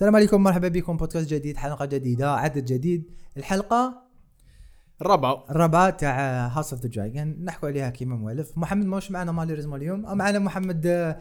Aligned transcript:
السلام 0.00 0.16
عليكم 0.16 0.42
مرحبا 0.42 0.68
بكم. 0.68 0.96
بودكاست 0.96 1.28
جديد 1.28 1.56
حلقة 1.56 1.84
جديدة 1.84 2.34
عدد 2.34 2.64
جديد. 2.64 3.10
الحلقة 3.36 4.02
الرابعة 5.02 5.44
الرابعه 5.50 5.90
تاع 5.90 6.46
House 6.46 6.72
of 6.72 6.82
the 6.82 6.88
Dragon 6.88 7.44
نحكوا 7.44 7.68
عليها 7.68 7.90
كيما 7.90 8.16
موالف 8.16 8.58
محمد 8.58 8.86
ماهوش 8.86 9.10
معنا 9.10 9.32
malheureusement 9.32 9.80
اليوم. 9.80 10.00
معنا 10.00 10.38
محمد 10.38 11.16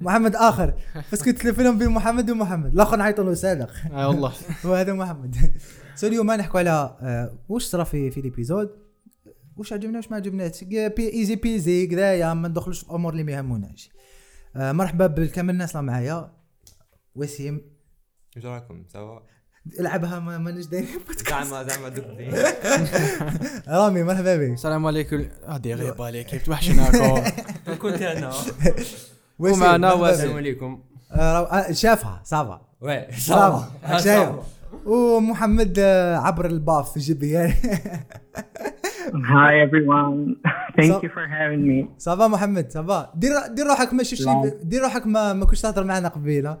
محمد 0.00 0.36
آخر. 0.36 0.74
parce 1.10 1.23
que 1.23 1.30
تلفلهم 1.30 1.78
بين 1.78 1.88
محمد 1.88 2.30
ومحمد. 2.30 2.74
الآخر 2.74 2.96
نعيط 2.96 3.20
له 3.20 3.34
صادق 3.34 3.70
آه 3.92 4.08
والله. 4.08 4.32
وهذا 4.64 4.92
محمد. 4.92 5.36
So 5.94 6.06
اليوم 6.06 6.32
نحكوا 6.32 6.60
على 6.60 6.96
آه، 7.02 7.38
واش 7.48 7.64
صرا 7.64 7.84
في 7.84 8.10
في 8.10 8.20
l'épisode 8.20 8.70
واش 9.56 9.72
عجبنا 9.72 9.96
واش 9.96 10.10
ما 10.10 10.16
عجبناش؟ 10.16 10.64
بي 10.64 11.12
easy 11.12 11.36
peasy 11.36 11.86
كذايا 11.86 12.34
ما 12.34 12.48
ندخلوش 12.48 12.80
في 12.80 12.90
امور 12.94 13.12
اللي 13.12 13.24
ما 13.24 13.32
يهموناش 13.32 13.90
آه، 14.56 14.72
مرحبا 14.72 15.06
بالكامل 15.06 15.50
الناس 15.50 15.76
اللي 15.76 15.86
معايا. 15.86 16.32
وسيم. 17.14 17.73
إيش 18.36 18.44
رايكم 18.46 18.84
سوا؟ 18.92 19.18
العبها 19.80 20.18
ما 20.18 20.38
مانيش 20.38 20.66
دايرين 20.66 20.98
بودكاست 21.06 21.26
زعما 21.50 21.62
زعما 21.62 21.88
دوك 21.88 22.04
رامي 23.68 24.02
مرحبا 24.02 24.36
بك. 24.36 24.50
السلام 24.50 24.86
عليكم. 24.86 25.24
هادي 25.46 25.74
غيبة 25.74 26.06
عليك. 26.06 26.26
كيف 26.26 26.46
توحشناكم؟ 26.46 27.24
كنت 27.82 28.02
أنا. 28.02 28.32
ومعنا. 29.38 30.10
السلام. 30.10 30.36
عليكم. 30.36 30.82
آه، 31.12 31.46
آه، 31.58 31.72
شافها 31.72 32.20
صافا 32.24 32.60
وي 32.80 33.06
صافا 33.18 33.98
شايف. 33.98 34.28
ومحمد 34.86 35.74
آه، 35.78 36.16
عبر 36.16 36.46
الباف 36.46 36.92
في 36.92 37.00
جبي 37.00 37.38
Hi 39.12 39.52
everyone. 39.66 40.36
Thank 40.76 40.92
So- 40.92 41.02
you 41.04 41.10
for 41.16 41.26
having 41.28 41.62
me. 41.68 41.88
ça 41.98 42.13
va 42.13 42.28
محمد 42.28 42.70
ça 42.70 42.91
va 42.91 43.12
دير 43.14 43.30
دير 43.50 43.66
روحك 43.66 43.92
ما 43.94 44.02
شفتش 44.02 44.26
لا. 44.26 44.58
دير 44.62 44.82
روحك 44.82 45.06
ما 45.06 45.32
ما 45.32 45.44
كنتش 45.44 45.60
تهضر 45.60 45.84
معنا 45.84 46.08
قبيله 46.08 46.58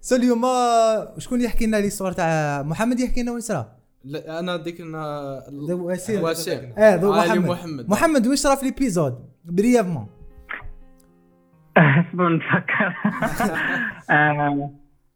So 0.00 0.16
اليوم 0.16 0.44
آه، 0.44 1.14
شكون 1.18 1.40
يحكي 1.40 1.66
لنا 1.66 1.76
لي 1.76 1.90
صور 1.90 2.12
تاع 2.12 2.62
محمد 2.62 3.00
يحكي 3.00 3.22
لنا 3.22 3.32
وين 3.32 3.40
صرا 3.40 3.72
لا، 4.04 4.38
أنا 4.40 4.56
ديك 4.56 4.80
لنا 4.80 5.42
ذو 5.68 5.90
وسيم. 5.90 6.22
وسيم 6.22 6.72
آه 6.78 6.94
ذو 6.96 7.12
علي 7.12 7.38
محمد 7.38 7.48
محمد 7.50 7.88
محمد 7.90 8.26
وين 8.26 8.36
صرا 8.36 8.54
في 8.54 8.64
l'épisode 8.64 9.18
brièvement 9.44 10.06
اصبر 11.76 12.28
نفكر. 12.36 12.94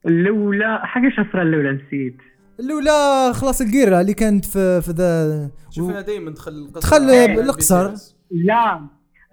الاولى 0.07 0.79
حاجة 0.83 1.09
شفرة 1.09 1.43
الاولى 1.43 1.73
نسيت. 1.73 2.17
الأولى 2.61 3.33
خلاص 3.35 3.61
القيرة 3.61 4.01
اللي 4.01 4.15
كانت 4.15 4.45
في 4.45 4.81
في 4.83 4.91
ذا 4.91 5.51
شوف 5.71 5.91
أنا 5.91 6.01
دائما 6.01 6.31
ندخل 6.31 6.53
القصر. 6.53 6.81
دخل 6.81 7.11
على 7.11 7.41
القصر. 7.41 7.95
BTS. 7.95 8.01
لا. 8.31 8.81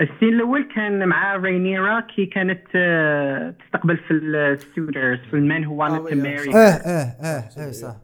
السين 0.01 0.29
الأول 0.29 0.67
كان 0.75 1.07
مع 1.07 1.35
رينيرا 1.35 1.99
كي 1.99 2.25
كانت 2.25 2.61
آه، 2.75 3.55
تستقبل 3.65 3.97
في 3.97 4.13
الستودرز 4.13 5.19
في 5.31 5.33
المن 5.33 5.63
هو 5.65 5.87
to 5.87 6.09
yeah. 6.09 6.13
marry. 6.13 6.55
آه 6.55 6.57
آه 6.57 7.15
آه 7.23 7.43
آه 7.57 7.71
صح 7.71 7.95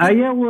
ايا 0.00 0.30
و 0.30 0.44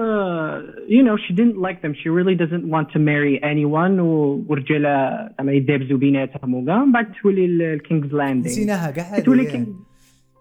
you 0.89 1.03
know 1.03 1.17
she 1.17 1.33
didn't 1.35 1.59
like 1.67 1.83
them. 1.83 1.95
She 1.95 2.09
really 2.09 2.37
doesn't 2.43 2.67
want 2.75 2.87
to 2.95 2.99
marry 2.99 3.41
anyone. 3.43 4.01
ورجاله 4.49 5.29
زعما 5.39 5.53
يدابزوا 5.53 5.99
بيناتهم. 5.99 6.55
وكاع 6.55 6.85
من 6.85 6.93
بعد 6.93 7.13
تولي 7.23 7.45
الكينجز 7.45 8.15
لاندينج 8.15 8.47
نسيناها 8.47 8.91
كاع 8.91 9.19
تولي 9.19 9.43
هذه. 9.43 9.51
كينج 9.51 9.69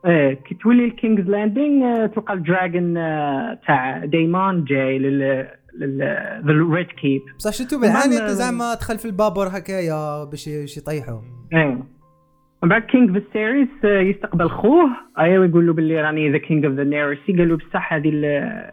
إيه 0.06 0.34
كي 0.34 0.56
تولي 0.56 0.86
الكينجز 0.86 1.24
لاندينغ 1.30 2.08
تلقى 2.08 2.34
الدراجون 2.34 2.98
آه، 2.98 3.60
تاع 3.68 4.06
دايمون 4.06 4.64
جاي 4.64 5.00
لل 5.00 5.48
للريد 6.44 6.88
كيب 6.88 7.22
بصح 7.38 7.52
شتو 7.54 7.80
بالعاني 7.80 8.30
زعما 8.30 8.74
دخل 8.74 8.98
في 8.98 9.06
البابور 9.06 9.48
هكايا 9.48 10.24
باش 10.24 10.78
يطيحوا 10.78 11.22
إيه. 11.54 11.84
من 12.64 12.70
بعد 12.70 12.82
كينج 12.82 13.20
فيستيريس 13.20 13.70
يستقبل 13.84 14.50
خوه. 14.50 14.90
ايوا 15.20 15.46
يقول 15.46 15.68
له 15.68 15.74
باللي 15.74 16.02
راني 16.02 16.32
ذا 16.32 16.38
كينج 16.38 16.66
اوف 16.66 16.74
ذا 16.76 16.84
نيرسي 16.84 17.38
قال 17.38 17.50
له 17.50 17.58
بصح 17.58 17.94
هذه 17.94 18.12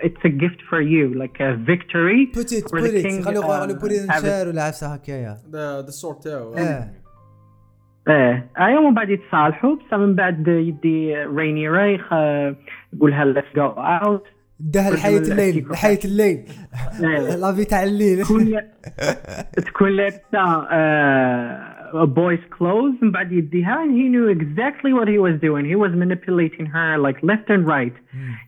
اتس 0.00 0.26
ا 0.26 0.28
جيفت 0.28 0.60
فور 0.70 0.80
يو 0.80 1.14
لايك 1.14 1.42
ا 1.42 1.64
فيكتوري 1.66 2.32
بوتيت 2.34 2.64
For 2.64 2.68
the 2.68 2.80
بوتيت 2.80 3.06
king, 3.06 3.24
خلو 3.24 3.42
uh, 3.42 3.46
خلو 3.46 3.74
it. 3.74 4.18
نشار 4.18 4.48
ولا 4.48 4.62
عفسة 4.62 4.86
هكايا. 4.94 5.36
ذا 5.52 5.80
الصور 5.80 6.14
تاعو 6.14 6.54
إيه. 8.08 8.46
ايوا 8.58 8.88
من 8.88 8.94
بعد 8.94 9.10
يتصالحوا 9.10 9.74
بصح 9.76 9.94
من 9.94 10.14
بعد 10.14 10.48
يدي 10.48 11.16
رينيرا 11.16 11.86
يخ 11.86 12.12
يقولها 12.92 13.24
let's 13.24 13.46
go 13.56 13.66
out 13.66 14.26
داه 14.60 14.90
لحياة 14.90 15.18
الليل 15.18 15.66
لحياة 15.70 15.98
الليل. 16.04 16.44
La 17.40 17.50
vie 17.50 17.64
تاع 17.64 17.82
الليل 17.82 18.24
تكون 18.24 18.60
تكون 19.66 19.90
لابسه 19.90 20.66
boys 22.04 22.38
clothes 22.58 22.92
من 23.02 23.10
بعد 23.10 23.32
يديها 23.32 23.84
and 23.84 23.90
he 23.90 24.08
knew 24.08 24.28
exactly 24.38 24.92
what 24.92 25.08
he 25.08 25.18
was 25.18 25.40
doing. 25.40 25.64
He 25.64 25.76
was 25.76 25.92
manipulating 26.04 26.66
her 26.66 26.98
like 26.98 27.18
left 27.22 27.50
and 27.50 27.66
right. 27.66 27.96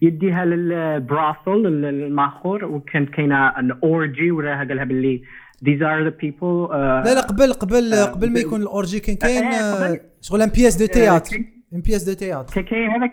يديها 0.03 0.45
لل 0.45 0.72
brothel 0.72 1.67
الماخور 1.67 2.65
وكانت 2.65 3.09
كاينة 3.11 3.51
an 3.51 3.73
orgy 3.73 4.31
وراها 4.33 4.65
قالها 4.65 4.85
باللي 4.85 5.23
these 5.65 5.81
are 5.83 6.01
the 6.09 6.15
people 6.25 6.69
uh, 6.71 6.75
لا 7.07 7.15
لا 7.15 7.21
قبل 7.21 7.53
قبل 7.53 7.93
آه، 7.95 8.05
قبل 8.05 8.33
ما. 8.33 8.41
يكون 8.41 8.63
ال 8.63 8.70
orgy 8.70 9.01
كان 9.01 9.17
كاين 9.17 9.45
آه، 9.45 9.49
آه،. 9.49 10.01
شغل 10.21 10.43
une 10.43 10.49
pièce 10.49 10.77
de 10.77 10.87
théâtre 10.87 11.37
كان- 11.37 11.45
une 11.75 11.81
pièce 11.81 12.03
de 12.05 12.13
théâtre 12.13 12.63
كاين 12.63 12.91
هذاك 12.91 13.13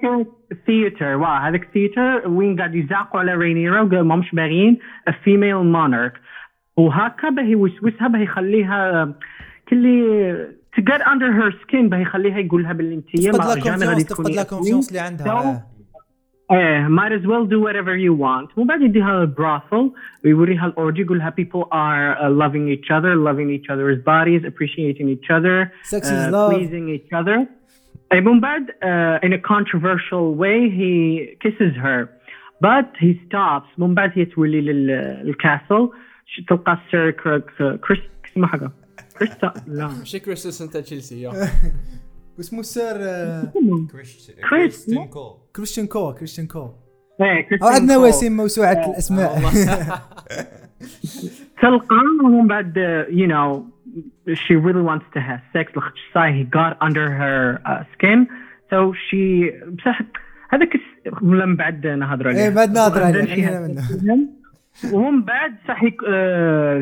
ال 0.52 0.59
theatre 0.59 1.06
واه 1.16 1.50
هذاك 1.50 1.64
ال 1.64 1.72
theatre 1.72 2.28
وين 2.28 2.58
قاعد 2.58 2.76
يزعقوا 2.76 3.20
على 3.20 3.34
رينيرا 3.34 3.82
وقال 3.82 4.02
ما 4.02 4.16
مش 4.16 4.32
باغيين 4.34 4.78
female 5.24 5.56
monarch 5.56 6.14
وهكا 6.78 7.30
باه 7.30 7.44
يوسوسها 7.44 8.08
باه 8.08 8.20
يخليها 8.20 9.14
كلي 9.70 10.04
to 10.78 10.82
get 10.82 11.02
under 11.02 11.32
her 11.40 11.52
skin 11.64 11.90
باه 11.90 11.98
يخليها 11.98 12.38
يقول 12.40 12.64
لها 12.64 12.74
باللي 12.74 12.96
انت 12.96 13.16
jamais 13.16 13.86
غادي 13.86 14.04
تفقد 14.04 14.30
لا 14.30 14.42
أسمي. 14.42 14.46
confiance 14.58 14.88
اللي 14.90 15.00
عندها. 15.00 15.66
ايه 16.51 16.89
might 16.89 17.13
as 17.13 17.25
well 17.27 17.45
do 17.47 17.59
whatever 17.67 17.95
you 17.97 18.13
want 18.25 18.59
ومن 18.59 18.67
بعد 18.67 18.83
يديها 18.83 19.23
البراثل 19.23 19.91
ويوريها 20.25 20.67
الاورجي 20.67 21.03
يقول 21.03 21.19
لها 21.19 21.31
people 21.41 21.65
are 21.65 22.17
uh, 22.19 22.31
loving 22.43 22.69
each 22.77 22.91
other 22.91 23.15
loving 23.29 23.51
each 23.57 23.71
other's 23.71 23.99
bodies 24.05 24.45
appreciating 24.45 25.09
each 25.09 25.31
other 25.31 25.73
Sex 25.83 26.07
is 26.11 26.13
uh, 26.27 26.31
love. 26.33 26.53
pleasing 26.53 26.89
each 26.89 27.13
other 27.21 27.47
أي 28.13 28.21
من 28.21 28.41
بعد 28.41 28.67
uh, 28.67 29.27
in 29.27 29.33
a 29.33 29.39
controversial 29.39 30.35
way 30.35 30.69
he 30.79 30.93
kisses 31.43 31.75
her 31.85 32.09
but 32.67 32.87
he 33.01 33.11
stops 33.27 33.79
من 33.79 33.95
بعد 33.95 34.13
هي 34.15 34.25
تولي 34.25 34.61
لل- 34.61 35.23
للكاسل 35.27 35.91
ش- 36.27 36.41
تلقى 36.49 36.79
سير 36.91 37.11
كريس 37.11 38.01
اسمه 38.33 38.47
حاجه 38.47 38.71
كريستا 39.19 39.53
لا 39.67 39.87
ماشي 39.89 40.19
كريستنسن 40.19 40.71
تاع 40.71 40.81
تشيلسي 40.81 41.23
يا. 41.23 41.31
واسمه 42.38 42.62
سير 42.62 42.96
آه، 43.00 43.52
كريستيان 43.92 45.08
كريستيان 45.56 45.88
كو 45.88 46.14
كريستيان 46.14 46.48
كو 46.48 46.70
إيه 47.22 47.48
عندنا 47.62 47.96
كول. 47.96 48.08
وسيم 48.08 48.38
موسوعة 48.38 48.90
الأسماء. 48.90 49.40
تلقى 51.62 51.96
ومن 52.24 52.48
بعد 52.48 52.74
uh, 52.74 53.12
you 53.12 53.28
know 53.28 53.64
she 54.36 54.56
really 54.56 54.82
wants 54.82 55.06
to 55.14 55.20
have 55.20 55.42
sex. 55.54 55.78
لخاطش 55.78 56.00
صاي 56.14 56.44
he 56.44 56.48
got 56.58 56.88
under 56.88 57.10
her 57.12 57.62
uh, 57.66 57.84
skin. 57.94 58.28
So 58.70 58.94
she 58.94 59.52
بصح 59.78 60.02
هذاك 60.50 60.70
من 61.22 61.56
بعد 61.56 61.88
نهضروا 61.88 62.32
عليه 62.32 62.44
إيه 62.44 62.50
بعد 62.50 62.74
then 62.76 62.98
عليه. 62.98 64.28
ومن 64.94 65.22
بعد 65.22 65.56
صح 65.68 65.82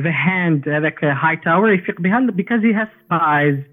the 0.03 0.11
hand 0.11 0.67
هذاك 0.67 1.03
هاي 1.03 1.37
تاور 1.37 1.73
يفيق 1.73 2.01
بها 2.01 2.27
because 2.31 2.61
he 2.61 2.73
has 2.73 2.87
spies. 3.05 3.72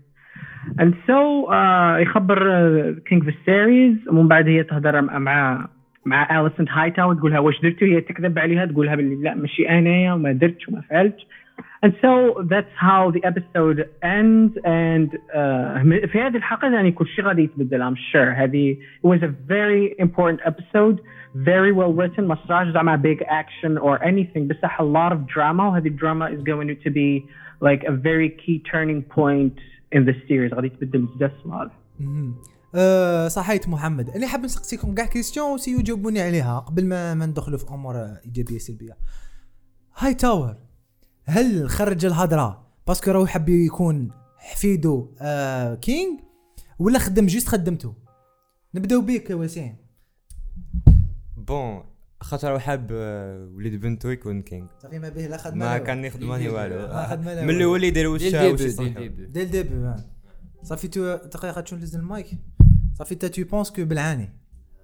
And 0.78 0.94
so 1.06 1.46
uh, 1.46 2.00
يخبر 2.00 2.92
King 3.06 3.24
فيستيريز 3.24 4.08
ومن 4.08 4.28
بعد 4.28 4.48
هي 4.48 4.62
تهضر 4.62 5.00
مع 5.00 5.18
مع 5.18 5.68
مع 6.04 6.40
اليسنت 6.40 6.68
هاي 6.70 6.90
تاور 6.90 7.14
تقولها 7.14 7.38
واش 7.38 7.60
درتو؟ 7.60 7.86
هي 7.86 8.00
تكذب 8.00 8.38
عليها 8.38 8.66
تقولها 8.66 8.94
باللي 8.94 9.14
لا 9.14 9.34
ماشي 9.34 9.68
انايا 9.68 10.12
وما 10.12 10.32
درتش 10.32 10.68
وما 10.68 10.80
فعلتش. 10.80 11.26
And 11.82 11.92
so 12.02 12.42
that's 12.52 12.72
how 12.76 13.10
the 13.10 13.22
episode 13.24 13.78
ends. 14.02 14.52
And 14.64 15.08
uh, 15.34 16.06
في 16.06 16.20
هذه 16.20 16.36
الحلقة 16.36 16.68
يعني 16.68 16.92
كل 16.92 17.06
شيء 17.06 17.24
غادي 17.24 17.42
يتبدل 17.42 17.82
I'm 17.82 17.96
sure. 18.12 18.34
هذه 18.34 18.76
it 19.02 19.06
was 19.06 19.22
a 19.22 19.32
very 19.48 19.94
important 19.98 20.40
episode 20.44 21.00
very 21.34 21.72
well 21.72 21.92
written 21.92 22.20
ما 22.20 22.36
صراش 22.48 22.68
زعما 22.68 22.96
big 22.96 23.22
action 23.22 23.78
or 23.78 24.04
anything 24.04 24.48
بصح 24.48 24.80
a 24.80 24.84
lot 24.84 25.12
of 25.12 25.26
drama. 25.34 25.60
وهذه 25.60 25.86
الدراما 25.86 26.30
is 26.30 26.42
going 26.42 26.76
to 26.84 26.90
be 26.90 27.26
like 27.60 27.84
a 27.84 27.92
very 27.92 28.28
key 28.28 28.62
turning 28.72 29.02
point 29.02 29.58
in 29.94 29.98
the 29.98 30.12
series 30.12 30.54
غادي 30.54 30.68
تبدل 30.68 31.06
بزاف 31.06 31.32
صوالح 31.42 31.72
مهم. 32.00 32.34
آه، 32.74 33.28
صحيت 33.28 33.68
محمد. 33.68 34.10
أنا 34.10 34.26
حاب 34.26 34.44
نسقسيكم 34.44 34.94
كاع 34.94 35.06
question 35.06 35.52
وسيو 35.52 35.80
جاوبوني 35.80 36.20
عليها. 36.20 36.58
قبل 36.58 36.86
ما 36.86 37.14
ما 37.14 37.26
ندخلوا 37.26 37.58
في 37.58 37.68
أمور 37.68 37.96
إيجابية 37.96 38.58
سلبية. 38.58 38.96
هاي 39.98 40.14
تاور 40.14 40.56
هل 41.24 41.70
خرج 41.70 42.04
الهضرة 42.04 42.66
parce 42.86 43.01
que 43.01 43.10
راهو 43.10 43.26
حب 43.26 43.48
يكون 43.48 44.10
حفيدو 44.38 45.08
آه 45.20 45.74
King 45.74 46.20
ولا 46.78 46.98
خدم 46.98 47.26
juste 47.26 47.48
خدمته 47.48 47.94
نبداو 48.74 49.00
بيك 49.00 49.30
وسيم. 49.30 49.76
Bon 51.36 51.82
خاطر 52.20 52.58
حاب 52.58 52.90
وليد 53.56 53.80
بنتو 53.80 54.08
يكون 54.08 54.42
كينج 54.42 54.68
صافي 54.82 54.98
ما 54.98 55.08
به 55.08 55.26
لا 55.26 55.36
خدمه 55.36 55.64
ما 55.64 55.78
كان 55.78 56.04
يخدم 56.04 56.28
ماني 56.28 56.48
والو. 56.48 56.76
من 57.18 57.50
الأول 57.50 57.84
يدير 57.84 58.08
وش 58.08 58.20
ديال 58.20 58.52
وش 58.52 58.60
ديبي 58.60 58.70
يصلحو. 58.70 59.00
ديال 59.00 59.16
ديبي. 59.16 59.26
ديال 59.26 59.50
ديبي 59.50 59.94
صافي 60.62 60.88
تو 60.88 61.16
دقيقة 61.16 61.60
تشون 61.60 61.78
لز 61.78 61.96
المايك. 61.96 62.30
صافي 62.98 63.14
انت 63.14 63.24
تو 63.24 63.44
بونس 63.44 63.70
كو 63.70 63.84
بالعاني. 63.84 64.32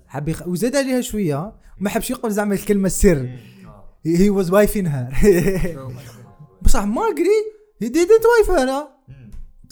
حب 0.07 0.29
يخ... 0.29 0.49
وزاد 0.49 0.77
عليها 0.77 1.01
شوية 1.01 1.53
ما 1.79 1.91
حبش 1.91 2.11
يقول 2.11 2.33
زعما 2.33 2.55
الكلمة 2.55 2.87
السر. 2.87 3.31
هي 4.07 4.31
واز 4.31 4.51
وايفين 4.51 4.87
هير 4.87 5.11
بصح 6.63 6.85
مالغري 6.85 7.39
هي 7.83 7.89
ديدنت 7.89 8.11
وايف 8.11 8.51
هير 8.51 8.87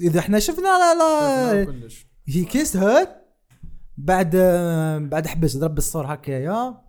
إذا 0.00 0.20
إحنا 0.20 0.38
شفنا 0.38 0.62
لا 0.62 0.94
لا. 0.94 1.64
كلش. 1.64 2.06
هي 2.26 2.44
كيست 2.44 2.76
هير 2.76 3.08
بعد 3.96 4.36
بعد 5.10 5.26
حبس 5.26 5.56
ضرب 5.56 5.74
بالصور 5.74 6.14
هكايا 6.14 6.83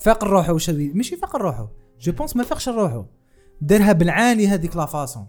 فاق 0.00 0.24
روحه. 0.24 0.52
وش 0.52 0.70
هذي 0.70 0.92
ماشي 0.92 1.16
فاق 1.16 1.36
روحه. 1.36 1.70
je 2.00 2.12
pense 2.12 2.36
ما 2.36 2.42
فاقش 2.44 2.68
روحه. 2.68 3.06
دارها 3.60 3.92
بالعاني 3.92 4.46
هذيك 4.46 4.76
la 4.76 4.86
façon 4.86 5.26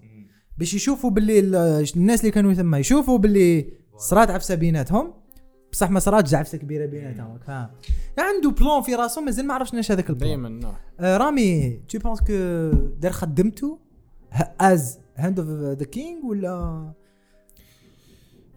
باش 0.58 0.74
يشوفوا 0.74 1.10
باللي 1.10 1.40
ال- 1.40 1.86
الناس 1.96 2.20
اللي 2.20 2.32
كانوا 2.32 2.54
ثما 2.54 2.80
يشوفوا 2.80 3.18
باللي 3.18 3.74
صرات 3.98 4.30
عفسة 4.32 4.56
بيناتهم. 4.56 5.14
بصح 5.72 5.90
ما 5.90 6.00
صراتش 6.00 6.34
عفسة 6.34 6.58
كبيرة 6.58 6.86
بيناتهم. 6.86 7.40
فاهم 7.48 7.70
عنده 8.18 8.50
plan 8.52 8.82
في 8.82 8.96
راسه 8.96 9.22
مازال 9.22 9.48
ما 9.48 9.54
عرفش 9.54 9.74
ناش 9.74 9.92
هذاك 9.92 10.10
ال 10.10 10.14
plan 10.14 10.30
دائما 10.30 10.50
نعم. 10.50 10.74
آه 11.00 11.18
رامي 11.18 11.82
tu 11.90 12.00
penses 12.00 12.20
que 12.20 12.34
دار 13.00 13.12
خدمته 13.12 13.80
as 14.62 15.00
hand 15.18 15.40
of 15.40 15.50
the 15.80 15.86
king 15.86 16.24
ولا؟ 16.26 16.94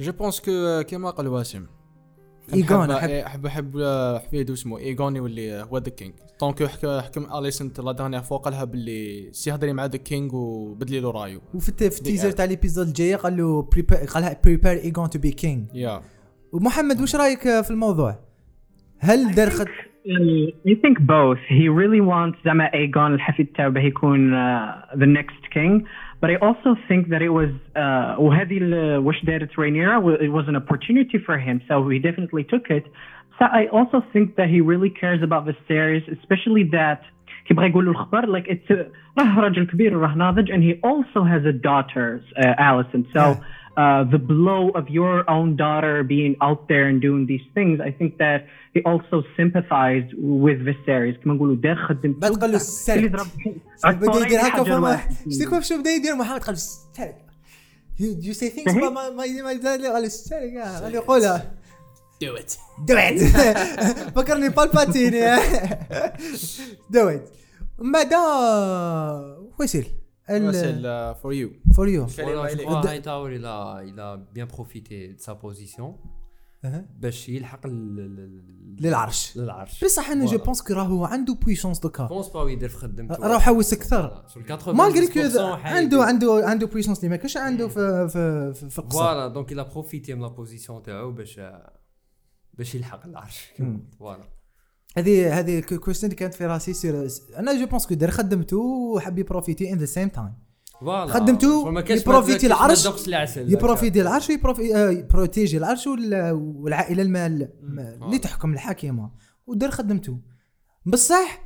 je 0.00 0.12
pense 0.12 0.40
que 0.40 0.82
كيما 0.82 1.10
قال 1.10 1.28
واسم 1.28 1.66
إيغون، 2.54 2.90
احب 2.90 3.08
أحب- 3.10 3.26
احب 3.26 3.46
أحب 3.46 3.72
حفيد 4.26 4.50
اسمه 4.50 4.78
ايغون 4.78 5.16
يولي 5.16 5.62
هو 5.62 5.78
the 5.78 5.90
king 5.90 6.12
donc 6.38 6.62
حكم 6.64 7.26
اليسنت 7.38 7.80
la 7.80 7.92
dernière 7.92 8.22
fois 8.22 8.44
قالها 8.44 8.64
باللي 8.64 9.28
سي 9.32 9.54
هضري 9.54 9.72
مع 9.72 9.86
the 9.86 9.96
king 9.96 10.32
وبدلي 10.34 11.00
له 11.00 11.10
رايو 11.10 11.40
وفي 11.54 11.68
الت- 11.68 11.84
في 11.84 11.98
ال 11.98 12.03
teaser 12.03 12.30
تاع 12.30 12.44
l'épisode 12.44 12.86
الجايه 12.86 13.16
قال 13.16 13.36
له 13.36 13.68
prepare 13.76 14.12
قالها 14.14 14.40
prepare 14.44 14.72
Aegon 14.72 15.10
to 15.10 15.18
be 15.18 15.30
king 15.30 15.66
yeah 15.74 16.00
ومحمد 16.52 17.00
وش 17.00 17.16
رأيك 17.16 17.40
في 17.42 17.70
الموضوع؟ 17.70 18.18
هل 18.98 19.34
دار 19.34 19.50
خد 19.50 19.66
Uh, 20.04 20.70
I 20.72 20.74
think 20.82 20.96
both. 21.16 21.42
He 21.58 21.64
really 21.80 22.02
wants 22.12 22.36
زعما 22.46 22.66
Aegon 22.74 23.10
الحفيد 23.14 23.46
تاعو 23.56 23.70
باه 23.70 23.80
يكون 23.82 24.30
uh, 24.32 24.96
the 24.96 25.06
next 25.18 25.42
king. 25.54 25.84
But 26.21 26.31
I 26.31 26.35
also 26.47 26.75
think 26.87 27.09
that 27.09 27.21
it 27.21 27.29
was 27.29 27.49
uh, 27.75 28.15
وهذه 28.19 28.57
ال- 28.61 28.97
واش 29.03 29.25
دارت 29.25 29.51
Rhaenyra 29.57 30.01
wa- 30.01 30.17
it 30.27 30.31
was 30.31 30.47
an 30.47 30.55
opportunity 30.55 31.17
for 31.25 31.37
him, 31.37 31.61
so 31.67 31.87
he 31.89 31.99
definitely 31.99 32.43
took 32.43 32.69
it. 32.69 32.85
So 33.39 33.45
I 33.45 33.67
also 33.71 34.03
think 34.13 34.35
that 34.35 34.49
he 34.49 34.61
really 34.61 34.89
cares 34.89 35.21
about 35.21 35.45
the 35.45 35.55
series, 35.67 36.03
especially 36.17 36.63
that 36.71 37.01
كيبغى 37.49 37.69
يقول 37.69 37.85
له 37.85 37.91
الخبر 37.91 38.25
like 38.27 38.47
it's 38.47 38.69
a, 38.71 38.85
راه 39.19 39.39
راجل 39.39 39.67
كبير 39.67 39.97
وراه 39.97 40.15
ناضج 40.15 40.51
and 40.51 40.63
he 40.63 40.73
also 40.83 41.23
has 41.23 41.45
a 41.45 41.53
daughter 41.53 42.21
uh, 42.37 42.53
Allison. 42.57 43.05
So 43.13 43.19
Yeah. 43.19 43.35
Uh, 43.76 44.04
the 44.14 44.18
blow 44.32 44.62
of 44.80 44.84
your 44.98 45.16
own 45.36 45.56
daughter 45.56 46.02
being 46.14 46.34
out 46.46 46.60
there 46.68 46.84
and 46.90 47.00
doing 47.00 47.26
these 47.26 47.46
things, 47.56 47.80
I 47.80 47.90
think 47.98 48.18
that 48.18 48.40
he 48.74 48.80
also 48.90 49.16
sympathized 49.38 50.10
with 50.44 50.58
Viserys. 50.68 51.16
كما 51.24 51.34
نقولوا 51.34 51.56
دار 51.56 51.76
خدمته 51.76 52.20
بعد 52.20 52.32
قال 52.32 52.50
له 52.50 52.56
السرد 52.56 53.16
بدا 53.84 54.18
يدير 54.18 54.40
هكا 54.40 54.62
فما 54.62 54.76
الواحد. 54.76 55.14
شتي 55.30 55.46
كيف 55.46 55.64
شو 55.64 55.78
بدا 55.80 55.90
يدير 55.90 56.14
محمد 56.14 56.40
قال 56.40 56.54
السرد 56.54 57.14
يو 58.00 58.32
سي 58.32 58.48
ثينكس 58.48 58.74
ما 58.74 58.90
ما 58.90 59.10
ما 59.10 59.70
قال 59.70 59.82
له 59.82 59.98
السرد 59.98 60.56
قال 60.56 60.94
يقولها 60.94 61.52
دو 62.22 62.36
ات 62.36 62.54
دو 62.88 62.96
ات 62.96 63.18
فكرني 64.16 64.48
بالباتيني 64.48 65.36
دو 66.90 67.08
ات 67.08 67.28
من 67.78 67.92
بعد 67.92 68.12
ويسير 70.30 71.14
فور 71.14 71.32
يو 71.32 71.50
فور 71.76 71.88
يو 71.88 72.06
a, 72.06 73.82
il 73.84 73.98
a 74.00 74.16
bien 74.34 74.46
profité 74.46 75.14
de 75.14 75.20
sa 75.20 75.34
position. 75.34 75.96
باش 77.00 77.28
يلحق 77.28 77.66
للعرش. 77.66 79.36
للعرش 79.36 79.84
بصح 79.84 80.10
أنا 80.10 80.26
جو. 80.26 80.38
penses 80.38 80.62
que 80.62 80.74
راهو 80.74 81.04
عنده 81.04 81.34
puissance 81.34 81.78
دوكا 81.80 82.06
pense 82.06 82.28
pas 82.28 82.50
يدير 82.50 82.68
في 82.68 82.76
خدمته 82.76 83.14
راه 83.26 83.38
حوس 83.38 83.72
أكثر 83.72 84.24
Sur 84.28 84.38
le 84.38 84.62
90% 84.64 84.68
malgré 84.68 85.06
que. 85.06 85.20
عنده 85.64 86.04
عنده 86.04 86.42
عنده 86.44 86.66
puissance 86.66 86.98
اللي 86.98 87.08
ما 87.08 87.16
كانش 87.16 87.36
عنده 87.36 87.68
في 87.68 88.08
في 88.08 88.52
في, 88.70 88.78
القصر 88.78 88.98
voilà 88.98 89.28
donc 89.28 89.54
a 89.54 89.72
profité 89.74 90.10
من 90.10 90.20
la 90.20 90.28
position 90.28 90.82
تاعو 90.82 91.12
باش 91.12 91.40
باش 92.54 92.74
يلحق 92.74 93.06
العرش 93.06 93.48
فوالا 93.98 94.24
هذه 94.96 95.38
هذه 95.38 95.60
كويستيون 95.60 96.12
اللي 96.12 96.18
كانت 96.20 96.34
في 96.34 96.46
راسي 96.46 96.72
sûr 96.72 97.08
أنا 97.38 97.60
je 97.60 97.66
pense 97.66 97.86
que 97.86 98.06
خدمته 98.06 98.58
وحب 98.58 99.18
ي 99.18 99.24
profiter 99.24 99.72
in 99.72 99.78
the 99.78 99.84
same 99.84 100.08
time 100.08 100.32
voilà. 100.80 101.12
خدمته 101.12 101.68
ي 102.00 102.05
profiter 102.05 102.46
العرش، 102.46 102.86
ي 103.52 103.58
profiter 103.58 104.00
العرش 104.00 104.30
آه، 104.30 104.90
ي 104.90 104.98
protéger 104.98 105.56
العرش 105.58 105.86
وال- 105.86 106.32
والعائلة 106.32 107.02
المال 107.02 107.48
اللي 108.02 108.18
تحكم 108.18 108.52
الحاكمه 108.52 109.10
ودار 109.46 109.70
خدمته 109.70 110.18
بصح 110.86 111.42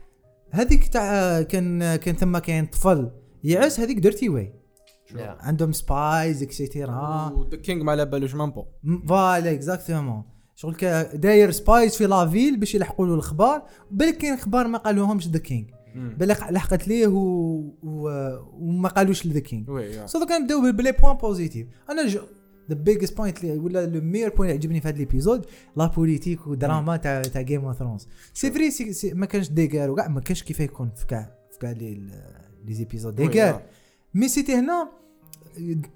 هذيك 0.51 0.89
تاع 0.89 1.43
كان 1.43 1.97
كان 1.97 2.15
ثم 2.15 2.39
كاين 2.39 2.67
طفل 2.67 3.11
يعس 3.45 3.81
هذيك 3.81 3.99
dirty 3.99 4.29
way. 4.29 4.53
عندهم 5.41 5.73
spies 5.73 6.43
et 6.43 6.65
cetera 6.65 7.33
the 7.51 7.57
king 7.57 7.83
ما 7.83 7.93
على 7.93 8.05
بالوش 8.07 8.35
مامبو 8.35 8.65
voilà 9.09 9.53
exactement 9.53 10.25
شغل 10.57 10.75
كا- 10.75 11.17
داير 11.17 11.51
spies 11.51 11.97
في 11.97 12.07
la 12.07 12.21
ville 12.21 12.57
باش 12.57 12.75
يلحقوا 12.75 13.07
له 13.07 13.15
الخبار 13.15 13.63
بالك 13.91 14.19
كاين 14.19 14.33
أخبار 14.35 14.69
ما 14.69 14.79
قالوهمش 14.79 15.29
the 15.29 15.39
king 15.39 15.71
بالك 15.97 16.43
لحقت 16.51 16.89
ليه 16.89 17.07
و... 17.07 17.19
و... 17.83 18.09
وما 18.53 18.89
قالوش 18.89 19.27
ل 19.27 19.30
the 19.30 19.41
yeah. 19.69 20.07
so 20.07 20.19
دوكا 20.21 20.39
نبداو 20.39 20.73
ب 20.73 20.78
les 20.78 20.93
points 20.93 21.17
positifs 21.17 21.67
أنا 21.91 22.07
je 22.07 22.21
the 22.71 22.75
biggest 22.75 23.17
point 23.17 23.45
ولا 23.45 23.87
le 23.87 24.01
meilleur 24.01 24.29
point 24.31 24.53
عجبني 24.53 24.81
في 24.81 24.89
هذا 24.89 24.97
ال 24.97 25.03
épisode 25.03 25.47
la 25.77 25.87
politique 25.87 26.47
ودراما 26.47 26.97
تاع 26.97 27.23
تاع 27.23 27.43
Game 27.43 27.65
of 27.65 27.77
Thrones 27.79 28.09
c'est 28.35 28.51
vrai 28.51 28.71
c'est 28.71 28.93
c'est 28.93 29.15
ما 29.15 29.27
كانش 29.27 29.49
des 29.49 29.61
guerres 29.61 29.91
وكاع 29.91 30.09
ما 30.09 30.21
كانش 30.21 30.43
كيف 30.43 30.61
يكون 30.61 30.91
في 30.97 31.07
كاع 31.07 31.37
في 31.53 31.59
كاع 31.59 31.71
les 31.71 32.75
les 32.75 32.87
épisodes 32.87 33.21
oui، 33.21 33.29
des 33.29 33.37
guerres 33.37 33.55
yeah. 33.55 33.67
mais 34.15 34.29
c'était 34.29 34.55
هنا 34.55 34.89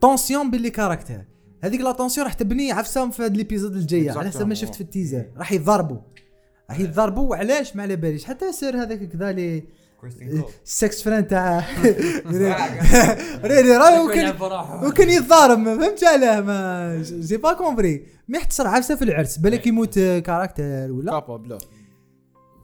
tension 0.01 0.51
باللي 0.51 0.71
caractère 0.71 1.25
هذيك 1.63 1.81
la 1.81 1.93
tension 1.93 2.27
راح 2.27 2.35
تبني 2.35 2.73
عفسهم 2.73 3.11
في 3.11 3.23
هذا 3.23 3.35
ال 3.35 3.40
épisode 3.40 3.77
الجايه 3.77 4.11
على 4.11 4.29
حسب 4.29 4.47
ما 4.47 4.55
شفت 4.55 4.75
في 4.75 4.81
ال 4.81 4.86
teaser. 4.86 5.27
راح 5.37 5.53
يضربوا 5.53 5.99
راح 6.71 6.81
يضربوا 6.81 7.31
وعلاش؟ 7.31 7.77
ما 7.77 7.83
على 7.83 7.97
باليش. 7.97 8.25
حتى 8.25 8.53
sûr 8.53 8.83
هذاك 8.83 9.09
كذا 9.09 9.33
لي 9.33 9.65
ال 10.65 10.74
sex 10.74 11.03
friend 11.03 11.27
تاع 11.27 11.65
ريلي 13.45 13.77
راهو 13.77 14.09
كان 14.09 14.15
كان 14.15 14.25
يلعب 14.25 14.39
بروحه. 14.39 14.89
وكان 14.89 15.11
يتضارب. 15.11 15.59
ما 15.59 15.79
فهمتش 15.79 16.05
علاه. 16.05 16.41
ما 16.41 17.03
جي 17.03 17.37
با 17.37 17.53
كومبري 17.53 18.07
مي 18.29 18.39
يحتصر 18.39 18.67
عفسة 18.67 18.97
في 18.97 19.03
العرس. 19.03 19.39
بالك 19.39 19.67
يموت 19.67 19.99
كاركتر 19.99 20.93
ولا؟ 20.93 21.21
كابا 21.21 21.37
بلا 21.37 21.59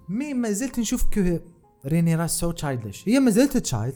مي 0.09 0.35
ما 0.35 0.51
زلت 0.51 0.79
نشوف 0.79 1.05
كو 1.15 1.39
ريني 1.87 2.15
راه 2.15 2.27
سو 2.27 2.51
تشايلدش 2.51 3.09
هي 3.09 3.21
ما 3.21 3.31
زالت 3.31 3.57
تشايلد 3.57 3.95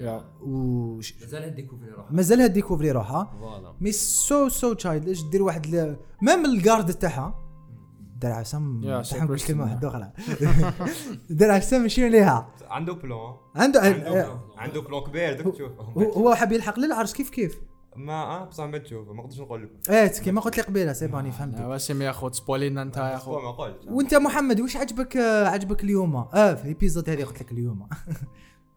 و 0.00 1.00
مازال 1.20 1.54
ديكوفري 1.54 1.90
روحه 1.90 2.08
مازالها 2.10 2.46
ديكوفري 2.46 2.90
روحها 2.90 3.30
فوالا. 3.40 3.72
مي 3.80 3.92
سو 3.92 4.48
سو 4.48 4.72
تشايلدش 4.72 5.22
دير 5.22 5.42
واحد. 5.42 5.96
ميم 6.22 6.44
الجارد 6.44 6.92
تاعها. 6.94 7.42
دار 8.20 8.32
عسام 8.32 9.02
سو 9.02 9.36
كلمة. 9.46 9.64
واحدة 9.64 9.88
أخرى. 9.88 10.10
دار 11.30 11.50
عسام 11.50 11.84
مشي 11.84 12.08
ليها 12.08 12.48
عنده 12.70 12.92
بلون 12.92 13.36
عنده 13.54 13.80
عنده 13.80 14.38
عنده 14.56 14.80
بلون 14.80 15.00
كبير 15.04 15.42
دوك 15.42 15.54
تشوف. 15.54 15.70
هو- 15.80 16.12
هو 16.12 16.34
حاب 16.34 16.52
يلحق 16.52 16.78
للعرش 16.78 17.12
كيف 17.12 17.30
كيف؟ 17.30 17.58
ما 17.96 18.12
آه 18.12 18.44
بصح 18.44 18.64
ما 18.64 18.78
تشوف. 18.78 19.08
ما 19.08 19.14
نقدرش 19.14 19.40
نقول 19.40 19.62
لكم 19.62 19.92
إيه 19.92 20.06
كيما 20.06 20.40
قلت 20.40 20.56
لي 20.56 20.62
قبيلة. 20.62 20.92
سي 20.92 21.06
باني 21.06 21.32
فهمت. 21.32 21.60
واسم 21.60 22.02
يا 22.02 22.12
خو 22.12 22.28
تسبولينا 22.28 22.82
أنت 22.82 22.96
يا 22.96 23.16
خو 23.18 23.40
ما 23.40 23.50
قلت. 23.50 23.76
وأنت 23.88 24.14
محمد 24.14 24.60
وش 24.60 24.76
عجبك 24.76 25.16
آه، 25.16 25.48
عجبك 25.48 25.84
اليوم؟ 25.84 26.16
آه 26.16 26.54
في 26.54 26.64
الإبيزود 26.64 27.10
هذه 27.10 27.24
قلت 27.24 27.40
لك 27.42 27.52
اليوم. 27.52 27.88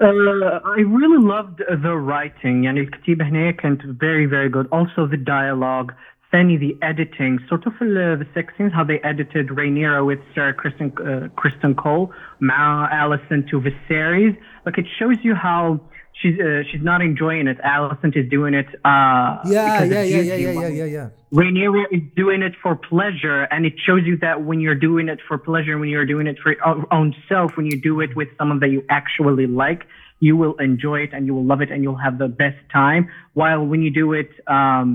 I 0.01 0.81
really 0.87 1.23
loved 1.25 1.63
the 1.83 1.97
writing. 1.97 2.65
يعني 2.65 2.81
الكتيبة 2.81 3.25
هنا 3.25 3.51
كانت 3.51 3.83
very 3.83 4.27
very 4.27 4.49
good. 4.49 4.67
Also 4.73 5.07
the 5.07 5.17
dialogue. 5.17 5.93
ثاني 6.33 6.59
the 6.59 6.77
editing. 6.83 7.39
Sort 7.49 7.67
of 7.67 7.73
the, 7.79 8.17
the 8.19 8.27
sex 8.35 8.53
scenes 8.57 8.73
how 8.73 8.85
they 8.85 8.99
edited 9.05 9.49
Rhaenyra 9.49 10.05
with 10.05 10.19
Sarah 10.35 10.55
Kristen 10.55 10.93
uh, 10.99 11.29
Kristen 11.37 11.75
Cole 11.75 12.13
مع 12.41 12.91
Alicent 12.91 13.49
to 13.51 13.61
Viserys. 13.61 14.37
Like 14.67 14.79
it 14.79 14.87
shows 14.99 15.17
you 15.23 15.35
how 15.35 15.81
she's 16.21 16.37
uh, 16.41 16.63
she's 16.69 16.85
not 16.91 17.01
enjoying 17.11 17.47
it. 17.53 17.59
Alicent 17.75 18.15
is 18.21 18.27
doing 18.37 18.55
it 18.63 18.69
uh 18.85 19.43
يا 19.47 19.65
because 19.67 19.91
يا 19.93 20.03
of 20.03 20.07
يا 20.07 20.23
duty, 20.23 20.29
يا 20.29 20.37
يا 20.37 20.55
while 20.55 20.65
يا 20.65 20.69
يا 20.69 20.87
يا 20.87 21.11
Rhaenyra 21.41 21.85
is 21.97 22.03
doing 22.23 22.43
it 22.49 22.55
for 22.63 22.73
pleasure, 22.93 23.41
and 23.53 23.61
it 23.71 23.75
shows 23.87 24.03
you 24.11 24.17
that 24.27 24.37
when 24.49 24.59
you're 24.65 24.81
doing 24.89 25.07
it 25.15 25.21
for 25.29 25.37
pleasure, 25.51 25.75
when 25.81 25.89
you're 25.95 26.07
doing 26.15 26.27
it 26.33 26.37
for 26.43 26.51
your 26.55 26.65
own- 26.71 26.87
own 26.99 27.09
self, 27.31 27.49
when 27.57 27.67
you 27.71 27.77
do 27.91 27.95
it 28.05 28.11
with 28.21 28.29
someone 28.39 28.59
that 28.63 28.71
you 28.77 28.81
actually 29.01 29.47
like, 29.65 29.83
you 30.27 30.35
will 30.43 30.55
enjoy 30.69 30.99
it 31.07 31.11
and 31.15 31.21
you 31.27 31.33
will 31.37 31.47
love 31.53 31.61
it 31.67 31.71
and 31.73 31.79
you'll 31.85 32.03
have 32.07 32.17
the 32.25 32.31
best 32.43 32.61
time. 32.81 33.03
While 33.41 33.63
when 33.71 33.81
you 33.87 33.91
do 34.03 34.07
it 34.21 34.31
um, 34.59 34.89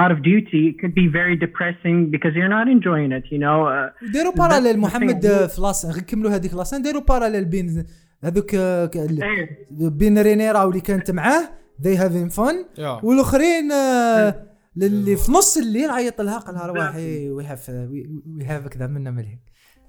out 0.00 0.10
of 0.14 0.18
duty, 0.32 0.62
it 0.70 0.76
could 0.80 0.94
be 1.02 1.06
very 1.20 1.36
depressing 1.46 1.96
because 2.14 2.32
you're 2.38 2.54
not 2.58 2.66
enjoying 2.76 3.10
it. 3.18 3.24
You 3.34 3.38
know. 3.44 3.58
Uh, 3.66 3.90
داروا 4.14 4.32
باراليل 4.36 4.74
the 4.74 4.78
محمد 4.78 5.20
thing. 5.22 5.26
آه، 5.30 5.46
في 5.46 5.60
لاس 5.60 5.86
غير 5.86 6.02
كملوا 6.02 6.30
هذيك 6.34 6.54
لاسين 6.54 6.82
داروا 6.82 7.02
باراليل 7.02 7.44
بين 7.44 7.84
هذوك 8.23 8.55
آه، 8.55 8.91
إيه. 8.95 9.65
بين 9.71 10.19
رينيرا 10.19 10.63
واللي 10.63 10.81
كانت 10.81 11.11
معاه 11.11 11.49
they 11.83 11.97
having 11.97 12.35
fun. 12.35 12.79
yeah. 12.79 12.99
والآخرين 13.03 13.71
آه، 13.71 14.43
للي 14.75 15.15
في 15.15 15.31
نص 15.31 15.57
الليل 15.57 15.89
عيط 15.89 16.21
لها 16.21 16.37
قال 16.37 16.55
لها 16.55 16.65
روحي 16.67 17.29
we 17.29 17.45
have 17.45 17.69
we 17.69 18.45
have 18.45 18.67
كذا 18.67 18.87
منا 18.87 19.11
ملهيك 19.11 19.39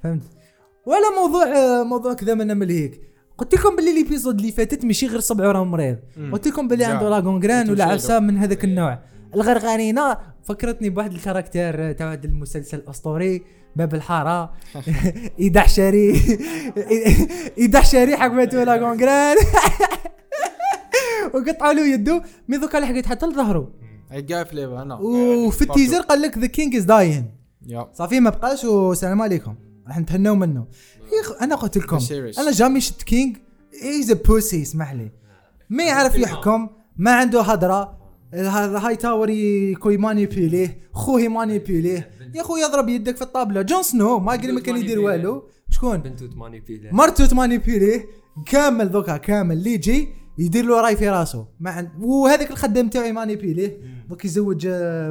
فهمت؟ 0.02 0.22
ولا 0.86 1.10
موضوع 1.22 1.44
موضوع 1.82 2.14
كذا 2.14 2.34
منا 2.34 2.54
ملهيك 2.54 3.00
قلت 3.38 3.54
لكم 3.54 3.76
باللي 3.76 3.94
l'épisode 3.94 4.38
اللي 4.38 4.52
فاتت 4.52 4.84
ماشي 4.84 5.06
غير 5.06 5.20
صبعه 5.20 5.52
راه 5.52 5.64
مريض. 5.64 5.96
قلت 6.32 6.48
لكم 6.48 6.68
باللي. 6.68 6.84
عنده 6.84 7.08
la 7.10 7.20
gangrène 7.20 7.60
قلت 7.60 7.70
ولا 7.70 7.84
عفسه 7.84 8.20
من 8.20 8.38
هذاك 8.38 8.64
النوع. 8.64 8.98
الغرغرينه 9.34 10.16
فكرتني 10.44 10.90
بواحد 10.90 11.12
ال 11.12 11.20
caractère 11.20 11.92
تاع 11.92 12.06
واحد 12.06 12.24
المسلسل 12.24 12.78
الأسطوري 12.78 13.42
باب 13.76 13.94
الحارة. 13.94 14.52
ايدح 15.38 15.68
شاري 15.68 16.20
ايدح 17.58 17.86
شاري 17.86 18.16
حكمته 18.16 18.64
la 18.64 18.79
gangrène 18.79 19.36
وقطعوا 21.34 21.72
له 21.72 21.86
يده. 21.86 22.22
mais 22.48 22.58
دوكا 22.58 22.78
لحقت 22.78 23.06
حتى 23.06 23.26
لظهره. 23.26 23.72
high 24.10 24.44
fever 24.44 24.82
أنا 24.82 24.94
وفي 24.94 25.62
ال 25.62 25.68
teaser 25.68 26.00
قال 26.00 26.22
لك 26.22 26.38
the 26.38 26.46
king 26.46 26.76
is 26.76 26.82
dying 26.82 27.30
صافي 27.92 28.20
ما 28.20 28.30
بقاش 28.30 28.64
والسلام 28.64 29.22
عليكم. 29.22 29.54
راح 29.88 29.98
نتهناو 29.98 30.34
منه. 30.34 30.66
أنا 31.42 31.54
قلت 31.54 31.78
لكم. 31.78 31.98
أنا 32.38 32.50
jamais 32.50 32.80
شفت 32.80 33.02
king 33.02 33.36
is 33.82 34.10
a 34.10 34.14
pussy 34.14 34.62
اسمح 34.62 34.92
لي. 34.92 35.10
ما 35.70 35.84
يعرف 35.84 36.14
يحكم. 36.14 36.68
ما 36.96 37.14
عنده 37.14 37.42
هضره 37.42 38.03
هذا 38.34 38.78
هاي 38.78 38.96
تاور 38.96 39.30
يكون 39.30 39.98
manipulé 39.98 40.78
خوه 40.92 41.28
manipulé 41.28 42.10
يا 42.34 42.42
خو 42.42 42.56
يضرب 42.56 42.88
يدك 42.88 43.16
في 43.16 43.22
الطابلة. 43.22 43.62
جون 43.62 43.82
سنو 43.82 44.18
ما 44.18 44.32
قال 44.32 44.54
ما 44.54 44.60
كان 44.60 44.76
يدير 44.76 45.00
والو. 45.00 45.48
شكون؟ 45.70 45.96
بنتو 45.96 46.26
ت 46.26 46.33
manipuler 46.33 46.90
مرتو 46.92 47.26
ت 47.26 47.33
manipuler 47.33 47.99
ه 47.99 48.06
كامل 48.46 48.88
ذوكا 48.88 49.16
كامل. 49.16 49.56
اللي 49.56 49.74
يجي 49.74 50.08
يدير 50.38 50.64
له 50.64 50.80
راي 50.80 50.96
في 50.96 51.08
راسه 51.08 51.46
ما 51.60 51.70
عند 51.70 51.90
وهذاك 52.00 52.50
الخدام 52.50 52.88
تاعو 52.88 53.04
ي 53.04 53.11
manipuler 53.11 53.73
ه 53.73 53.80
دوك 54.08 54.24
يزوج 54.24 54.66
آه،. 54.70 55.10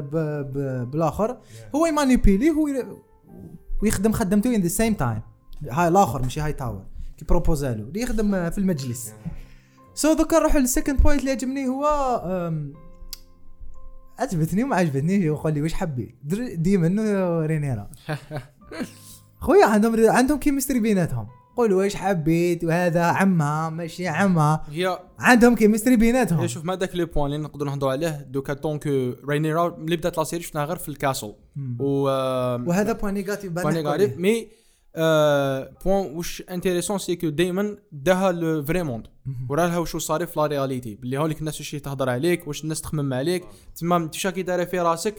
بالآخر. 0.92 1.38
هو 1.76 1.86
ي 1.86 1.92
manipuler 1.92 2.46
ه 2.46 2.52
هو 2.52 2.70
ويخدم 3.84 4.12
خدمته 4.12 4.56
in 4.56 4.62
the 4.62 4.68
same 4.68 4.94
time 4.94 5.22
هاي 5.72 5.88
الآخر 5.88 6.22
ماشي 6.22 6.42
هاي 6.42 6.54
تاور. 6.54 6.84
كي 7.18 7.26
proposé 7.26 7.74
لو 7.74 7.88
اللي 7.88 8.02
يخدم 8.02 8.50
في 8.50 8.58
المجلس. 8.58 9.14
so 9.94 10.14
دوكا 10.14 10.40
نروح 10.40 10.56
لل 10.56 10.67
second 10.67 11.02
point 11.02 11.20
اللي 11.20 11.32
عجبني. 11.32 11.68
هو 11.68 11.86
عجبتني 14.24 14.64
وما 14.64 14.76
عجبتنيش 14.76 15.30
وقال 15.30 15.54
لي 15.54 15.62
واش 15.62 15.74
حبيت؟ 15.74 16.16
ديما 16.56 16.88
رينيرا. 17.46 17.90
خويا 19.46 19.66
عندهم 19.66 20.10
عندهم 20.10 20.40
chemistry 20.40 20.80
بيناتهم. 20.80 21.28
قول 21.58 21.74
واش 21.74 21.96
حبيت؟ 21.96 22.64
وهذا 22.64 23.04
عمها 23.04 23.70
ماشي 23.70 24.08
عمها 24.08 24.66
هي 24.72 25.00
عندهم 25.20 25.56
chemistry 25.56 25.96
بيناتهم. 25.96 26.40
هي 26.40 26.48
شوف 26.48 26.66
ما 26.66 26.76
داك 26.76 26.96
le 26.96 27.06
point 27.06 27.34
اللي 27.34 27.44
نقدروا 27.44 27.72
نهضروا 27.72 27.92
عليه. 27.92 28.28
دوكا 28.30 28.54
donc 28.54 28.88
رينيرا 29.30 29.76
ملي 29.78 29.96
بدات 29.96 30.18
la 30.18 30.24
série 30.24 30.44
شفناها 30.44 30.66
غير 30.66 30.78
في 30.78 30.90
ال 30.90 30.95
castle. 30.95 31.34
و 31.80 32.04
وهذا 32.68 32.94
point 32.94 33.14
négatif 33.14 33.52
point 33.52 33.74
négatif. 33.74 34.18
mais 34.18 34.48
point 35.86 36.16
واش 36.16 36.44
intéressant 36.50 36.98
c'est 36.98 37.16
que 37.16 37.30
دائما 37.30 37.78
داها 37.92 38.32
le 38.32 38.64
vrai 38.64 38.84
monde 38.84 39.08
ورا 39.50 39.68
لها 39.68 39.78
واش 39.78 39.98
صاري 39.98 40.28
في 40.28 40.40
la 40.40 40.46
réalité 40.46 40.96
باللي 40.96 41.18
هوليك 41.18 41.40
الناس 41.40 41.60
واش 41.60 41.72
تهضر 41.72 42.10
عليك 42.10 42.48
واش 42.48 42.64
الناس 42.64 42.82
تخمم 42.82 43.14
عليك 43.14 43.44
تما 43.76 43.96
انت 43.96 44.14
شاكي 44.14 44.44
دايره 44.44 44.64
في 44.64 44.80
راسك 44.80 45.16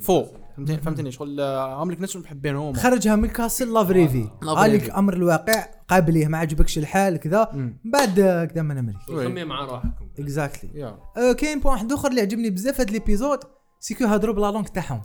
فوق 0.00 0.36
فهمتني 0.66 1.12
شغل 1.12 1.40
آه، 1.40 1.82
هم 1.82 1.90
لك 1.90 2.00
ناس 2.00 2.16
محبينهم 2.16 2.74
خرجها 2.74 3.16
من 3.16 3.28
كاسل 3.28 3.72
لا 3.72 3.80
قال 3.80 4.72
لك 4.72 4.80
فريفي. 4.80 4.92
أمر 4.98 5.14
الواقع 5.14 5.66
قابليه 5.88 6.26
ما 6.26 6.38
عجبكش 6.38 6.78
الحال 6.78 7.16
كذا. 7.16 7.48
مم. 7.52 7.80
بعد 7.84 8.20
آه، 8.20 8.44
كذا 8.44 8.62
ما 8.62 8.74
نمري 8.74 8.96
وي. 9.08 9.24
خمي 9.24 9.44
مع 9.44 9.64
روحكم 9.64 10.08
اكزاكتلي 10.18 10.70
يا 10.74 11.32
كاين 11.32 11.60
بوان 11.60 11.74
واحد 11.74 11.92
آخر 11.92 12.08
اللي 12.08 12.20
عجبني 12.20 12.50
بزاف 12.50 12.80
هاد 12.80 12.90
ليبيزود 12.90 13.38
سيكو 13.80 14.04
هضروا 14.04 14.34
بلا 14.34 14.50
لونغ 14.50 14.66
تاعهم. 14.66 15.02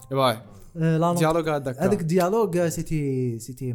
ديالوغ 1.18 1.56
هذاك 1.56 1.78
هذاك 1.78 2.00
الديالوج 2.00 2.56
آه، 2.56 2.68
سيتي 2.68 3.38
سيتي 3.38 3.74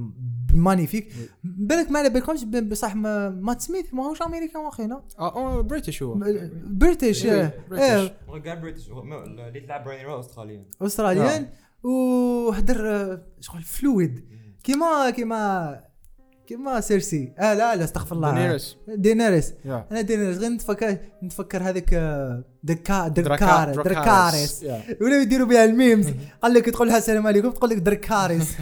مانيفيك 0.54 1.08
بالك 1.44 1.92
ما 1.92 2.00
على 2.00 2.10
بالكمش 2.10 2.44
بصح 2.44 2.96
ما- 2.96 3.30
مات 3.30 3.62
سميث 3.62 3.94
ماهوش 3.94 4.22
امريكان 4.22 4.62
واخينا 4.62 5.02
آه 5.20 5.62
بريتش 5.62 6.04
هو 6.04 6.14
بريتش 6.68 7.26
إيه، 7.26 7.42
آه، 7.44 7.54
بريتش. 7.70 8.12
اللي 9.24 9.60
تلعب 9.60 9.88
رينيرا 9.88 10.20
استراليا 10.20 10.66
استراليان 10.82 11.48
وهدر 11.84 13.20
شغل 13.40 13.62
فلويد 13.62 14.26
كيما 14.64 15.10
كيما 15.10 15.80
كيما 16.48 16.80
سيرسي. 16.80 17.34
آه 17.40 17.54
لا 17.54 17.76
لا 17.76 17.84
استغفر 17.84 18.16
الله. 18.16 18.34
دينيرس 18.34 18.78
دينيريس. 18.88 19.54
يا 19.66 19.86
أنا 19.92 20.02
دينيريس. 20.02 20.38
غير 20.38 20.50
نتفكر 20.52 20.98
نتفكر 21.24 21.64
هذاك 21.64 21.94
آه، 21.94 22.44
دكا 22.64 23.08
دركار 23.08 23.72
دركاريس 23.72 24.64
يا. 24.64 24.82
ولاو 25.02 25.22
يديروا 25.22 25.48
بها 25.48 25.66
الميمز. 25.66 26.14
قال 26.42 26.54
لك 26.54 26.66
تقول 26.70 26.88
لها 26.88 26.98
السلام 26.98 27.28
عليكم 27.28 27.50
تقول 27.50 27.70
لك 27.70 27.78
دركاريس 27.78 28.58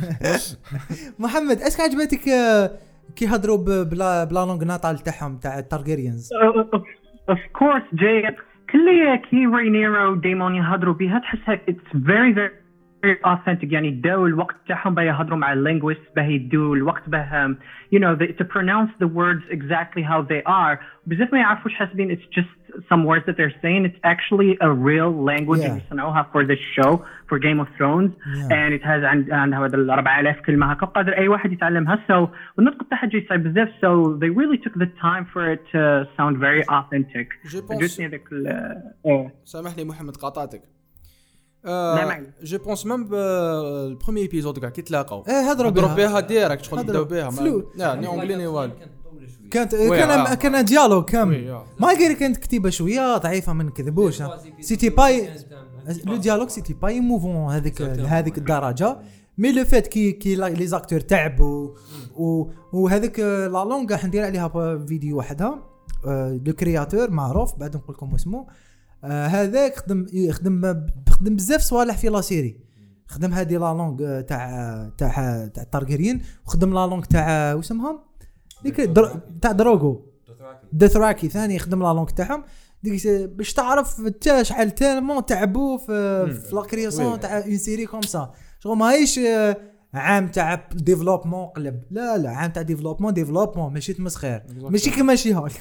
محمد 1.20 1.62
اسك 1.62 1.80
عجبتك 1.82 2.30
آه، 2.30 2.72
كي 3.16 3.28
هضروا 3.28 3.58
ب 3.84 3.97
la 3.97 4.24
ب 4.24 4.31
la 4.31 4.46
langue 4.46 4.64
natale 4.64 5.00
تاعهم 5.00 5.38
تاع 5.38 5.60
ال 5.60 5.66
Targaryens 5.66 6.30
of 7.30 7.40
course 7.54 7.84
جاي 7.94 8.36
كل 8.72 9.16
كي 9.30 9.46
رينيرو 9.46 10.12
و 10.12 10.18
Daemon 10.18 10.56
يهضروا 10.56 10.94
بها 10.94 11.20
تحسها 11.20 11.54
it's 11.54 12.06
very 12.06 12.34
very 12.34 12.61
authentic 13.27 13.73
يعني 13.73 13.91
داو 13.91 14.27
الوقت 14.27 14.57
تاعهم 14.69 14.95
باه 14.95 15.03
يهضروا 15.03 15.39
مع 15.39 15.53
اللينغويست 15.53 16.01
باه 16.17 16.23
يدوا 16.25 16.77
الوقت 16.77 17.09
باه 17.09 17.47
um, 17.49 17.55
you 17.95 17.99
know 18.01 18.17
they, 18.21 18.33
to 18.33 18.45
pronounce 18.45 18.91
the 19.03 19.07
words 19.07 19.43
exactly 19.51 20.03
how 20.03 20.23
they 20.23 20.43
are 20.47 20.79
بزاف 21.07 21.33
ما 21.33 21.39
يعرفوش 21.39 21.75
حاسبين 21.75 22.17
it's 22.17 22.41
just 22.41 22.49
some 22.93 23.05
words 23.05 23.25
that 23.27 23.37
they're 23.39 23.59
saying 23.65 23.83
it's 23.89 24.01
actually 24.13 24.51
a 24.61 24.71
real 24.89 25.13
language 25.31 25.61
Yeah. 25.61 25.71
اللي 25.71 25.81
صنعوها 25.91 26.31
for 26.33 26.45
this 26.47 26.59
show 26.77 26.93
for 27.31 27.39
Game 27.39 27.61
of 27.65 27.69
Thrones 27.79 28.11
Yeah. 28.13 28.57
and 28.59 28.71
it 28.79 28.83
has 28.83 29.05
عند 29.05 29.31
عندها 29.33 29.67
هذا 29.67 29.77
ال 29.77 29.91
4000 29.91 30.43
كلمه 30.43 30.67
هكا 30.73 30.87
قادر 30.87 31.13
اي 31.17 31.29
واحد 31.29 31.53
يتعلمها 31.53 31.97
so 32.11 32.29
والنطق 32.59 32.89
تاعها 32.91 33.07
جاي 33.07 33.27
صعيب 33.29 33.43
بزاف 33.43 33.69
so 33.69 34.19
they 34.21 34.31
really 34.41 34.59
took 34.69 34.75
the 34.83 34.89
time 35.03 35.25
for 35.35 35.53
it 35.55 35.61
to 35.73 36.07
sound 36.19 36.37
very 36.39 36.63
authentic 36.69 37.51
جو 37.51 37.61
بونس 37.67 37.83
عجبتني 38.01 38.07
هذاك 38.07 38.33
ال- 38.33 38.83
ايه 39.07 39.35
سامحني 39.45 39.85
محمد 39.85 40.17
قاطعتك 40.17 40.63
عليك. 41.66 42.30
je 42.44 42.58
pense 42.58 42.86
même 42.86 43.08
ال 43.14 43.27
premier 43.27 44.22
épisode 44.22 44.60
كاع 44.60 44.70
كي 44.70 44.82
تلاقاو 44.82 45.24
إيه 45.28 45.52
هضروا 45.52 45.70
هضروا 45.72 45.88
بها 45.90 45.96
بها 46.08 46.20
direct 46.20 46.64
شغل. 46.64 46.84
بداو 46.84 47.06
بها. 47.06 47.30
لا 47.76 47.96
ni 47.96 48.08
anglais 48.08 48.36
ni 48.36 48.48
والو 48.48 48.74
كانت 49.52 49.76
كان 49.76 50.10
آه. 50.10 50.34
كان 50.34 50.66
dialogue 50.66 51.04
oui، 51.04 51.04
كامل 51.12 51.50
آه. 51.50 51.66
ما 51.80 51.88
قال 51.88 52.14
كانت 52.14 52.38
كتيبه 52.38 52.70
شوية 52.70 53.18
ضعيفه 53.18 53.54
ما 53.54 53.64
نكذبوش. 53.64 54.24
c'était 54.60 54.90
pas 54.90 55.30
le 56.06 56.16
dialogue 56.16 56.50
c'était 56.50 56.74
pas 56.74 57.00
mauvais 57.00 57.52
هذيك 57.54 57.82
لهذيك 57.82 58.38
الدرجه 58.38 58.98
mais 59.38 59.52
le 59.52 59.64
fait 59.66 59.88
que 59.88 60.12
que 60.12 60.36
la- 60.36 60.50
les 60.50 60.68
acteurs 60.68 61.00
تعبوا 61.00 61.70
و- 62.16 62.46
وهذيك 62.74 63.20
la 63.20 63.48
langue 63.48 63.92
راح 63.92 64.06
ندير 64.06 64.26
عليها 64.26 64.78
فيديو 64.88 65.18
وحدها 65.18 65.64
آه، 66.08 66.40
le 66.46 66.54
créateur 66.54 67.12
معروف 67.12 67.56
بعد 67.56 67.76
نقول 67.76 67.96
لكم 67.96 68.16
اسمه 68.16 68.46
آه، 69.04 69.28
هذاك 69.28 69.76
خدم 69.80 70.06
يخدم 70.14 70.86
خدم 71.10 71.36
بزاف 71.36 71.62
صوالح 71.62 71.98
في 71.98 72.08
la 72.10 72.22
série 72.22 72.60
خدم 73.08 73.34
هذه 73.34 73.54
la 73.54 73.58
langue 73.74 73.98
آه، 74.04 74.22
تاع 74.22 74.48
تاع 74.98 75.48
تاع 75.48 75.64
التارجيريين 75.64 76.22
وخدم 76.46 76.74
la 76.74 76.88
langue 76.88 77.04
تاع 77.04 77.54
واسمهم 77.54 78.00
ديك 78.64 78.82
در- 78.82 79.20
تاع 79.42 79.52
دروغو. 79.52 80.06
Dothraki 80.74 81.30
ثاني 81.30 81.56
يخدم 81.56 81.80
la 81.84 81.94
langue 81.94 82.06
تاعهم. 82.10 82.44
ديك 82.84 83.08
باش 83.08 83.54
تعرف 83.54 84.02
تا 84.02 84.44
شحال 84.44 84.76
tellement 84.76 85.26
تعبوا 85.26 85.78
في 85.78 86.28
في 86.34 86.56
la 86.56 86.62
création. 86.62 87.20
تاع 87.20 87.38
une 87.38 87.58
série 87.58 87.86
comme 87.86 88.02
ça. 88.02 88.32
شغل 88.60 88.78
ماهيش 88.78 89.20
آه، 89.20 89.58
عام 89.94 90.28
تاع 90.28 90.68
ديفلوبمون 90.74 91.46
قلب. 91.46 91.84
لا 91.92 92.18
لا 92.18 92.30
عام 92.30 92.52
تاع 92.52 92.62
ديفلوبمون 92.62 93.14
ديفلوبمون 93.14 93.74
ماشي 93.74 93.94
تمسخير 93.94 94.42
ماشي 94.62 94.92
كيما 94.92 95.16
شي 95.16 95.36
هول 95.36 95.52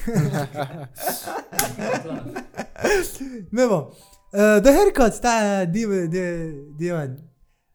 مي 3.51 3.67
بون 3.67 3.89
ذا 4.35 4.71
هير 4.71 4.89
كات 4.89 5.13
تاع 5.13 5.63
دي 5.63 6.07
دي 6.07 6.51
ديوان. 6.77 7.17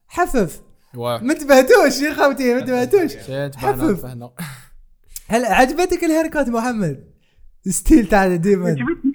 حفف. 0.08 0.62
ما 0.94 1.16
انتبهتوش 1.16 2.02
يا 2.02 2.12
خوتي 2.12 2.54
ما 2.54 2.60
انتبهتوش 2.60 3.12
شيت 3.26 3.56
حفف. 3.56 4.06
هل 5.28 5.44
عجبتك 5.44 6.04
الهير 6.04 6.26
كات 6.26 6.48
محمد؟ 6.48 7.04
ستيل 7.68 8.06
تاع 8.06 8.36
ديمون 8.36 8.70
عجبتني 8.70 9.12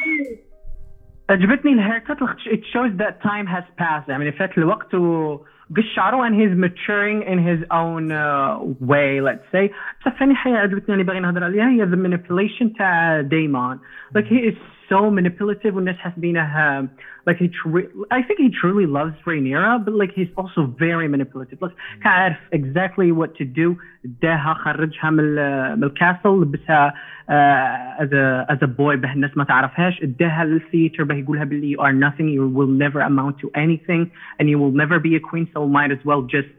عجبتني 1.29 1.71
الهيركت 1.73 2.17
it 2.53 2.63
shows 2.73 2.97
that 3.01 3.23
time 3.23 3.47
has 3.47 3.65
passed. 3.79 4.09
يعني 4.09 4.31
فات 4.31 4.57
الوقت 4.57 4.93
وقش 4.93 5.50
شعره 5.94 6.28
and 6.28 6.34
he's 6.34 6.56
maturing 6.56 7.22
in 7.22 7.38
his 7.38 7.60
own 7.70 8.12
uh, 8.12 8.58
way 8.80 9.20
let's 9.20 9.46
say 9.52 9.70
بصح 10.00 10.18
ثاني 10.18 10.34
حاجة 10.34 10.58
عجبتني 10.58 10.94
اللي 10.94 11.04
باغي 11.04 11.20
نهضر 11.20 11.44
عليها 11.44 11.68
هي 11.68 11.86
the 11.86 11.96
manipulation 11.96 12.78
تاع 12.78 13.20
دايمون 13.20 13.78
like 14.18 14.26
he 14.26 14.50
is 14.50 14.56
so 14.90 15.10
manipulative 15.10 15.74
والناس 15.74 15.96
حاسبينه 15.96 16.88
like 17.28 17.36
he 17.38 17.48
tr- 17.48 17.90
I 18.10 18.22
think 18.22 18.38
he 18.38 18.50
truly 18.60 18.86
loves 18.86 19.14
Rhaenyra 19.26 19.84
but 19.84 19.94
like 19.94 20.12
he's 20.18 20.32
also 20.36 20.60
very 20.78 21.08
manipulative 21.08 21.58
like 21.62 21.74
كان 22.02 22.12
عارف 22.12 22.36
exactly 22.54 23.10
what 23.12 23.34
to 23.38 23.44
do 23.44 23.76
داها 24.22 24.54
خرجها 24.54 25.10
من 25.10 25.20
ال- 25.20 25.76
من 25.78 25.84
الكاسل 25.84 26.42
لبسها 26.42 26.94
uh, 27.28 28.02
as 28.02 28.08
a 28.12 28.46
as 28.54 28.58
a 28.62 28.66
boy 28.66 28.96
به 28.96 29.12
الناس 29.12 29.36
ما 29.36 29.44
تعرفهاش 29.44 30.02
اداها 30.02 30.44
للثيتر 30.44 31.04
به 31.04 31.14
يقولها 31.14 31.44
باللي 31.44 31.76
you 31.76 31.80
are 31.80 31.92
nothing 31.92 32.28
you 32.28 32.46
will 32.58 32.70
never 32.84 33.00
amount 33.00 33.38
to 33.38 33.50
anything 33.54 34.10
and 34.40 34.48
you 34.48 34.58
will 34.58 34.72
never 34.84 34.98
be 35.00 35.16
a 35.16 35.20
queen 35.30 35.46
so 35.54 35.66
might 35.66 35.90
as 35.90 36.04
well 36.04 36.22
just 36.22 36.54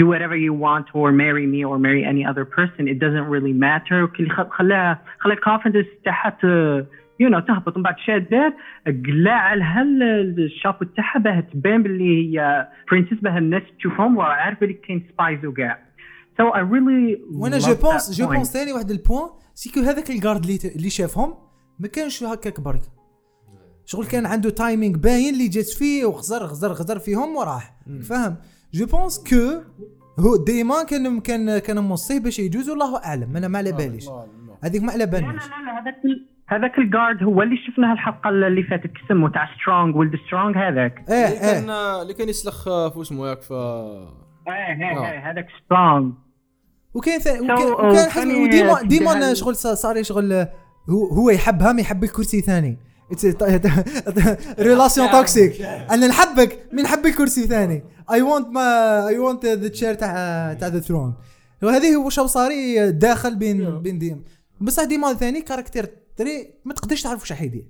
do 0.00 0.06
whatever 0.12 0.36
you 0.46 0.52
want 0.66 0.86
or 0.98 1.06
marry 1.24 1.46
me 1.54 1.60
or 1.70 1.76
marry 1.86 2.02
any 2.12 2.24
other 2.30 2.44
person 2.58 2.82
it 2.92 2.98
doesn't 3.04 3.28
really 3.34 3.52
matter 3.68 4.06
كل 4.06 4.28
خ- 4.30 4.48
خلاها 4.50 4.98
خلى 5.18 5.34
الكونفدنس 5.34 5.86
تاعها 6.04 6.86
You 7.21 7.29
know 7.33 7.47
تهبط. 7.47 7.77
من 7.77 7.83
بعد 7.83 7.95
شادات 8.07 8.53
قلع 8.85 9.53
لها 9.53 9.81
ال- 9.81 10.39
الشابو 10.45 10.85
تاعها 10.85 11.19
باه 11.19 11.39
تبان 11.39 11.83
باللي 11.83 12.37
هي 12.37 12.67
princess 12.91 13.13
باه 13.21 13.37
الناس 13.37 13.63
تشوفهم 13.79 14.17
وعارفة 14.17 14.61
اللي 14.63 14.73
كاين 14.73 15.07
spies 15.13 15.45
وكاع. 15.45 15.79
So 16.41 16.43
I 16.53 16.57
really 16.73 17.19
وأنا 17.41 17.57
je 17.57 17.75
pense 17.75 18.11
je 18.11 18.25
point. 18.27 18.33
pense 18.35 18.51
ثاني 18.53 18.73
واحد 18.73 18.91
ال 18.91 18.97
point 18.97 19.29
c'est 19.53 19.69
que 19.69 19.79
هذاك 19.79 20.09
ال 20.09 20.15
guard 20.15 20.43
اللي 20.43 20.59
اللي 20.75 20.89
شافهم 20.89 21.33
ما 21.79 21.87
كانش 21.87 22.23
هكاك 22.23 22.59
برك 22.59 22.81
شغل 23.85 24.05
كان 24.05 24.25
عنده 24.25 24.49
timing 24.49 24.97
باين 24.97 25.33
اللي 25.33 25.47
جات 25.47 25.65
فيه 25.65 26.05
وغزر 26.05 26.43
غزر 26.43 26.71
غزر 26.71 26.99
فيهم 26.99 27.35
وراح. 27.35 27.75
فاهم؟ 28.09 28.35
je 28.73 28.85
pense 28.85 29.23
que 29.29 29.61
هو 30.19 30.43
ديما 30.45 30.83
كان 30.83 31.19
كان 31.19 31.57
كان 31.59 31.79
موصيه 31.79 32.19
باش 32.19 32.39
يجوز 32.39 32.69
والله 32.69 32.97
أعلم. 33.05 33.37
أنا 33.37 33.47
ما 33.47 33.57
على 33.57 33.71
باليش. 33.71 34.05
هذيك 34.63 34.83
ما 34.83 34.91
على 34.91 35.05
لا 35.05 35.11
لا 35.11 35.19
بالناش 35.19 35.47
لا 35.47 35.81
هذاك 35.81 35.95
هذاك 36.47 36.77
ال 36.77 36.85
guard 36.85 37.23
هو 37.23 37.41
اللي 37.41 37.57
شفناه 37.57 37.93
الحلقة 37.93 38.29
اللي 38.29 38.63
فاتت 38.63 38.91
كسمه 39.05 39.29
تاع 39.29 39.49
سترونج 39.55 39.95
ولد 39.95 40.11
سترونج 40.27 40.57
هذاك. 40.57 41.05
إيه 41.09 41.27
اللي 41.27 41.39
كان 41.39 41.69
إيه. 41.69 42.01
اللي 42.01 42.13
كان 42.13 42.29
يسلخ 42.29 42.67
آه، 42.67 42.89
في 42.89 43.01
اسمه 43.01 43.27
ياك 43.27 43.41
ف 43.41 43.51
إيه 43.51 43.57
إيه 44.47 44.97
آه. 44.97 45.11
إيه 45.11 45.31
هذاك 45.31 45.47
وكان, 46.93 47.19
uh, 47.19 47.51
وكان 47.51 48.09
حسب 48.09 48.27
وديما 48.27 48.81
ديما 48.81 49.33
شغل 49.33 49.55
صار 49.55 50.03
شغل 50.03 50.33
هو 50.89 51.05
هو 51.05 51.29
يحبها 51.29 51.71
ما 51.71 51.81
يحب 51.81 52.03
الكرسي 52.03 52.41
ثاني. 52.41 52.79
relation 54.59 55.11
toxique 55.11 55.61
أنا 55.93 56.07
نحبك 56.07 56.67
من 56.73 56.83
نحب 56.83 57.05
الكرسي 57.05 57.47
ثاني. 57.47 57.83
I 58.11 58.21
want 58.21 58.47
ما 58.47 59.07
I 59.07 59.19
want 59.19 59.45
the 59.45 59.67
chair 59.67 59.93
تاع 59.93 60.53
تاع 60.53 60.67
the 60.67 60.79
throne 60.79 61.13
وهذه 61.63 61.95
هو 61.95 62.09
شو 62.09 62.25
صاري 62.25 62.91
داخل 62.91 63.35
بين 63.35 63.79
بين 63.81 63.99
Daemon 63.99 64.21
بصح 64.61 64.83
Daemon 64.83 65.13
ثاني 65.13 65.41
caractère 65.41 66.02
très 66.17 66.53
ما 66.65 66.73
تقدرش 66.73 67.01
تعرف 67.01 67.21
واش 67.21 67.31
راح 67.31 67.41
يدير. 67.41 67.67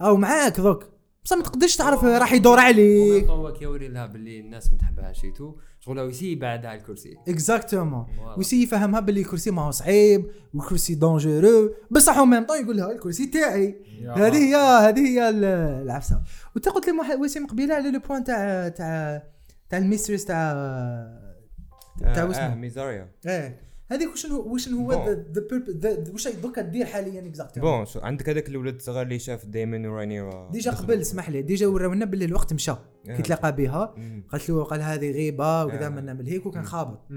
أو 0.00 0.16
معاك 0.16 0.60
ذوك. 0.60 0.84
بصح 1.24 1.36
ما 1.36 1.42
تقدرش 1.42 1.76
تعرف 1.76 2.04
راح 2.04 2.32
يدور 2.32 2.58
عليك. 2.60 3.24
هو 3.24 3.52
كيوري 3.52 3.88
لها 3.88 4.06
باللي 4.06 4.40
الناس 4.40 4.72
ما 4.72 4.78
تحبهاش 4.78 5.26
تو 5.36 5.54
شغل 5.80 5.98
هو 5.98 6.08
يسي 6.08 6.32
يبعد 6.32 6.66
على 6.66 6.78
الكرسي 6.78 7.16
exactement. 7.28 8.06
ويسي 8.36 8.62
يفهمها 8.62 9.00
باللي 9.00 9.20
الكرسي 9.20 9.50
ما 9.50 9.62
هو 9.62 9.70
صعيب 9.70 10.26
والكرسي 10.54 10.94
dangereux 10.94 11.74
بصح 11.90 12.16
au 12.18 12.24
même 12.24 12.46
temps 12.46 12.60
يقول 12.62 12.76
لها 12.76 12.92
الكرسي 12.92 13.26
تاعي. 13.26 13.76
هذه 14.16 14.36
هي 14.36 14.54
هذه 14.88 15.00
هي 15.00 15.28
ال- 15.28 15.44
العفسة. 15.82 16.22
وانت 16.54 16.68
قلت 16.68 16.86
لي 16.88 17.14
وسيم 17.20 17.46
قبيلة 17.46 17.74
على 17.74 17.90
le 17.90 17.98
point 18.00 18.24
تاع 18.24 18.68
تاع 18.68 19.22
تاع 19.70 19.78
ال 19.78 19.83
mistress 19.83 20.24
تاع 20.24 20.52
تاع 22.00 22.22
آه 22.22 22.26
واسمه 22.26 22.54
ميزاريا 22.54 23.08
إيه. 23.26 23.71
هذيك 23.92 24.12
وش 24.12 24.26
هو 24.26 24.52
وش 24.54 24.68
هو. 24.68 24.92
ذا 25.70 26.12
واش 26.12 26.28
دوكا 26.28 26.62
دير 26.62 26.86
حاليا 26.86 27.28
exactement 27.28 27.76
bon 27.76 27.86
شو 27.86 28.00
عندك 28.00 28.28
هذاك 28.28 28.48
الولد 28.48 28.74
الصغير 28.74 29.02
اللي 29.02 29.18
شاف 29.18 29.46
Daemon 29.46 29.88
وراينيرا 29.88 30.50
déjà 30.50 30.70
قبل 30.70 31.00
اسمح 31.00 31.30
لي 31.30 31.42
déjà 31.42 31.66
وراونا 31.66 32.04
باللي 32.04 32.24
الوقت 32.24 32.52
مشى 32.52 32.74
كي 33.06 33.22
تلاقى 33.22 33.56
بها. 33.56 33.94
قالت 34.28 34.50
له 34.50 34.64
قال 34.64 34.82
هذه 34.82 35.10
غيبة 35.10 35.64
وكذا 35.64 35.86
آه. 35.86 35.88
من 35.88 36.04
نعمل 36.04 36.26
هيك 36.26 36.46
وكان 36.46 36.64
خابط. 36.64 37.08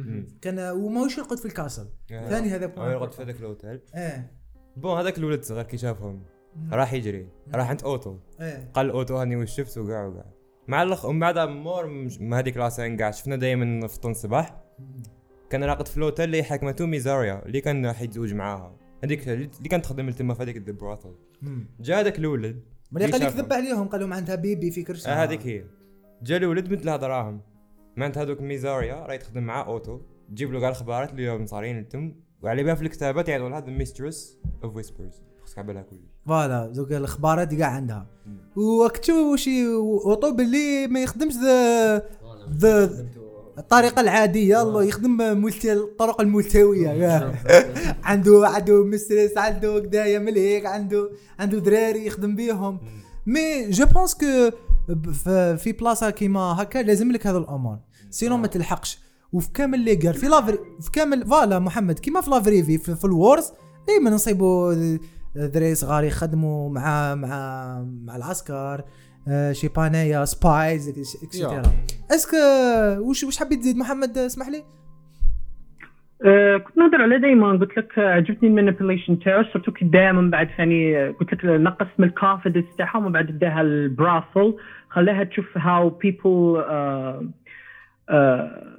كان 0.42 0.60
وماهوش 0.60 1.18
يرقد 1.18 1.38
في 1.38 1.46
ال 1.46 1.51
castle. 1.51 1.88
آه. 2.12 2.30
ثاني 2.30 2.50
هذا 2.50 2.74
هو 2.78 2.90
يقعد 2.90 3.12
في 3.12 3.24
هذاك 3.24 3.40
الأوتيل. 3.40 3.82
إيه. 3.96 4.32
bon 4.78 4.98
هذاك 4.98 5.18
الولد 5.18 5.40
الصغير 5.40 5.64
كي 5.64 5.78
شافهم 5.78 6.24
راح 6.72 6.94
يجري. 6.94 7.30
راح 7.54 7.70
عند 7.70 7.84
أوتو. 7.84 8.18
قال 8.74 8.90
أوتو 8.90 9.18
هاني 9.18 9.36
وش 9.36 9.52
شفت؟ 9.52 9.78
وكاع 9.78 10.06
وكاع 10.06 10.26
مع 10.68 10.84
الاخ 10.84 11.06
ومن 11.06 11.20
بعد 11.20 11.40
مور 11.40 12.10
هذيك 12.34 12.58
la 12.58 12.69
scène 12.69 12.98
كاع 12.98 13.12
شفنا 13.12 13.36
Daemon 13.36 13.88
في 13.88 14.06
الصباح. 14.06 14.62
كان 15.56 15.64
راقد 15.64 15.88
في 15.88 15.98
الأوتيل 15.98 16.26
اللي 16.26 16.44
حكمته 16.44 16.86
ميزاريا 16.86 17.46
اللي 17.46 17.62
كان 17.62 17.86
راح 17.86 18.02
يتزوج 18.02 18.34
معاها. 18.34 18.76
هذيك 19.04 19.30
اللي 19.30 19.70
كانت 19.70 19.86
تخدم 19.86 20.10
تما 20.10 20.34
في 20.34 20.44
هذيك 20.44 20.58
البراثل. 20.58 21.16
جا 21.80 22.00
هذاك 22.00 22.20
الولد 22.20 22.64
ملي 22.92 23.06
قال 23.12 23.22
لك. 23.22 23.28
ذب 23.28 23.54
عليهم 23.54 23.88
قال 23.88 24.02
لهم 24.02 24.14
عندها 24.14 24.36
بيبي 24.36 24.72
في 24.72 24.84
كرسي. 24.84 25.10
آه 25.10 25.24
هذيك 25.24 25.48
هي. 25.48 25.64
جا 26.24 26.38
الولد 26.38 26.72
مثل 26.72 26.86
لها 26.86 26.98
دراهم 26.98 27.42
معناتها 27.98 28.24
هذوك 28.24 28.42
ميزاريا 28.42 28.96
راهي 28.96 29.18
تخدم 29.18 29.44
مع 29.44 29.68
أوتو. 29.68 30.00
تجيب 30.30 30.54
له 30.54 30.60
كاع 30.60 30.70
الاخبارات 30.70 31.12
اللي 31.12 31.30
راهم 31.30 31.46
صارين 31.46 31.80
التم 31.80 32.14
وعلى 32.42 32.64
بالها 32.64 32.76
في 32.76 32.82
الكتابات 32.82 33.30
يعطوا 33.30 33.50
لها 33.50 33.60
ذا 33.60 33.70
ميسترس 33.70 34.40
اوف 34.64 34.76
ويسبرز 34.76 35.24
خصك 35.44 35.58
على 35.58 35.68
بالها 35.68 35.82
كلش. 35.82 36.00
فوالا 36.26 36.68
دوك 36.68 36.92
الاخبارات 36.92 37.54
كاع 37.54 37.68
عندها. 37.68 38.08
وكتو 38.56 39.34
وشي 39.34 39.66
اوطو 40.06 40.36
باللي 40.36 40.88
ما 40.88 41.04
يخدمش 41.04 41.34
ذا 41.34 41.98
ذا 42.50 42.86
الطريقة 43.58 44.02
العادية 44.02 44.62
الله 44.62 44.84
يخدم 44.84 45.42
ملتي 45.42 45.74
الطرق 45.74 46.22
الملتويه 46.22 46.90
ياه. 46.90 47.34
عنده 48.04 48.48
عنده 48.48 48.84
mistress 48.84 49.38
عنده 49.38 49.80
كدايا 49.80 50.20
مليك 50.20 50.66
عنده 50.66 51.10
عنده 51.40 51.60
دراري 51.60 52.06
يخدم 52.06 52.36
بيهم. 52.36 52.80
mais 53.26 53.70
je 53.70 53.86
pense 53.86 54.14
que 54.14 54.52
في 55.58 55.76
بلاصة 55.80 56.10
كيما 56.10 56.40
هكا 56.40 56.80
لازم 56.80 57.12
لك 57.12 57.28
هذا 57.28 57.38
الأمور 57.38 57.80
sinon 58.10 58.38
ما 58.38 58.48
تلحقش. 58.48 59.00
وفي 59.34 59.52
كامل 59.52 59.80
لي 59.80 59.96
قال 59.96 60.14
في 60.14 60.28
la 60.28 60.37
vraie 60.37 60.60
vie 60.82 60.92
كامل 60.92 61.28
voilà 61.28 61.60
محمد 61.60 62.00
كيما 62.00 62.22
في 62.22 62.30
la 62.30 62.39
vraie 62.39 62.63
vie 62.63 62.78
في, 62.78 62.96
في 62.96 63.06
ال 63.06 63.15
wars 63.15 63.52
دائما 63.88 64.10
نصيبوا 64.10 64.74
دراري 65.36 65.76
صغار 65.76 66.04
يخدموا 66.04 66.70
مع 66.70 67.16
مع 67.16 67.80
مع 68.04 68.16
العسكر. 68.16 68.84
آه، 69.28 69.52
شي 69.52 69.68
بانايا 69.68 70.26
spies 70.26 70.90
et 71.24 71.34
cetera 71.34 71.64
est-ce 72.12 72.29
que 72.29 72.38
وش 73.10 73.24
وش 73.24 73.38
حبيت 73.40 73.60
تزيد؟ 73.60 73.78
محمد 73.78 74.18
اسمح 74.18 74.48
لي؟ 74.50 74.64
آه، 76.26 76.58
كنت 76.58 76.78
نهضر 76.78 77.02
على 77.02 77.20
دائما 77.20 77.52
قلت 77.52 77.78
لك 77.78 78.00
آه، 78.00 78.14
عجبتني 78.14 78.50
ال 78.50 78.55
manipulation 78.55 79.20
تاعو 79.20 79.44
surtout 79.44 79.72
كي 79.72 79.86
داها 79.86 80.12
من 80.12 80.30
بعد 80.30 80.50
ثاني 80.58 81.08
قلت 81.08 81.34
لك 81.34 81.46
نقص 81.46 81.88
من 81.98 82.08
ال 82.08 82.13
confidence 82.13 82.66
تاعها 82.78 82.98
ومن 82.98 83.12
بعد 83.12 83.40
داها 83.40 83.62
ال 83.62 83.73
brothel 83.73 84.54
خلاها 84.90 85.24
تشوف 85.24 85.58
how 85.58 85.90
people 85.90 86.58
uh, 86.58 87.24
uh, 88.14 88.76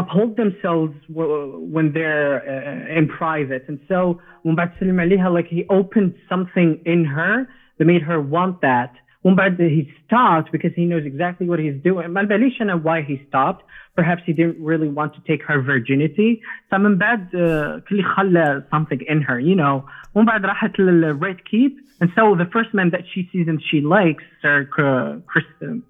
uphold 0.00 0.36
themselves 0.42 0.94
w- 1.08 1.50
when 1.74 1.86
they're 1.96 2.36
uh, 2.38 2.98
in 2.98 3.04
private. 3.08 3.64
And 3.68 3.78
so 3.88 4.20
ومن 4.44 4.54
بعد 4.54 4.70
سلم 4.80 5.00
عليها 5.00 5.40
like 5.42 5.46
he 5.46 5.64
opened 5.70 6.12
something 6.32 6.78
in 6.86 7.04
her 7.04 7.46
that 7.78 7.84
made 7.84 8.02
her 8.02 8.20
want 8.20 8.60
that. 8.60 8.92
ومن 9.23 9.35
بعد 9.35 9.57
he 9.57 9.87
stopped 10.05 10.51
because 10.51 10.73
he 10.75 10.85
knows 10.85 11.05
exactly 11.05 11.47
what 11.47 11.59
he's 11.59 11.81
doing 11.83 12.07
ما 12.07 12.23
باليش 12.23 12.61
انا 12.61 12.81
why 12.83 13.01
he 13.01 13.17
stopped 13.29 13.63
perhaps 13.95 14.21
he 14.25 14.33
didn't 14.33 14.59
really 14.59 14.89
want 14.89 15.13
to 15.13 15.21
take 15.27 15.43
her 15.43 15.61
virginity 15.61 16.41
فمن 16.71 16.97
بعد 16.97 17.27
uh, 17.29 17.89
كل 17.89 18.03
خلى 18.03 18.63
something 18.73 18.99
in 19.07 19.21
her 19.21 19.39
you 19.39 19.55
know 19.55 19.83
ومن 20.15 20.25
بعد 20.25 20.45
راحت 20.45 20.79
لل 20.79 21.19
red 21.19 21.37
keep 21.45 21.73
and 22.01 22.09
so 22.15 22.35
the 22.35 22.49
first 22.55 22.73
man 22.73 22.89
that 22.89 23.03
she 23.13 23.29
sees 23.31 23.47
and 23.47 23.61
she 23.69 23.81
likes 23.81 24.23
are 24.43 24.67
uh, 24.79 25.19
Kristen 25.31 25.81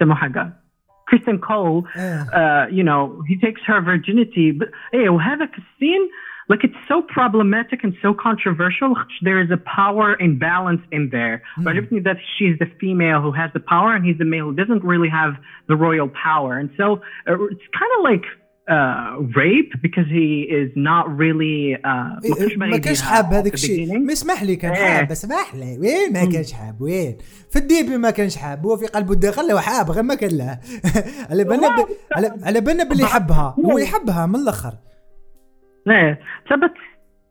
يسموه 0.00 0.14
حاجة 0.14 0.52
Kristen 1.10 1.38
Cole 1.38 1.84
آه. 1.96 2.26
uh, 2.32 2.66
you 2.70 2.84
know, 2.84 3.22
he 3.28 3.36
takes 3.36 3.60
her 3.66 3.80
virginity. 3.80 4.52
But 4.52 4.68
hey, 4.92 5.08
وهذاك 5.08 5.50
السين 5.58 6.10
like 6.52 6.62
it's 6.68 6.80
so 6.88 6.96
problematic 7.18 7.78
and 7.84 7.92
so 8.02 8.10
controversial. 8.28 8.90
There 9.28 9.40
is 9.44 9.50
a 9.58 9.60
power 9.80 10.08
imbalance 10.28 10.82
in 10.96 11.02
there. 11.16 11.36
But 11.64 11.72
عجبتني 11.76 12.02
that 12.08 12.16
she's 12.34 12.56
the 12.58 12.70
female 12.80 13.20
who 13.24 13.32
has 13.40 13.50
the 13.58 13.64
power 13.72 13.90
and 13.96 14.04
he's 14.08 14.18
the 14.18 14.30
male 14.34 14.46
who 14.48 14.54
doesn't 14.62 14.82
really 14.92 15.10
have 15.20 15.32
the 15.68 15.76
royal 15.86 16.08
power. 16.28 16.52
And 16.60 16.68
so 16.78 16.86
uh, 17.28 17.52
it's 17.52 17.68
kind 17.80 17.92
of 17.96 18.00
like 18.10 18.26
uh, 18.76 19.18
rape 19.42 19.72
because 19.86 20.08
he 20.18 20.28
is 20.60 20.70
not 20.76 21.04
really 21.22 21.76
uh, 21.84 22.18
ما 22.22 22.36
كانش 22.36 22.54
باغي 22.54 22.70
ما 22.70 22.76
كانش 22.76 23.00
يديرها 23.00 23.14
حاب 23.14 23.30
at 23.30 23.34
هذاك 23.34 23.50
the 23.50 23.54
الشيء 23.54 23.86
beginning. 23.86 24.06
ما 24.06 24.12
اسمح 24.12 24.42
لي 24.42 24.56
كان 24.56 24.72
إيه. 24.72 24.98
حاب 24.98 25.10
اسمح 25.10 25.54
لي 25.54 25.78
وين 25.78 26.12
ما 26.12 26.32
كانش 26.32 26.52
حاب 26.52 26.80
وين 26.80 27.16
في 27.50 27.58
الديبي 27.58 27.96
ما 27.96 28.10
كانش 28.10 28.36
حاب 28.36 28.66
هو 28.66 28.76
في 28.76 28.86
قلبه 28.86 29.12
الداخل 29.12 29.50
هو 29.50 29.58
حاب 29.58 29.90
غير 29.90 30.02
ما 30.02 30.14
كان 30.14 30.30
له 30.38 30.58
على 31.30 31.44
بالنا 31.44 31.68
ب... 31.68 31.86
على, 32.16 32.34
على 32.42 32.60
بالنا 32.60 32.84
باللي 32.84 33.02
يحبها 33.02 33.56
هو 33.64 33.78
يحبها 33.78 34.26
من 34.26 34.36
الاخر 34.36 34.72
إيه 35.87 36.19
but 36.51 36.71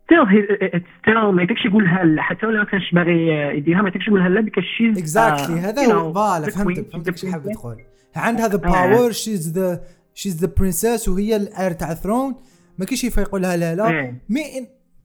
still 0.04 0.26
he 0.26 0.66
it's 0.76 0.88
still 1.02 1.16
ما 1.32 1.42
يقدرش 1.42 1.64
يقولها 1.66 2.04
لا. 2.04 2.22
حتى 2.22 2.46
لو 2.46 2.52
ما 2.58 2.64
كانش 2.64 2.92
باغي 2.94 3.28
يديرها 3.58 3.82
ما 3.82 3.88
يقدرش 3.88 4.08
يقولها 4.08 4.28
لا 4.28 4.40
because 4.40 4.64
she's 4.64 4.98
exactly 4.98 5.60
هذا 5.60 5.92
هو 5.94 6.12
voilà. 6.12 6.46
the 6.46 6.50
فهمتك 6.50 6.90
فهمتك 6.92 7.18
the 7.18 7.24
إيش 7.24 7.32
حاب 7.32 7.44
princess. 7.44 7.52
تقول. 7.54 7.76
عندها 8.16 8.48
the 8.48 8.56
power 8.56 9.12
she's 9.12 9.52
the 9.58 9.80
she's 10.14 10.44
the 10.44 10.52
princess 10.58 11.08
وهي 11.08 11.36
ال 11.36 11.44
heir 11.44 11.72
تاع 11.72 11.92
ال 11.92 11.98
throne 11.98 12.34
ما 12.78 12.84
كاينش 12.84 13.04
يفيقوا 13.04 13.38
لها 13.38 13.56
لا 13.56 13.74
لا. 13.74 13.88
إيه. 13.90 14.22
mais 14.28 14.42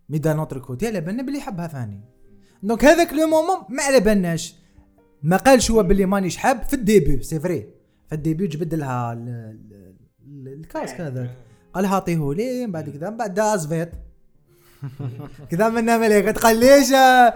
mais 0.09 0.17
d'un 0.17 0.33
autre 0.33 0.59
côté 0.59 0.87
على 0.87 1.01
بالنا 1.01 1.23
باللي 1.23 1.37
يحبها 1.37 1.67
ثاني. 1.67 1.99
donc 2.63 2.85
هذاك 2.85 3.13
le 3.13 3.27
moment 3.27 3.57
ما 3.69 3.83
على 3.83 3.99
بالناش. 3.99 4.55
ما 5.23 5.37
قالش 5.37 5.71
هو 5.71 5.83
باللي 5.83 6.05
مانيش 6.05 6.37
حاب 6.37 6.63
في 6.63 6.73
ال 6.73 6.81
début 6.81 7.21
c'est 7.23 7.39
vrai 7.39 7.65
في 8.09 8.15
ال 8.15 8.20
début 8.20 8.47
جبد 8.47 8.75
لها 8.75 9.13
ال- 9.13 9.19
ال- 9.19 9.95
ال- 10.27 10.59
الكاسك 10.59 11.01
هذاك. 11.01 11.29
قال 11.73 11.83
لها 11.83 11.95
عطيه 11.95 12.33
لي 12.33 12.65
من 12.65 12.71
بعد 12.71 12.89
كذا 12.89 13.09
من 13.09 13.17
بعد 13.17 13.33
داز 13.33 13.67
فيت. 13.67 13.91
كذا 15.51 15.69
منها 15.69 15.97
مليك 15.97 16.39
قال 16.39 16.57
ليش 16.59 16.93
آه، 16.93 17.33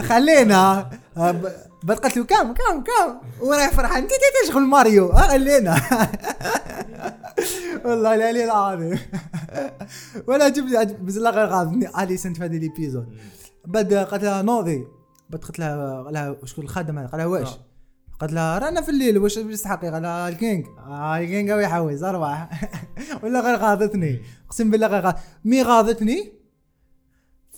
خلينا. 0.00 0.90
آه، 1.16 1.40
بعد 1.82 1.96
قالت 1.96 2.16
له 2.16 2.24
كام 2.24 2.54
كام 2.54 2.84
كام 2.84 3.20
وراح 3.40 3.70
فرحان 3.70 4.06
تي 4.06 4.14
تي 4.14 4.48
تشغل 4.48 4.62
ماريو. 4.62 5.12
آه، 5.12 5.28
خلينا. 5.28 5.74
والله 7.84 8.14
العلي 8.14 8.44
العظيم. 8.44 8.98
ولا 10.28 10.48
جبت 10.48 10.96
بس 11.00 11.16
الله 11.16 11.30
غير 11.30 11.46
غاضني 11.46 12.02
الي 12.02 12.16
سنت 12.16 12.36
في 12.36 12.44
هذه 12.44 12.56
الإبيزود. 12.56 13.06
بعد 13.64 13.94
قالت 13.94 14.24
لها 14.24 14.42
نوضي. 14.42 14.86
بعد 15.30 15.44
قلت 15.44 15.58
لها 15.58 16.02
قال 16.02 16.14
لها 16.14 16.36
شكون 16.44 16.64
الخادم 16.64 16.98
هذا؟ 16.98 17.08
قال 17.08 17.18
لها 17.18 17.26
واش. 17.26 17.48
قالت 18.20 18.32
لها 18.32 18.58
رانا 18.58 18.80
في 18.80 18.88
الليل 18.88 19.18
واش 19.18 19.34
تستحقي 19.34 19.88
قال 19.88 20.02
لها 20.02 20.28
الكينج 20.28 20.66
آه 20.78 21.18
الكينج 21.18 21.50
هو 21.50 21.58
يحوز 21.58 22.04
أربع 22.04 22.48
ولا 23.22 23.40
غير 23.40 23.56
غاضتني. 23.56 24.20
أقسم 24.46 24.70
بالله 24.70 24.86
غير 24.86 25.02
غاض. 25.02 25.14
مي 25.44 25.62
غاضتني؟ 25.62 26.32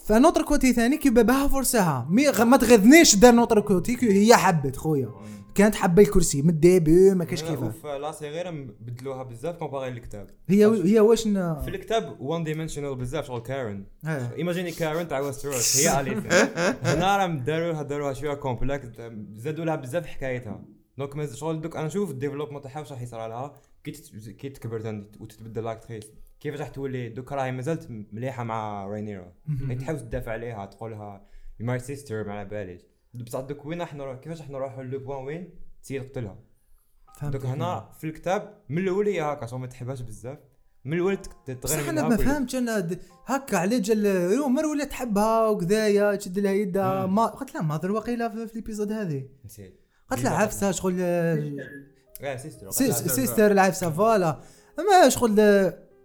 فنوتر 0.06 0.42
كوتي 0.42 0.72
ثاني 0.72 0.96
كي 0.96 1.10
باباها 1.10 1.48
فرسها 1.48 2.06
مي 2.10 2.30
ما 2.30 2.56
تغذنيش 2.56 3.16
دار 3.16 3.34
نوتر 3.34 3.60
كوتي 3.60 3.96
هي 4.02 4.36
حبت 4.36 4.76
خويا. 4.76 5.08
كانت 5.56 5.74
حابة 5.74 6.02
الكرسي 6.02 6.42
من 6.42 6.48
الديبي 6.50 7.14
ما 7.14 7.24
كاش 7.24 7.42
كيفاه 7.42 7.66
وفي 7.66 7.98
لا 7.98 8.10
صغيره 8.10 8.50
بدلوها 8.80 9.22
بزاف 9.22 9.56
كومباري 9.56 9.88
الكتاب 9.88 10.30
هي 10.48 10.64
هي 10.64 11.00
واش 11.00 11.26
ن... 11.26 11.62
في 11.62 11.68
الكتاب 11.68 12.20
وان 12.20 12.44
ديمنشنال 12.44 12.96
بزاف 12.96 13.26
شغل 13.26 13.40
كارن. 13.40 13.86
ايماجيني 14.06 14.70
كارن 14.70 15.08
تاع 15.08 15.20
ويستروس 15.20 15.76
هي 15.76 16.00
اليسا 16.00 16.52
هنا 16.82 17.16
راهم 17.16 17.38
داروها 17.38 17.82
داروها 17.82 18.12
شوية 18.12 18.34
complexe 18.34 18.88
زادوا 19.32 19.64
لها 19.64 19.76
بزاف 19.76 20.06
حكايتها. 20.06 20.64
donc 20.98 21.34
شغل 21.34 21.60
دوك 21.60 21.76
أنا 21.76 21.86
نشوف 21.86 22.10
ال 22.10 22.14
développement 22.14 22.62
تاعها 22.62 22.78
واش 22.78 22.92
راح 22.92 23.02
يصرى 23.02 23.28
لها 23.28 23.56
كي 23.84 24.48
تكبر 24.48 25.04
وتتبدل 25.20 25.64
l'actrice 25.64 26.04
كيفاش 26.40 26.60
راح 26.60 26.68
تولي؟ 26.68 27.08
دوك 27.08 27.32
راهي 27.32 27.52
مازالت 27.52 27.88
مليحة 28.12 28.44
مع 28.44 28.86
رينيرا 28.86 29.32
هي 29.68 29.74
تحاول 29.74 30.00
تدافع 30.00 30.32
عليها 30.32 30.66
تقولها 30.66 31.26
my 31.60 31.78
sister 31.78 32.24
ما 32.24 32.32
على 32.32 32.48
باليش. 32.48 32.82
بصح 33.24 33.40
دوك 33.40 33.66
وين 33.66 33.78
نروح 33.78 34.18
كيفاش 34.18 34.40
راح 34.40 34.50
نروحوا 34.50 34.82
le 34.82 34.98
point 34.98 35.24
وين؟ 35.24 35.50
تسير 35.82 36.02
تقتلها 36.02 36.38
فهمت 37.20 37.32
دوك 37.32 37.46
هنا 37.46 37.90
في 37.98 38.04
الكتاب 38.04 38.62
من 38.68 38.78
الأول 38.78 39.08
هي 39.08 39.20
هكا 39.20 39.56
ما 39.56 39.66
تحبهاش 39.66 40.00
بزاف. 40.00 40.38
من 40.84 40.92
الأول 40.92 41.16
تغير 41.62 41.90
أنا 41.90 42.08
ما 42.08 42.16
فهمتش 42.16 42.54
أنا 42.54 42.88
هكا 43.26 43.58
على 43.58 43.80
جال 43.80 44.30
rumor 44.38 44.66
ولا 44.66 44.84
تحبها 44.84 45.48
وكذايا 45.48 46.16
تشد 46.16 46.38
لها 46.38 46.52
يدها. 46.52 47.06
ما 47.06 47.26
قلت 47.26 47.54
لها 47.54 47.62
mother 47.62 47.92
وقيله 47.92 48.28
في, 48.28 48.46
في 48.46 48.52
ال 48.52 48.57
episode 48.57 48.92
هذه؟ 48.92 49.28
نسيت. 49.44 49.80
قلت 50.10 50.24
لها 50.24 50.32
عفسة 50.32 50.70
شغل 50.70 50.94
sister 52.36 52.70
sis- 52.70 53.02
sister 53.02 53.50
العفسه 53.52 53.90
voilà. 53.90 54.40
ما 54.78 55.08
شغل 55.08 55.36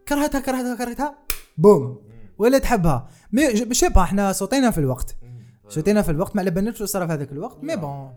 كرهتها 0.08 0.42
كرهتها 0.42 0.76
كرهتها 0.76 1.18
بوم. 1.58 2.12
ولا 2.38 2.58
تحبها. 2.58 3.10
mais 3.32 3.66
bah 3.96 4.02
إحنا 4.02 4.32
صوتينا 4.32 4.72
في 4.72 4.78
الوقت. 4.78 5.16
صوتينا 5.72 6.02
في 6.02 6.12
الوقت 6.12 6.36
ما 6.36 6.42
على 6.42 6.52
بالناش 6.52 6.78
شو 6.78 6.86
صرا 6.86 7.08
في 7.08 7.14
هذاك 7.14 7.32
الوقت 7.32 7.64
mais 7.64 7.76
bon 7.76 8.16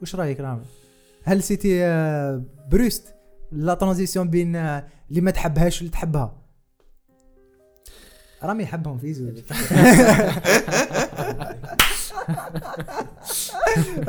واش 0.00 0.14
رأيك 0.14 0.40
رامي؟ 0.40 0.64
هل 1.22 1.42
c'était 1.42 1.84
آه، 1.84 2.42
brusque 2.70 3.14
la 3.52 3.74
transition 3.74 4.30
بين 4.30 4.56
آه، 4.56 4.86
اللي 5.10 5.20
ما 5.20 5.30
تحبهاش 5.30 5.76
واللي 5.78 5.90
تحبها؟ 5.92 6.38
رامي 8.42 8.62
يحبهم 8.62 8.98
في 8.98 9.12
زوج. 9.12 9.40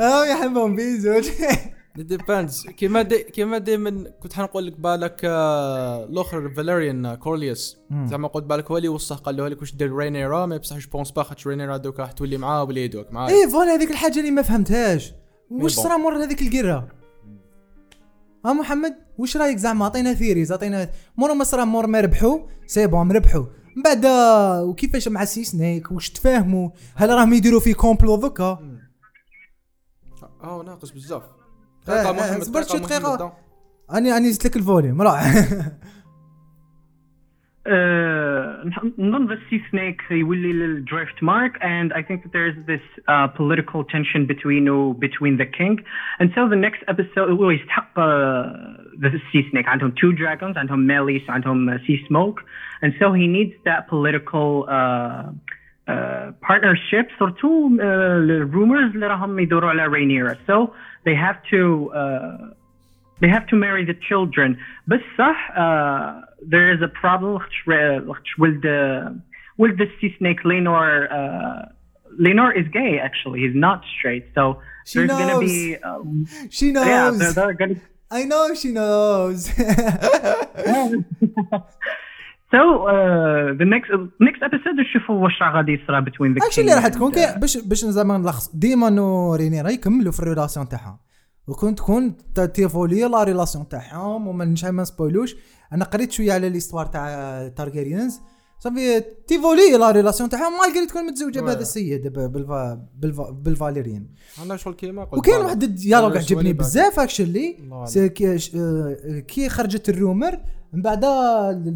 رامي 0.00 0.30
يحبهم 0.30 0.76
في 0.76 1.00
زوج. 1.00 1.28
depends 2.02 2.66
كيما 2.66 3.02
دي 3.02 3.18
كيما 3.18 3.58
دائما 3.58 4.10
كنت 4.20 4.32
حنقول 4.32 4.66
لك 4.66 4.80
بالك 4.80 5.20
آه، 5.24 6.04
الأخر 6.04 6.54
فاليريان 6.54 7.14
كورليوس 7.14 7.78
مم. 7.90 8.06
زعما 8.06 8.28
قلت 8.28 8.44
بالك 8.44 8.70
هو 8.70 8.76
اللي 8.76 8.88
وصح 8.88 9.16
قال 9.16 9.36
له 9.36 9.48
لك 9.48 9.60
واش 9.60 9.74
دير 9.74 9.96
رينيرا 9.96 10.46
mais 10.46 10.58
بصح 10.58 10.76
je 10.78 10.90
pense 10.90 11.10
pas 11.10 11.22
خاطر 11.22 11.50
رينيرا 11.50 11.76
دوكا 11.76 12.02
راح 12.02 12.12
تولي 12.12 12.36
معاه 12.36 12.64
وليدوك 12.64 13.12
معاه 13.12 13.28
إيه 13.30 13.46
voilà 13.46 13.74
هذيك 13.74 13.90
الحاجة 13.90 14.18
اللي 14.18 14.30
ما 14.30 14.42
فهمتهاش. 14.42 15.12
واش. 15.50 15.72
صرا 15.74 15.96
مور 15.96 16.24
هذيك 16.24 16.42
القرة؟ 16.42 16.88
ها 18.46 18.52
محمد 18.52 18.96
واش 19.18 19.36
رايك 19.36 19.56
زعما؟ 19.58 19.84
عطينا 19.84 20.14
theories 20.14 20.52
عطينا 20.52 20.90
مور 21.16 21.34
ما 21.34 21.44
صرا 21.44 21.64
مور 21.64 21.86
ما 21.86 22.00
ربحوا 22.00 22.38
c'est 22.66 22.86
bon 22.86 23.12
ربحوا 23.12 23.44
من 23.76 23.82
بعد 23.82 24.04
آه، 24.04 24.64
وكيفاش 24.64 25.08
مع 25.08 25.24
Sea 25.24 25.44
Snake 25.44 25.92
واش 25.92 26.10
تفاهموا 26.10 26.70
هل 26.94 27.08
راهم 27.10 27.32
يديروا 27.32 27.60
في 27.60 27.74
complot 27.74 28.14
ذكا 28.14 28.58
آه 30.42 30.62
ناقص 30.66 30.90
بزاف. 30.90 31.22
آه، 31.89 31.91
دقيقة 31.91 32.09
آه، 32.09 32.13
محمد 32.13 32.43
صبر 32.43 32.61
شي 32.61 32.77
دقيقة 32.77 32.99
دقيقة. 32.99 33.25
محمد 33.25 33.31
اني 33.97 34.17
اني 34.17 34.31
زدت 34.31 34.45
لك 34.45 34.55
الفوليوم 34.57 35.01
راح 35.01 35.23
Uh, 37.67 38.63
none 39.11 39.23
of 39.23 39.27
the 39.27 39.37
sea 39.49 39.59
snake 39.71 40.11
يولي 40.11 40.53
للدريفت 40.53 41.15
mark 41.23 41.53
and 41.61 41.91
I 41.93 42.03
think 42.03 42.21
that 42.23 42.31
there 42.31 42.47
is 42.47 42.55
this 42.67 42.85
uh, 43.07 43.27
political 43.39 43.83
tension 43.83 44.27
between 44.27 44.65
between 45.05 45.37
the 45.37 45.47
king 45.57 45.79
and 46.19 46.29
so 46.35 46.47
the 46.47 46.55
next 46.55 46.81
episode 46.87 47.29
هو 47.29 47.49
يستحق 47.51 47.93
uh, 47.95 48.01
the 49.01 49.09
sea 49.31 49.43
snake 49.51 49.67
عندهم 49.67 49.91
two 49.91 50.13
dragons 50.13 50.57
عندهم 50.57 50.87
Melis 50.87 51.29
عندهم 51.29 51.77
uh, 51.77 51.79
sea 51.87 51.97
smoke 52.07 52.39
and 52.83 52.91
so 52.99 53.13
he 53.13 53.25
needs 53.37 53.53
that 53.65 53.87
political 53.89 54.65
uh, 54.69 55.31
uh, 55.87 56.31
partnership 56.49 57.05
surtout 57.19 57.69
uh, 57.79 58.45
rumors 58.55 58.91
اللي 58.95 59.07
راهم 59.07 59.39
يدوروا 59.39 59.69
على 59.69 59.85
Rhaenyra 59.89 60.37
so 60.47 60.73
they 61.05 61.15
have 61.15 61.37
to 61.51 61.91
uh, 61.93 62.53
they 63.21 63.29
have 63.29 63.45
to 63.47 63.55
marry 63.55 63.85
the 63.85 63.97
children 64.09 64.57
بس 64.87 64.99
صح 65.17 65.51
uh, 65.51 66.21
there 66.53 66.71
is 66.75 66.81
a 66.81 66.87
problem 67.01 67.37
خاطش 67.39 67.63
خاطش 68.07 68.39
ولد 68.39 68.65
ولد 69.57 69.77
the 69.81 69.87
sea 70.01 70.15
snake 70.19 70.43
Lenor 70.43 71.07
uh, 71.11 71.65
Lenor 72.25 72.51
is 72.61 72.67
gay 72.79 72.99
actually 73.07 73.39
he's 73.45 73.55
not 73.67 73.79
straight 73.97 74.25
so 74.37 74.43
She 74.85 74.99
there's 74.99 75.11
gonna 75.19 75.33
knows. 75.33 75.51
be 75.51 75.77
um, 75.89 76.25
شي 76.49 76.73
yeah 76.73 76.79
they're, 76.79 77.11
نوز 77.11 77.39
they're 77.39 77.53
gonna 77.53 77.77
اي 78.13 78.25
نو 78.25 78.53
شي 78.53 78.71
نوز 78.73 79.51
so 82.54 82.60
uh, 82.60 83.58
the 83.60 83.66
next 83.74 83.90
next 84.26 84.40
episode 84.48 84.76
نشوفوا 84.80 85.14
واش 85.14 85.42
راه 85.42 85.56
غادي 85.56 85.72
يصرى 85.72 86.04
between 86.04 86.38
the 86.40 86.46
اكشلي 86.46 86.70
king 86.70 86.74
راح 86.74 86.88
تكون 86.88 87.12
باش 87.40 87.56
باش 87.58 87.84
زعما 87.84 88.18
نلخص. 88.18 88.50
ديما 88.56 89.00
ورينيرا 89.00 89.68
يكملوا 89.70 90.12
في 90.12 90.20
الريلاسيون 90.20 90.68
تاعهم 90.68 90.98
وكون 91.48 91.74
تكون 91.74 92.16
تيفولي 92.54 93.00
la 93.08 93.22
relation 93.22 93.68
تاعهم 93.68 94.26
وما 94.28 94.44
نش 94.44 94.64
ما 94.64 94.82
نسبويلوش. 94.82 95.36
أنا 95.72 95.84
قريت 95.84 96.12
شوية 96.12 96.32
على 96.32 96.48
l'histoire 96.48 96.86
تاع 96.86 97.48
تارجيريانز 97.48 98.20
صافي 98.58 99.00
تيفولي 99.28 99.76
la 99.78 99.90
relation 99.90 100.28
تاعهم 100.28 100.52
malgré 100.52 100.86
تكون 100.86 101.06
متزوجة 101.06 101.40
بهذا. 101.40 101.60
السيد 101.60 102.08
ب- 102.08 102.32
بالفا 102.32 102.86
بالفا 102.98 103.30
بالفاليريان. 103.30 104.06
عندنا 104.40 104.56
شغل 104.56 104.74
كيما 104.74 105.04
قلت 105.04 105.18
وكاين. 105.18 105.44
واحد 105.44 105.62
ال 105.62 105.68
dialogue 105.68 106.16
عجبني. 106.16 106.52
بزاف 106.52 107.00
actually 107.00 107.56
آه، 108.56 109.18
كي 109.28 109.48
خرجت 109.48 109.88
ال 109.88 109.96
rumor 109.96 110.38
من 110.72 110.82
بعد 110.82 111.04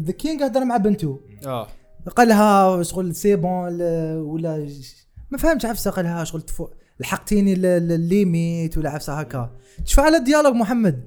the 0.05 0.11
king 0.13 0.45
هضر 0.45 0.65
مع 0.65 0.77
بنته 0.77 1.19
آه. 1.45 1.67
قال 2.15 2.27
لها 2.27 2.83
شغل 2.83 3.15
c'est 3.15 3.35
bon 3.35 3.81
ولا 4.15 4.67
ما 5.31 5.37
فهمتش 5.37 5.65
عفسة 5.65 5.91
قال 5.91 6.05
لها 6.05 6.23
شغل 6.23 6.41
تفو 6.41 6.67
لحقتيني 6.99 7.53
ال- 7.53 7.65
ال- 7.65 7.91
ال 7.91 8.03
limite 8.03 8.77
ولا 8.77 8.89
عفسة 8.89 9.13
هكا. 9.19 9.51
تشوف 9.85 9.99
على 9.99 10.17
ال 10.17 10.21
dialogue 10.21 10.53
محمد. 10.55 11.05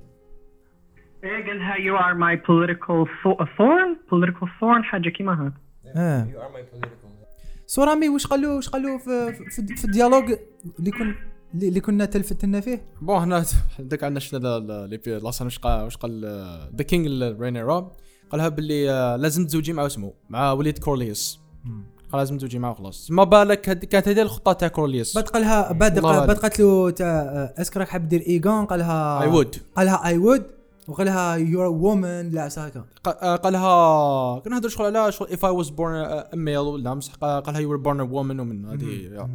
إيه، 1.24 1.46
قالها 1.46 1.74
you 1.74 1.98
are 2.00 2.16
my 2.18 2.40
political 2.46 3.08
thorn 3.22 3.46
thorn 3.46 4.10
political 4.10 4.46
thorn 4.60 4.82
حاجة 4.82 5.08
كيما 5.08 5.34
هكا. 5.48 5.52
آه. 5.96 6.24
You 6.24 6.36
are 6.36 6.54
my 6.56 6.76
political 6.76 7.08
سورامي 7.66 8.08
واش 8.08 8.26
قالوا 8.26 8.54
واش 8.56 8.68
قالوا 8.68 8.98
في, 8.98 9.32
في, 9.32 9.76
في 9.76 9.84
ال 9.84 9.88
dialogue 9.88 10.24
اللي 10.78 10.90
كن 10.90 11.14
اللي 11.54 11.80
كنا 11.80 12.04
تلفت 12.04 12.44
لنا 12.44 12.60
فيه؟ 12.60 12.82
bon 13.02 13.16
هنا 13.16 13.44
عندك 13.78 14.04
عندنا 14.04 14.20
شنو 14.20 14.56
اللي 14.56 15.00
لاصلا 15.06 15.44
واش 15.46 15.58
قال 15.58 15.82
واش 15.84 15.96
قال 15.96 16.20
the 16.76 16.82
king 16.82 17.22
رينيرا 17.22 17.92
قالها 18.30 18.48
باللي 18.48 18.90
آه، 18.90 19.16
لازم 19.16 19.46
تزوجي 19.46 19.72
مع 19.72 19.86
اسمه 19.86 20.12
مع 20.30 20.52
وليد 20.52 20.78
كورليوس. 20.78 21.40
قال 22.12 22.18
لازم 22.18 22.36
تزوجي 22.38 22.58
معه 22.58 22.74
خلاص. 22.74 23.10
ما 23.10 23.24
بالك 23.24 23.60
كانت 23.60 24.08
هذه 24.08 24.22
الخطة 24.22 24.52
تاع 24.52 24.68
كورليوس. 24.68 25.14
بعد 25.14 25.24
قالها 25.28 25.72
بعد. 25.72 25.98
بعد 25.98 26.36
قالت 26.36 26.60
له 26.60 26.90
تاع 26.90 27.08
est-ce 27.58 27.70
que 27.70 27.76
راك 27.76 27.88
حاب 27.88 28.08
دير 28.08 28.20
ايجون 28.20 28.64
قالها 28.64 29.22
I 29.22 29.28
would 29.28 29.56
قالها 29.76 30.06
I 30.06 30.18
would 30.18 30.42
وقالها 30.88 31.34
your 31.34 31.66
woman 31.66 32.30
لا 32.30 32.48
هكا. 32.58 32.84
قالها 33.36 34.38
كنا 34.38 34.54
نهضر 34.54 34.68
شغل 34.68 34.96
على 34.96 35.12
شغل 35.12 35.28
if 35.28 35.40
I 35.40 35.64
was 35.64 35.68
born 35.70 36.08
a 36.32 36.36
male 36.36 36.66
ولا 36.66 37.00
قال- 37.20 37.42
قالها 37.42 37.78
born 37.78 37.98
a 38.08 38.10
woman 38.12 38.40
ومن 38.40 38.64
هذه 38.64 39.16
آه، 39.18 39.30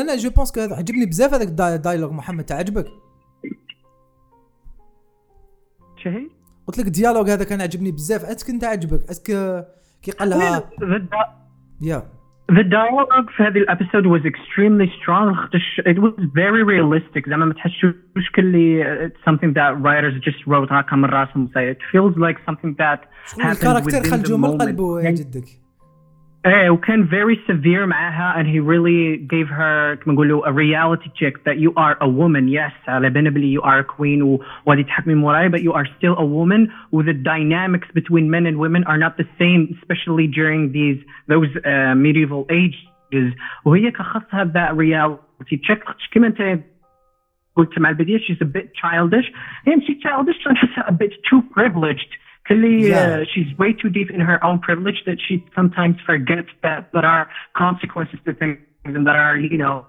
أنا 0.00 0.16
je 0.16 0.30
pense 0.30 0.52
que 0.52 0.60
عجبني 0.60 1.06
بزاف 1.06 1.34
هذاك 1.34 1.48
ال 1.48 1.53
dia- 1.53 1.74
ال 1.74 1.78
dialogue 1.78 2.12
محمد 2.12 2.44
تاع 2.44 2.56
عجبك؟ 2.56 2.86
شهي؟ 6.04 6.28
قلت 6.66 6.78
لك 6.78 6.86
الديالوج 6.86 7.30
هذا 7.30 7.44
كان 7.44 7.60
عجبني 7.60 7.90
بزاف 7.92 8.24
اسك 8.24 8.50
أنت 8.50 8.64
عجبك؟ 8.64 9.10
اسك 9.10 9.24
كي 10.02 10.10
قال 10.10 10.28
لها 10.30 10.60
the, 10.60 11.02
يا. 11.82 12.02
The 12.52 12.64
dialogue 12.64 13.30
في 13.36 13.42
هذه 13.42 13.56
الابيسود 13.58 14.04
was 14.04 14.22
extremely 14.24 14.88
strong 14.98 15.34
it 15.92 15.98
was 15.98 16.14
very 16.34 16.62
realistic. 16.62 17.28
زعما 17.28 17.44
ما 17.44 17.54
تحسوش 17.54 18.30
كلي 18.34 18.84
it's 19.08 19.30
something 19.30 19.52
that 19.54 19.82
writers 19.84 20.14
just 20.30 20.46
wrote 20.46 20.72
هكا 20.72 20.96
من 20.96 21.04
راسهم 21.04 21.48
it 21.48 21.76
feels 21.92 22.16
like 22.16 22.36
something 22.50 22.74
that 22.78 23.00
happened 23.40 23.84
within 23.84 24.02
the 24.02 24.10
خرجوا 24.10 24.38
من 24.38 24.48
moment. 24.48 24.60
قلبه 24.62 25.00
يا 25.00 25.10
جدك؟ 25.10 25.44
ايه 26.45 26.69
وكان 26.69 27.07
very 27.07 27.37
severe 27.51 27.85
معاها 27.85 28.41
and 28.41 28.47
he 28.47 28.59
really 28.59 29.17
gave 29.17 29.47
her 29.49 29.95
كما 30.03 30.13
نقولوا 30.13 30.47
a 30.49 30.51
reality 30.53 31.09
check 31.09 31.33
that 31.45 31.57
you 31.59 31.71
are 31.77 31.97
a 32.01 32.07
woman 32.07 32.47
yes 32.47 32.89
على 32.89 33.09
بالنا 33.09 33.29
بلي 33.29 33.59
you 33.59 33.61
are 33.63 33.79
a 33.79 33.83
queen 33.83 34.21
و- 34.21 34.43
وغادي 34.65 34.83
تحكمي 34.83 35.15
موراي 35.15 35.49
but 35.49 35.59
you 35.61 35.71
are 35.73 35.85
still 35.85 36.17
a 36.17 36.25
woman 36.25 36.69
و 36.91 37.03
the 37.03 37.13
dynamics 37.13 37.87
between 37.93 38.29
men 38.31 38.45
and 38.47 38.57
women 38.57 38.83
are 38.83 38.97
not 38.97 39.17
the 39.17 39.27
same 39.39 39.77
especially 39.79 40.27
during 40.27 40.71
these 40.71 40.99
those 41.31 41.49
uh, 41.65 41.95
medieval 41.95 42.45
ages 42.49 43.33
وهي 43.65 43.91
كخصها 43.91 44.43
that 44.53 44.75
reality 44.75 45.57
check 45.69 45.83
خاطش 45.85 46.07
كيما 46.11 46.27
انت 46.27 46.59
قلت 47.55 47.79
مع 47.79 47.89
البداية 47.89 48.17
she's 48.19 48.41
a 48.41 48.45
bit 48.57 48.65
childish 48.81 49.31
هي 49.67 49.75
ماشي 49.75 49.99
childish 50.03 50.51
نحسها 50.51 50.85
a 50.87 50.91
bit 50.91 51.11
too 51.11 51.41
privileged 51.57 52.11
Clearly, 52.46 52.92
uh, 52.92 52.96
yeah. 52.96 53.16
uh, 53.16 53.24
she's 53.32 53.56
way 53.58 53.72
too 53.72 53.88
deep 53.90 54.10
in 54.10 54.20
her 54.20 54.42
own 54.44 54.60
privilege 54.60 55.02
that 55.06 55.18
she 55.26 55.44
sometimes 55.54 55.96
forgets 56.06 56.48
that 56.62 56.90
there 56.92 57.04
are 57.04 57.28
consequences 57.56 58.18
to 58.24 58.34
things 58.34 58.58
and 58.84 59.06
that 59.06 59.16
are, 59.16 59.36
you 59.36 59.58
know, 59.58 59.84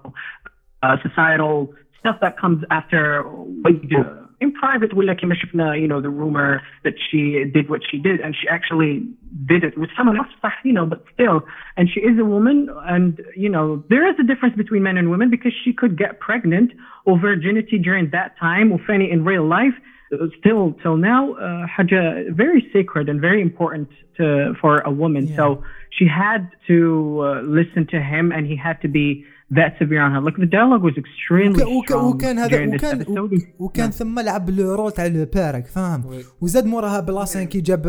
uh, 0.82 0.96
societal 1.02 1.72
stuff 2.00 2.16
that 2.20 2.38
comes 2.38 2.64
after 2.70 3.22
what 3.22 3.82
you 3.82 3.88
do. 3.88 4.04
In 4.40 4.52
private, 4.52 4.94
Willa 4.94 5.16
Kim 5.16 5.30
Shifna, 5.30 5.80
you 5.80 5.88
know, 5.88 6.00
the 6.00 6.10
rumor 6.10 6.62
that 6.84 6.94
she 7.10 7.44
did 7.52 7.68
what 7.68 7.80
she 7.88 7.98
did, 7.98 8.20
and 8.20 8.36
she 8.40 8.48
actually 8.48 9.04
did 9.46 9.64
it 9.64 9.76
with 9.76 9.90
someone 9.96 10.16
else, 10.16 10.28
you 10.64 10.72
know, 10.72 10.86
but 10.86 11.04
still. 11.12 11.42
And 11.76 11.88
she 11.92 12.00
is 12.00 12.18
a 12.20 12.24
woman, 12.24 12.68
and, 12.86 13.20
you 13.36 13.48
know, 13.48 13.82
there 13.90 14.08
is 14.08 14.14
a 14.20 14.22
difference 14.22 14.56
between 14.56 14.84
men 14.84 14.96
and 14.96 15.10
women 15.10 15.28
because 15.28 15.52
she 15.64 15.72
could 15.72 15.98
get 15.98 16.20
pregnant 16.20 16.72
or 17.04 17.18
virginity 17.18 17.78
during 17.78 18.10
that 18.10 18.38
time, 18.38 18.70
or 18.70 18.78
Fanny 18.86 19.10
in 19.10 19.24
real 19.24 19.46
life. 19.46 19.74
Still 20.38 20.72
till 20.82 20.96
now 20.96 21.22
uh, 21.34 21.66
حاجة 21.66 22.24
very 22.30 22.62
sacred 22.72 23.08
and 23.08 23.20
very 23.20 23.42
important 23.42 23.88
to, 24.18 24.54
for 24.60 24.74
a 24.78 24.90
woman 24.90 25.24
Yeah. 25.26 25.36
so 25.36 25.46
she 25.96 26.06
had 26.22 26.42
to 26.70 26.78
uh, 27.20 27.42
listen 27.58 27.82
to 27.94 27.98
him 28.12 28.24
and 28.36 28.42
he 28.52 28.56
had 28.66 28.76
to 28.84 28.88
be 28.98 29.06
that 29.58 29.72
severe 29.80 30.02
on 30.06 30.10
her 30.14 30.20
like 30.28 30.36
the 30.46 30.50
dialogue 30.58 30.82
was 30.88 30.96
extremely 31.04 31.64
strong 31.84 32.04
وكان 32.04 32.38
هذا 32.38 32.48
during 32.48 32.70
this 32.70 32.84
وكان 32.84 33.04
episode 33.04 33.42
وكان 33.58 33.90
ثم 33.90 34.20
لعب 34.20 34.48
ال 34.48 34.57
rôle 34.57 34.92
تاع 34.92 35.06
ال 35.06 35.18
père 35.18 35.66
فاهم. 35.66 36.04
وزاد 36.40 36.66
موراها 36.66 37.00
بلاصه 37.00 37.44
كي 37.44 37.60
جاب 37.60 37.86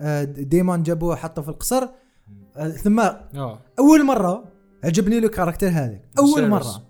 آه، 0.00 0.24
ديمون 0.24 0.82
جابوه 0.82 1.16
حطه 1.16 1.42
في 1.42 1.48
القصر 1.48 1.88
آه، 2.56 2.68
ثم 2.68 3.00
آه 3.00 3.58
اول 3.78 4.04
مره 4.04 4.44
عجبني 4.84 5.20
له 5.20 5.26
ال 5.26 5.30
character 5.30 5.66
هذاك 5.68 6.02
اول. 6.18 6.48
مره 6.48 6.82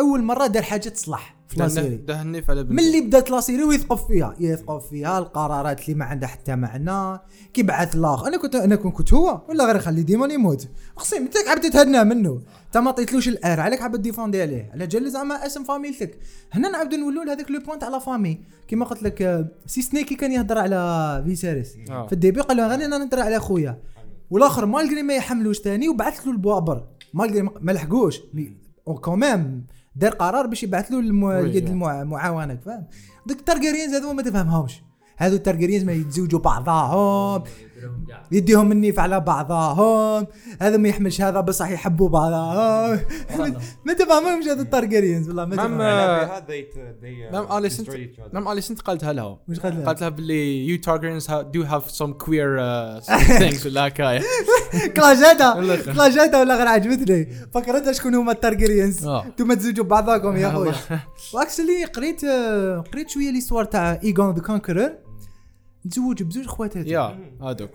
اول 0.00 0.22
مره 0.22 0.46
دار 0.46 0.62
حاجة 0.62 0.88
تصلح 0.88 1.35
في 1.48 1.60
la 1.60 1.68
série 1.68 1.96
ده 1.96 2.22
النيف 2.22 2.50
على 2.50 2.62
بنته 2.64 2.74
من 2.74 2.78
اللي 2.78 3.00
بدات 3.00 3.30
la 3.30 3.40
série 3.40 3.64
ويثقف 3.64 4.06
فيها؟ 4.06 4.34
يثقف 4.40 4.88
فيها 4.88 5.18
القرارات 5.18 5.80
اللي 5.84 5.94
ما 5.94 6.04
عندها 6.04 6.28
حتى 6.28 6.56
معنى 6.56 7.20
كي 7.54 7.62
بعث 7.62 7.94
الاخ 7.96 8.24
أنا 8.24 8.36
كنت 8.36 8.54
أنا 8.54 8.76
كنت 8.76 9.12
هو 9.14 9.42
ولا 9.48 9.64
غير 9.64 9.78
خلي 9.78 10.02
ديمون 10.02 10.30
يموت. 10.30 10.68
اقسم 10.96 11.16
أنت 11.16 11.34
حاب 11.48 11.60
تتهنى 11.60 12.04
منه. 12.04 12.42
أنت 12.66 12.76
ما 12.78 12.88
عطيتلوش 12.88 13.28
الار 13.28 13.60
عليك 13.60 13.80
حاب 13.80 13.96
défendi 13.96 14.42
عليه. 14.42 14.70
على 14.72 14.86
جال 14.86 15.10
زعما 15.10 15.46
اسم 15.46 15.64
فاميلتك. 15.64 16.18
هنا 16.52 16.68
نعاودو 16.68 16.96
نولوا 16.96 17.24
لهذاك 17.24 17.50
le 17.50 17.60
point 17.60 17.84
على 17.84 18.00
famille. 18.00 18.40
كيما 18.68 18.84
قلت 18.84 19.02
لك 19.02 19.22
آه، 19.22 19.48
c'est 19.66 19.82
سنيكي 19.82 20.14
كان 20.14 20.32
يهضر 20.32 20.58
على 20.58 21.22
فيسيريس 21.26 21.74
آه. 21.90 22.06
في 22.06 22.12
ال 22.12 22.17
début 22.17 22.40
قال 22.40 22.56
له 22.56 22.66
غير 22.68 22.84
أنا 22.84 22.98
نهضر 22.98 23.20
على 23.20 23.40
خويا. 23.40 23.78
والآخر 24.30 24.66
malgré 24.66 25.02
ما 25.02 25.14
يحملوش 25.14 25.58
ثاني 25.58 25.88
وبعث 25.88 26.26
له 26.26 26.32
البوابر. 26.32 26.84
malgré 27.14 27.42
ما- 27.42 27.52
ما 27.60 27.72
لحقوش. 27.72 28.20
quand 29.02 29.38
même 29.38 29.66
دار 29.96 30.10
قرار 30.10 30.46
باش 30.46 30.62
يبعث 30.62 30.90
له 30.92 31.00
اليد 31.40 31.68
المعاونة 31.68 32.56
فاهم 32.56 32.86
دوك 33.26 33.38
التارجيريانز 33.38 33.94
هذو 33.94 34.12
ما 34.12 34.22
تفهمهمش. 34.22 34.82
هذو 35.16 35.36
التارجيريانز 35.36 35.84
ما 35.84 35.92
يتزوجوا 35.92 36.40
بعضاهم. 36.40 37.42
يديهم 38.32 38.72
النيف 38.72 39.00
على 39.00 39.20
بعضهم. 39.20 40.26
هذا 40.60 40.76
ما 40.76 40.88
يحملش 40.88 41.20
هذا 41.20 41.40
بصح 41.40 41.70
يحبوا 41.70 42.08
بعضهم. 42.08 43.00
ما 43.86 43.92
تفهمهمش 43.92 44.44
هذو 44.46 44.62
التارجيريانز 44.62 45.28
والله 45.28 45.44
ما 45.44 45.56
même- 45.56 45.66
تفهم 45.66 45.80
آه، 45.80 46.38
uh, 46.38 47.32
même 47.32 47.58
Alicent 47.58 47.90
même 48.32 48.48
Alicent 48.48 48.80
قالتها 48.80 49.12
لها 49.12 49.38
وش 49.48 49.60
قالت 49.60 49.76
لها؟ 49.76 49.84
قالت 49.86 50.00
لها 50.00 50.08
باللي 50.08 50.68
you 50.68 50.78
Targaryens 50.80 51.26
do 51.30 51.62
have 51.62 51.90
some 51.90 52.12
queer 52.12 52.58
things 53.38 53.66
ولا 53.66 53.86
هكايا 53.86 54.22
كلاجاتا. 54.96 55.76
كلاجاتا 55.92 56.40
ولا 56.40 56.56
غير 56.56 56.66
عجبتني 56.68 57.28
فكرتها 57.54 57.92
شكون 57.92 58.14
هما 58.14 58.32
التارجيريانز 58.32 59.06
آه. 59.06 59.24
انتوما 59.24 59.54
تزوجوا 59.54 59.84
بعضاكم 59.84 60.36
يا 60.36 60.50
خويا 60.54 60.74
واكشلي 61.34 61.84
قريت 61.84 62.24
آه، 62.24 62.84
قريت 62.92 63.10
شوية 63.10 63.30
l'histoire 63.30 63.64
تاع 63.64 64.00
Aegon 64.04 64.34
the 64.34 64.42
Conqueror 64.42 64.92
تزوج 65.90 66.22
بزوج 66.22 66.46
خواتات 66.46 66.86
يا 66.86 67.18
هذوك 67.42 67.70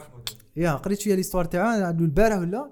يا 0.56 0.72
قريت 0.72 1.00
شوية 1.00 1.16
l'histoire 1.16 1.46
تاعها 1.46 1.86
عندو 1.86 2.04
البارح 2.04 2.38
ولا؟ 2.40 2.72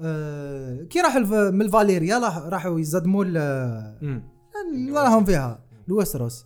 آه 0.00 0.82
كي 0.82 1.00
راحوا 1.00 1.20
الف- 1.20 1.32
من 1.32 1.62
الفاليريا 1.62 2.18
راح- 2.18 2.38
راحوا 2.38 2.80
يصدموا 2.80 3.24
راهم 4.94 5.24
فيها 5.24 5.64
الوستروس. 5.88 6.44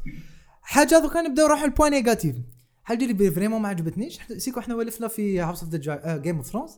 حاجة 0.63 0.99
دوكا 1.03 1.21
نبداو 1.23 1.47
نروحوا 1.47 1.65
ال 1.65 1.68
points 1.68 1.91
négatifs. 1.93 2.37
حاجة 2.85 3.05
اللي 3.05 3.31
vraiment 3.31 3.61
ما 3.63 3.69
عجبتنيش؟ 3.69 4.19
c'est 4.37 4.52
que 4.52 4.61
إحنا 4.61 4.75
ولفنا 4.75 5.09
في 5.09 5.41
House 5.41 5.63
of 5.63 5.73
the 5.75 6.17
Game 6.17 6.37
of 6.37 6.47
Thrones 6.47 6.71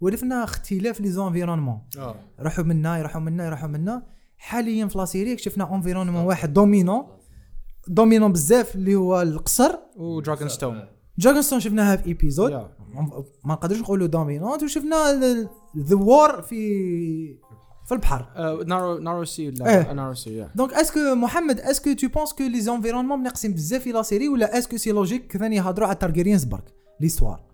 ولفنا 0.00 0.44
اختلاف 0.44 1.00
les 1.00 1.10
environnements. 1.10 1.80
آه. 1.98 2.14
راحوا 2.40 2.64
منا 2.64 2.98
يروحوا 2.98 3.20
منا 3.20 3.46
يروحوا 3.46 3.68
منا. 3.68 4.02
حاليا 4.36 4.86
في 4.86 4.98
la 4.98 5.09
série 5.09 5.38
شفنا 5.38 5.74
environnement 5.74 6.24
واحد 6.24 6.52
dominant 6.52 7.02
dominant 7.88 8.32
بزاف 8.32 8.74
اللي 8.74 8.94
هو 8.94 9.22
القصر. 9.22 9.74
و 9.96 10.48
Dragonstone 10.48 10.80
Dragonstone 11.18 11.60
شفناها 11.60 11.96
في 11.96 12.06
épisode. 12.06 12.52
ما 13.44 13.54
نقدرش 13.54 13.80
نقولوا 13.80 14.06
dominant 14.06 14.62
وشفنا 14.62 15.20
the 15.78 15.96
war 15.96 16.42
في 16.42 16.62
في 17.86 17.92
البحر. 17.92 18.26
آه، 18.36 18.62
Narrow 18.66 18.98
Narrow 18.98 19.24
Sea 19.24 19.42
إيه. 19.42 19.50
لا؟ 19.50 19.92
Narrow 19.92 20.14
Sea 20.14 20.48
donc 20.54 20.72
est-ce 20.72 21.00
que 21.00 21.14
محمد 21.14 21.60
est-ce 21.60 21.81
que 21.81 21.92
tu 21.92 22.08
penses 22.08 22.32
que 22.32 22.44
les 22.44 22.60
environnements 22.60 23.22
ناقصين 23.22 23.52
بزاف 23.52 23.82
في 23.82 23.92
la 23.92 24.02
série 24.02 24.28
ولا 24.28 24.58
est-ce 24.58 24.70
que 24.70 24.76
c'est 24.76 24.92
logique 24.92 25.36
ثاني 25.36 25.56
يهضروا 25.56 25.86
على 25.86 25.94
التارجيريانز 25.94 26.44
برك 26.44 26.74
l'histoire 27.00 27.51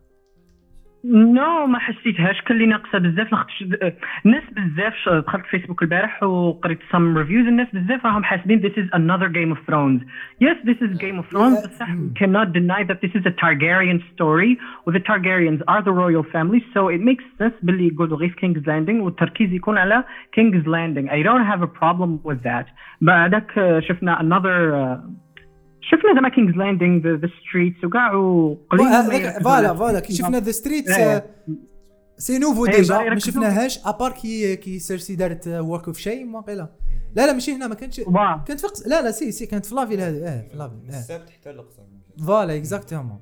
non 1.05 1.67
ما 1.67 1.79
حسيتهاش 1.79 2.41
كان 2.43 2.57
اللي 2.57 2.67
ناقصه 2.67 2.99
بزاف 2.99 3.33
لاخاطش 3.33 3.63
ذ- 3.63 3.93
الناس 4.27 4.43
بزاف 4.53 5.09
دخلت 5.27 5.47
فيسبوك 5.47 5.83
البارح 5.83 6.23
وقريت 6.23 6.79
some 6.79 7.17
reviews 7.19 7.49
الناس 7.49 7.69
بزاف 7.73 8.07
راهم 8.07 8.25
حاسبين 8.25 8.61
this 8.63 8.73
is 8.75 8.89
another 8.95 9.29
Game 9.29 9.53
of 9.57 9.71
Thrones 9.71 10.01
yes 10.43 10.57
this 10.65 10.79
is 10.89 10.99
Game 10.99 11.19
of 11.23 11.31
Thrones. 11.33 11.67
بصح 11.67 11.87
cannot 12.19 12.53
deny 12.53 12.83
that 12.89 12.99
this 13.03 13.13
is 13.21 13.27
a 13.27 13.31
Targaryen 13.45 14.01
story 14.15 14.59
و 14.87 14.91
the 14.93 15.01
Targaryens 15.01 15.63
are 15.69 15.83
the 15.83 15.93
royal 16.03 16.25
family 16.35 16.61
so 16.75 16.89
it 16.89 17.01
makes 17.11 17.25
sense 17.43 17.55
باللي 17.65 17.87
يقولوا 17.87 18.19
غير 18.19 18.31
King's 18.41 18.63
Landing 18.67 19.03
والتركيز 19.03 19.53
يكون 19.53 19.79
على 19.79 20.05
King's 20.39 20.65
Landing 20.67 21.09
I 21.11 21.23
don't 21.29 21.47
have 21.53 21.63
a 21.63 21.71
problem 21.81 22.31
with 22.31 22.43
that 22.45 22.67
بعدك 23.01 23.59
آه، 23.59 23.81
شفنا 23.81 24.19
another 24.21 24.47
آه، 24.75 25.11
شفنا 25.81 26.29
King's 26.29 26.55
Landing 26.55 27.03
the, 27.05 27.27
the 27.27 27.31
streets 27.31 27.85
وكاع 27.85 28.15
وقليل 28.15 29.43
voilà 29.43 29.75
voilà 29.75 30.01
كي 30.01 30.13
شفنا 30.15 30.41
the 30.41 30.51
street 30.51 30.91
إيه. 30.91 31.27
c'est 32.19 32.39
nouveau 32.39 32.67
إيه، 32.67 32.77
déjà 32.77 32.99
ما. 32.99 33.19
شفناهاش 33.19 33.87
à 33.87 33.92
part 33.92 34.13
كي 34.13 34.57
كي 34.57 34.79
سيرسي 34.79 35.17
دارت 35.17 35.49
walk 35.49 35.87
of 35.89 35.99
shame 35.99 36.25
ما 36.25 36.41
قيله 36.41 36.69
لا 37.17 37.27
لا 37.27 37.33
ماشي 37.33 37.53
هنا 37.53 37.67
ما 37.67 37.75
كانتش. 37.75 38.01
كانت 38.47 38.61
في 38.61 38.67
لا 38.89 39.03
لا 39.03 39.11
سي 39.11 39.33
سي 39.33 39.47
كانت 39.47 39.67
في 39.67 39.75
la 39.75 39.82
ville 39.82 40.01
هذه. 40.01 40.17
آه 40.29 40.45
في 40.51 40.57
la 40.57 40.63
ville 40.63 40.79
السبت 40.89 41.31
حتى 41.31 41.51
الاقصر 41.51 41.83
voilà 42.27 42.57
exactement 42.57 43.19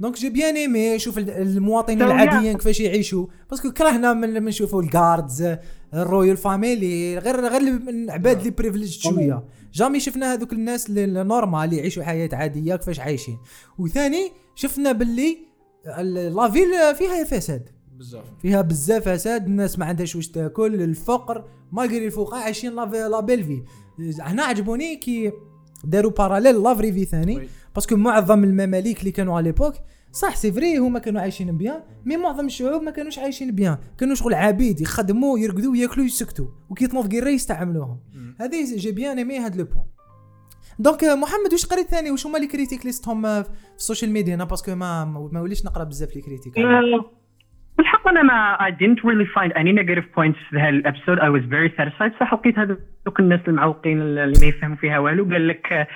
donc 0.00 0.14
j'ai 0.18 0.30
bien 0.30 0.54
aimé 0.56 0.98
شوف 0.98 1.18
ال- 1.18 1.30
المواطنين. 1.30 2.02
العاديين 2.02 2.56
كيفاش 2.58 2.80
يعيشوا. 2.80 3.26
parce 3.50 3.62
que 3.62 3.70
كرهنا 3.72 4.12
من 4.12 4.28
من 4.32 4.44
نشوفوا 4.44 4.82
ال 4.82 4.93
guards 4.93 5.56
ال 5.94 6.01
royal 6.01 6.36
family 6.36 7.18
غير 7.18 7.40
غير 7.40 7.60
العباد 7.88 8.38
اللي 8.38 8.50
privilégiés 8.50 8.90
شوية. 8.98 9.42
jamais 9.72 10.00
شفنا 10.00 10.32
هذوك 10.32 10.52
الناس 10.52 10.88
اللي 10.88 11.04
ال 11.04 11.13
normal 11.13 11.64
اللي 11.64 11.76
يعيشوا 11.76 12.02
حياة 12.04 12.28
عادية 12.32 12.76
كيفاش 12.76 13.00
عايشين. 13.00 13.38
وثاني 13.78 14.32
شفنا 14.54 14.92
باللي 14.92 15.38
ال- 15.98 16.34
la 16.36 16.53
ville 16.53 16.94
فيها 16.94 17.24
فساد. 17.24 17.68
بزاف. 17.98 18.24
فيها 18.42 18.60
بزاف 18.62 19.08
فساد 19.08 19.46
الناس 19.46 19.78
ما 19.78 19.86
عندهاش 19.86 20.16
واش 20.16 20.28
تاكل 20.28 20.82
الفقر 20.82 21.44
malgré 21.72 22.06
الفقراء 22.06 22.42
عايشين 22.42 22.74
la 22.74 23.20
belle 23.20 23.44
vie 23.44 23.62
هنا 24.20 24.42
عجبوني 24.42 24.96
كي 24.96 25.32
داروا 25.84 26.10
parallèle 26.10 26.62
la 26.62 26.71
vraie 26.71 26.92
vie 26.92 27.04
ثاني. 27.04 27.48
parce 27.74 27.88
que 27.88 27.96
معظم 27.96 28.44
المماليك 28.44 29.00
اللي 29.00 29.10
كانوا 29.10 29.36
على 29.36 29.44
l'époque 29.44 29.74
صح 30.12 30.36
c'est 30.36 30.52
vrai 30.52 30.78
هما 30.78 30.98
كانوا 30.98 31.20
عايشين 31.20 31.56
bien 31.58 31.80
mais 32.06 32.16
معظم 32.16 32.46
الشعوب 32.46 32.82
ما 32.82 32.90
كانوش 32.90 33.18
عايشين 33.18 33.54
bien. 33.54 33.76
كانوا 33.98 34.14
شغل 34.14 34.34
عبيد 34.34 34.80
يخدموا 34.80 35.38
يرقدوا 35.38 35.76
ياكلوا 35.76 36.06
يسكتوا 36.06 36.46
وكي 36.70 36.86
تنوض 36.86 37.12
قيرة 37.12 37.28
يستعملوهم 37.28 38.00
هذه 38.40 38.76
j'ai 38.76 38.92
bien 38.92 39.18
aimé 39.18 39.38
هاد 39.38 39.56
le 39.56 39.64
point 39.64 39.84
donc 40.78 41.04
آه، 41.04 41.14
محمد 41.14 41.52
واش 41.52 41.66
قريت 41.66 41.86
ثاني؟ 41.86 42.10
واش 42.10 42.26
هما 42.26 42.38
les 42.38 42.46
critiques 42.46 42.86
ليستهم 42.86 43.26
آه، 43.26 43.42
في 43.42 43.48
ال 43.76 43.81
social 43.81 44.10
media 44.10 44.34
أنا 44.34 44.44
parce 44.44 44.63
que 44.63 44.74
ما 44.74 45.04
ما 45.32 45.40
وليش 45.40 45.66
نقرأ 45.66 45.84
بزاف 45.84 46.16
les 46.16 46.22
critiques 46.22 46.58
آه، 46.58 47.04
والحق 47.78 48.08
أنا 48.08 48.22
ما 48.22 48.56
I 48.68 48.70
didn't 48.70 49.00
really 49.04 49.28
find 49.36 49.52
any 49.52 49.72
negative 49.80 50.04
points 50.16 50.50
في 50.50 50.58
هال 50.58 50.71
episode 50.71 51.18
I 51.18 51.28
was 51.36 51.44
very 51.50 51.70
satisfied. 51.78 52.20
صح 52.20 52.34
لقيت 52.34 52.58
هذوك 52.58 53.20
الناس 53.20 53.40
المعوقين 53.48 54.00
اللي 54.02 54.38
ما 54.40 54.46
يفهموا 54.46 54.76
فيها 54.76 54.98
والو 54.98 55.24
قال 55.24 55.48
لك 55.48 55.72
آه، 55.72 55.86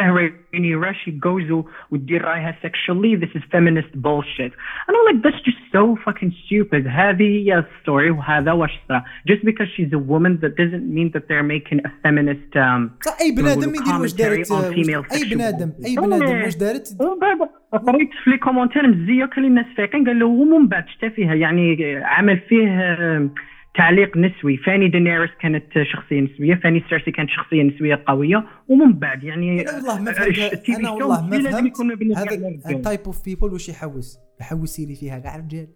كيف 0.00 0.34
ريني 0.54 0.74
راشي 0.74 1.20
goes 1.26 1.64
وتدير 1.90 2.24
رايها 2.24 2.56
sexually 2.62 3.16
this 3.16 3.30
is 3.38 3.42
feminist 3.52 3.92
bullshit 3.94 4.52
and 4.86 4.96
I'm 4.96 5.04
like 5.08 5.22
that's 5.24 5.42
just 5.48 5.60
so 5.72 5.96
fucking 6.04 6.32
stupid 6.44 6.86
هذه 6.86 7.22
هي 7.22 7.58
الستوري 7.58 8.10
وهذا 8.10 8.52
واش 8.52 8.70
صار 8.88 9.02
just 9.30 9.44
because 9.44 9.68
she's 9.76 9.92
a 9.92 10.02
woman 10.12 10.38
that 10.42 10.52
doesn't 10.60 10.86
mean 10.96 11.10
that 11.14 11.24
they're 11.28 11.50
making 11.56 11.80
a 11.84 11.90
feminist 12.02 12.52
um, 12.56 12.90
صح 13.04 13.20
اي 13.20 13.32
بنادم 13.32 13.74
يدير 13.74 14.00
واش 14.00 14.12
دارت 14.12 14.46
commentary 14.46 14.50
on 14.50 14.74
female 14.74 15.12
اي 15.12 15.34
بنادم 15.34 15.72
اي 15.84 15.94
sexuality. 15.94 16.00
بنادم 16.00 16.42
واش 16.44 16.56
دارت 16.56 16.88
ومن 17.00 17.18
بعد 17.18 17.38
قريت 17.86 18.10
في 18.24 18.30
لي 18.30 18.38
كومونتير 18.38 18.86
مزيه 18.86 19.24
كل 19.24 19.44
الناس 19.44 19.66
فايقين 19.76 20.04
قال 20.06 20.18
له 20.18 20.26
ومن 20.26 20.68
بعد 20.68 20.88
شتا 20.88 21.08
فيها 21.08 21.34
يعني 21.34 21.96
عمل 22.04 22.40
فيه 22.48 22.68
آه، 22.68 23.30
تعليق 23.77 24.17
نسوي. 24.17 24.57
فاني 24.57 24.87
دينيريس 24.89 25.29
كانت 25.41 25.65
شخصية 25.93 26.21
نسوية 26.21 26.55
فاني 26.55 26.83
سيرسي 26.89 27.11
كانت 27.11 27.29
شخصية 27.29 27.63
نسوية 27.63 28.03
قوية 28.07 28.45
ومن 28.67 28.93
بعد 28.93 29.23
يعني 29.23 29.61
أنا 29.61 29.77
والله 29.77 30.01
ما 30.01 30.11
آه، 30.11 30.13
فهمت. 30.13 30.69
أنا 30.69 30.89
والله 30.89 31.21
ما 31.27 31.39
فهمت. 31.39 31.77
هذا. 32.17 32.75
ال 32.75 32.80
type 32.80 32.99
of 33.05 33.25
people 33.25 33.53
واش 33.53 33.69
يحوس؟ 33.69 34.17
يحوس 34.41 34.79
يلي 34.79 34.95
فيها 34.95 35.19
كاع 35.19 35.35
رجال 35.37 35.67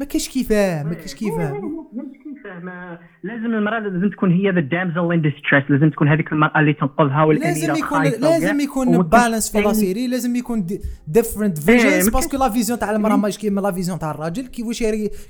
ما 0.00 0.06
كاش 0.06 0.28
كيفاه 0.28 0.82
ما 0.82 0.94
كاش 0.94 1.04
مش 1.04 1.14
كيفاه. 1.14 1.60
ما 2.64 2.98
لازم 3.22 3.44
المرأة 3.46 3.78
لازم 3.80 4.10
تكون 4.10 4.32
هي 4.32 4.50
the 4.50 4.60
damsel 4.60 5.12
in 5.12 5.22
distress 5.22 5.70
لازم 5.70 5.90
تكون 5.90 6.08
هذيك 6.08 6.32
المرأة 6.32 6.60
اللي 6.60 6.72
تنقذها 6.72 7.24
والاميره 7.24 7.54
لازم 7.66 7.74
يكون 7.76 8.02
لازم. 8.02 8.60
يكون 8.60 9.02
balance 9.02 9.52
في 9.52 9.60
la 9.60 9.72
série 9.72 10.06
لازم 10.06 10.36
يكون 10.36 10.66
different 11.08 11.68
إيه، 11.68 11.78
visions 11.78 12.08
parce 12.08 12.25
que 12.25 12.36
la 12.36 12.48
vision 12.48 12.78
تاع 12.78 12.90
المرأة 12.90 13.16
ماهيش 13.16 13.38
كيما 13.38 13.60
la 13.60 13.72
vision 13.72 13.98
تاع 13.98 14.10
الراجل. 14.10 14.46
كيفاش 14.46 14.84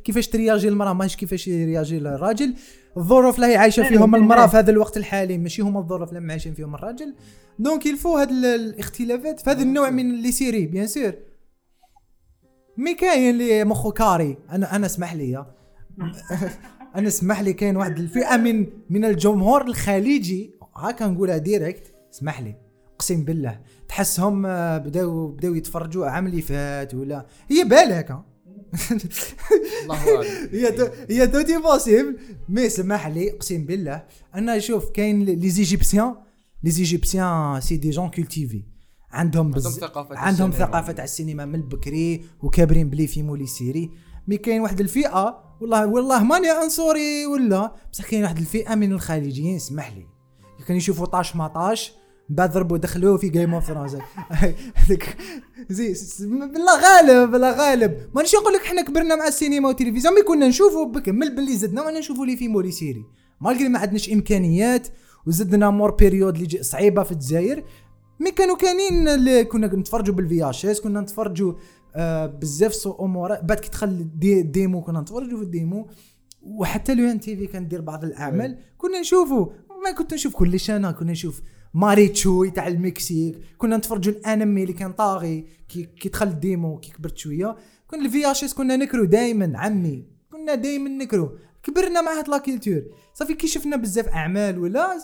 كيفاش 0.05 0.29
ت 0.29 0.36
réagi 0.36 0.69
المرأة؟ 0.69 0.93
ماهيش 0.93 1.17
كيفاش 1.17 1.49
ي 1.49 1.57
réagi 1.57 1.99
الراجل. 1.99 2.55
الظروف 2.97 3.37
اللي 3.37 3.47
هي 3.47 3.57
عايشة 3.57 3.83
فيهم 3.83 4.15
المرأة 4.15 4.47
في 4.47 4.57
هذا 4.57 4.71
الوقت 4.71 4.97
الحالي 4.97 5.39
ماشي 5.39 5.63
هما 5.63 5.81
الظروف 5.81 6.13
اللي 6.13 6.31
عايشين 6.33 6.55
فيهم 6.55 6.75
الراجل. 6.75 7.15
donc 7.59 7.87
il 7.87 7.97
faut 7.97 8.17
هاد 8.17 8.31
ال- 8.31 8.45
الاختلافات 8.45 9.41
في 9.41 9.51
هذا 9.51 9.63
النوع 9.63 9.91
من 9.91 10.23
les 10.23 10.33
séries 10.33 10.67
bien 10.67 10.87
sûr 10.87 11.13
mais 12.77 12.95
كاين 12.95 13.31
اللي 13.35 13.65
مخو 13.65 13.93
carré. 13.93 14.37
أنا 14.53 14.77
أنا 14.77 14.87
اسمح 14.87 15.15
لي. 15.15 15.45
أنا 16.97 17.09
اسمح 17.09 17.41
لي 17.41 17.53
كاين 17.53 17.77
واحد 17.77 17.99
الفئة 17.99 18.37
من 18.37 18.67
من 18.91 19.05
الجمهور 19.05 19.63
الخليجي. 19.67 20.51
هاكا 20.77 21.07
نقولها 21.07 21.37
direct 21.39 21.95
اسمح 22.15 22.41
لي. 22.41 22.55
أقسم 22.95 23.25
بالله. 23.25 23.61
تحسهم 23.89 24.47
آه، 24.47 24.79
بداو 24.79 25.29
بداو 25.29 25.55
يتفرجوا 25.55 26.07
عام 26.07 26.27
اللي 26.27 26.43
فات 26.43 26.95
ولا 26.95 27.27
هي 27.51 27.65
بالك 27.65 28.19
الله 29.83 30.23
هي 30.53 30.73
tout- 30.73 30.89
هي 31.11 31.27
tout 31.27 31.59
est 31.59 31.75
possible 31.75 32.17
mais 32.49 32.69
سمح 32.69 33.07
لي 33.07 33.31
أقسم 33.31 33.65
بالله. 33.65 34.03
أنا 34.35 34.59
شوف 34.59 34.91
كاين 34.91 35.25
les 35.25 35.51
Égyptiens 35.51 36.15
les 36.65 36.71
Égyptiens 36.71 37.61
c'est 37.61 37.77
des 37.77 37.91
gens 37.91 38.11
cultivés 38.11 38.63
عندهم 39.11 39.51
بز... 39.51 39.79
ثقافة 39.79 40.15
تاع 40.15 40.23
عندهم. 40.23 40.51
ثقافة 40.51 40.93
تاع 40.93 41.05
السينما 41.05 41.45
من 41.45 41.63
بكري 41.63 42.25
وكابرين 42.43 42.91
ب 42.91 42.95
les 42.95 43.07
films 43.07 43.29
و 43.31 43.35
les 43.35 43.47
séries. 43.47 43.91
mais 44.31 44.37
كاين 44.37 44.61
واحد 44.61 44.81
الفئة. 44.81 45.43
والله 45.61 45.87
والله 45.87 46.25
ماني 46.25 46.51
عنصري 46.51 47.27
ولا. 47.27 47.73
بصح 47.93 48.11
كاين 48.11 48.23
واحد 48.23 48.39
الفئة 48.39 48.75
من 48.75 48.93
الخليجيين 48.93 49.57
اسمح 49.57 49.93
لي. 49.93 50.07
كانوا 50.67 50.79
يشوفوا 50.79 51.07
طاش 51.07 51.37
ما 51.37 51.49
طاش 51.49 51.93
بعد 52.29 52.53
ضربوا 52.53 52.79
دخلوه 52.79 53.17
في 53.17 53.29
Game 53.29 53.55
of 53.55 53.65
Thrones 53.65 53.97
زي 55.71 55.95
بالله 56.21 56.81
غالب 56.81 57.31
بالله 57.31 57.51
غالب. 57.51 58.11
مانيش 58.15 58.35
نقول 58.35 58.55
لك 58.55 58.61
حنا 58.61 58.83
كبرنا 58.83 59.17
مع 59.17 59.27
السينما 59.27 59.69
والتلفزيون 59.69 60.15
mais 60.15 60.23
كنا 60.23 60.49
نشوفوا 60.49 60.85
بكمل 60.85 61.37
باللي 61.37 61.57
زدنا 61.57 61.83
وأنا 61.83 61.99
نشوفوا 61.99 62.27
les 62.27 62.37
films 62.37 62.57
و 62.57 62.60
les 62.60 62.71
séries. 62.71 63.05
malgré 63.41 63.69
ما 63.69 63.79
عندناش 63.79 64.13
إمكانيات 64.13 64.89
وزدنا 65.27 65.71
mauvaise 65.71 65.91
période 65.91 66.37
اللي 66.37 66.63
صعيبة 66.63 67.03
في 67.03 67.13
الجزائر. 67.13 67.65
mais 68.21 68.31
كانوا 68.31 68.57
كاينين 68.57 69.09
اللي 69.09 69.45
كنا 69.45 69.67
نتفرجوا 69.67 70.15
بال 70.15 70.51
VHS 70.51 70.81
كنا 70.81 71.01
نتفرجوا 71.01 71.53
آه 71.97 72.27
بزاف 72.27 72.75
ces 72.75 72.93
amours. 72.93 73.35
بعد 73.35 73.61
كي 73.61 73.69
دخل 73.69 74.09
les 74.19 74.43
démos 74.43 74.83
كنا 74.83 75.01
نتفرجوا 75.01 75.39
في 75.39 75.45
ال 75.45 75.52
démo. 75.52 75.89
وحتى 76.43 76.95
لو 76.95 77.11
ENTV 77.11 77.47
كان 77.47 77.69
دير 77.69 77.81
بعض 77.81 78.05
الأعمال. 78.05 78.59
كنا 78.79 79.01
نشوفوا 79.01 79.47
ما 79.85 79.93
كنت 79.99 80.15
نشوف 80.15 80.35
كلش 80.35 80.71
انا 80.71 80.93
كنا 80.93 81.13
نشوف 81.13 81.43
ماري 81.75 82.09
تشوي 82.09 82.51
تاع 82.51 82.67
المكسيك. 82.69 83.39
كنا 83.59 83.77
نتفرجوا 83.77 84.13
الأنمي 84.13 84.63
اللي 84.63 84.73
كان 84.73 84.93
طاغي. 84.93 85.47
كي 85.69 85.83
كي 85.83 86.09
دخل 86.09 86.29
ال 86.29 86.39
démo 86.39 86.79
كي 86.79 86.93
كبرت 86.93 87.17
شوية. 87.17 87.57
كنا 87.87 88.05
ال 88.05 88.31
VHS 88.31 88.55
كنا 88.55 88.77
نكرو 88.77 89.05
دائما 89.05 89.53
عمي. 89.59 90.05
كنا 90.33 90.55
دائما 90.55 90.89
نكرو. 90.89 91.39
كبرنا 91.63 92.01
مع 92.01 92.19
هاد 92.19 92.29
la 92.29 92.39
culture 92.39 92.83
صافي 93.15 93.35
كي 93.35 93.47
شفنا 93.47 93.77
بزاف 93.77 94.09
أعمال 94.09 94.59
ولا 94.59 94.99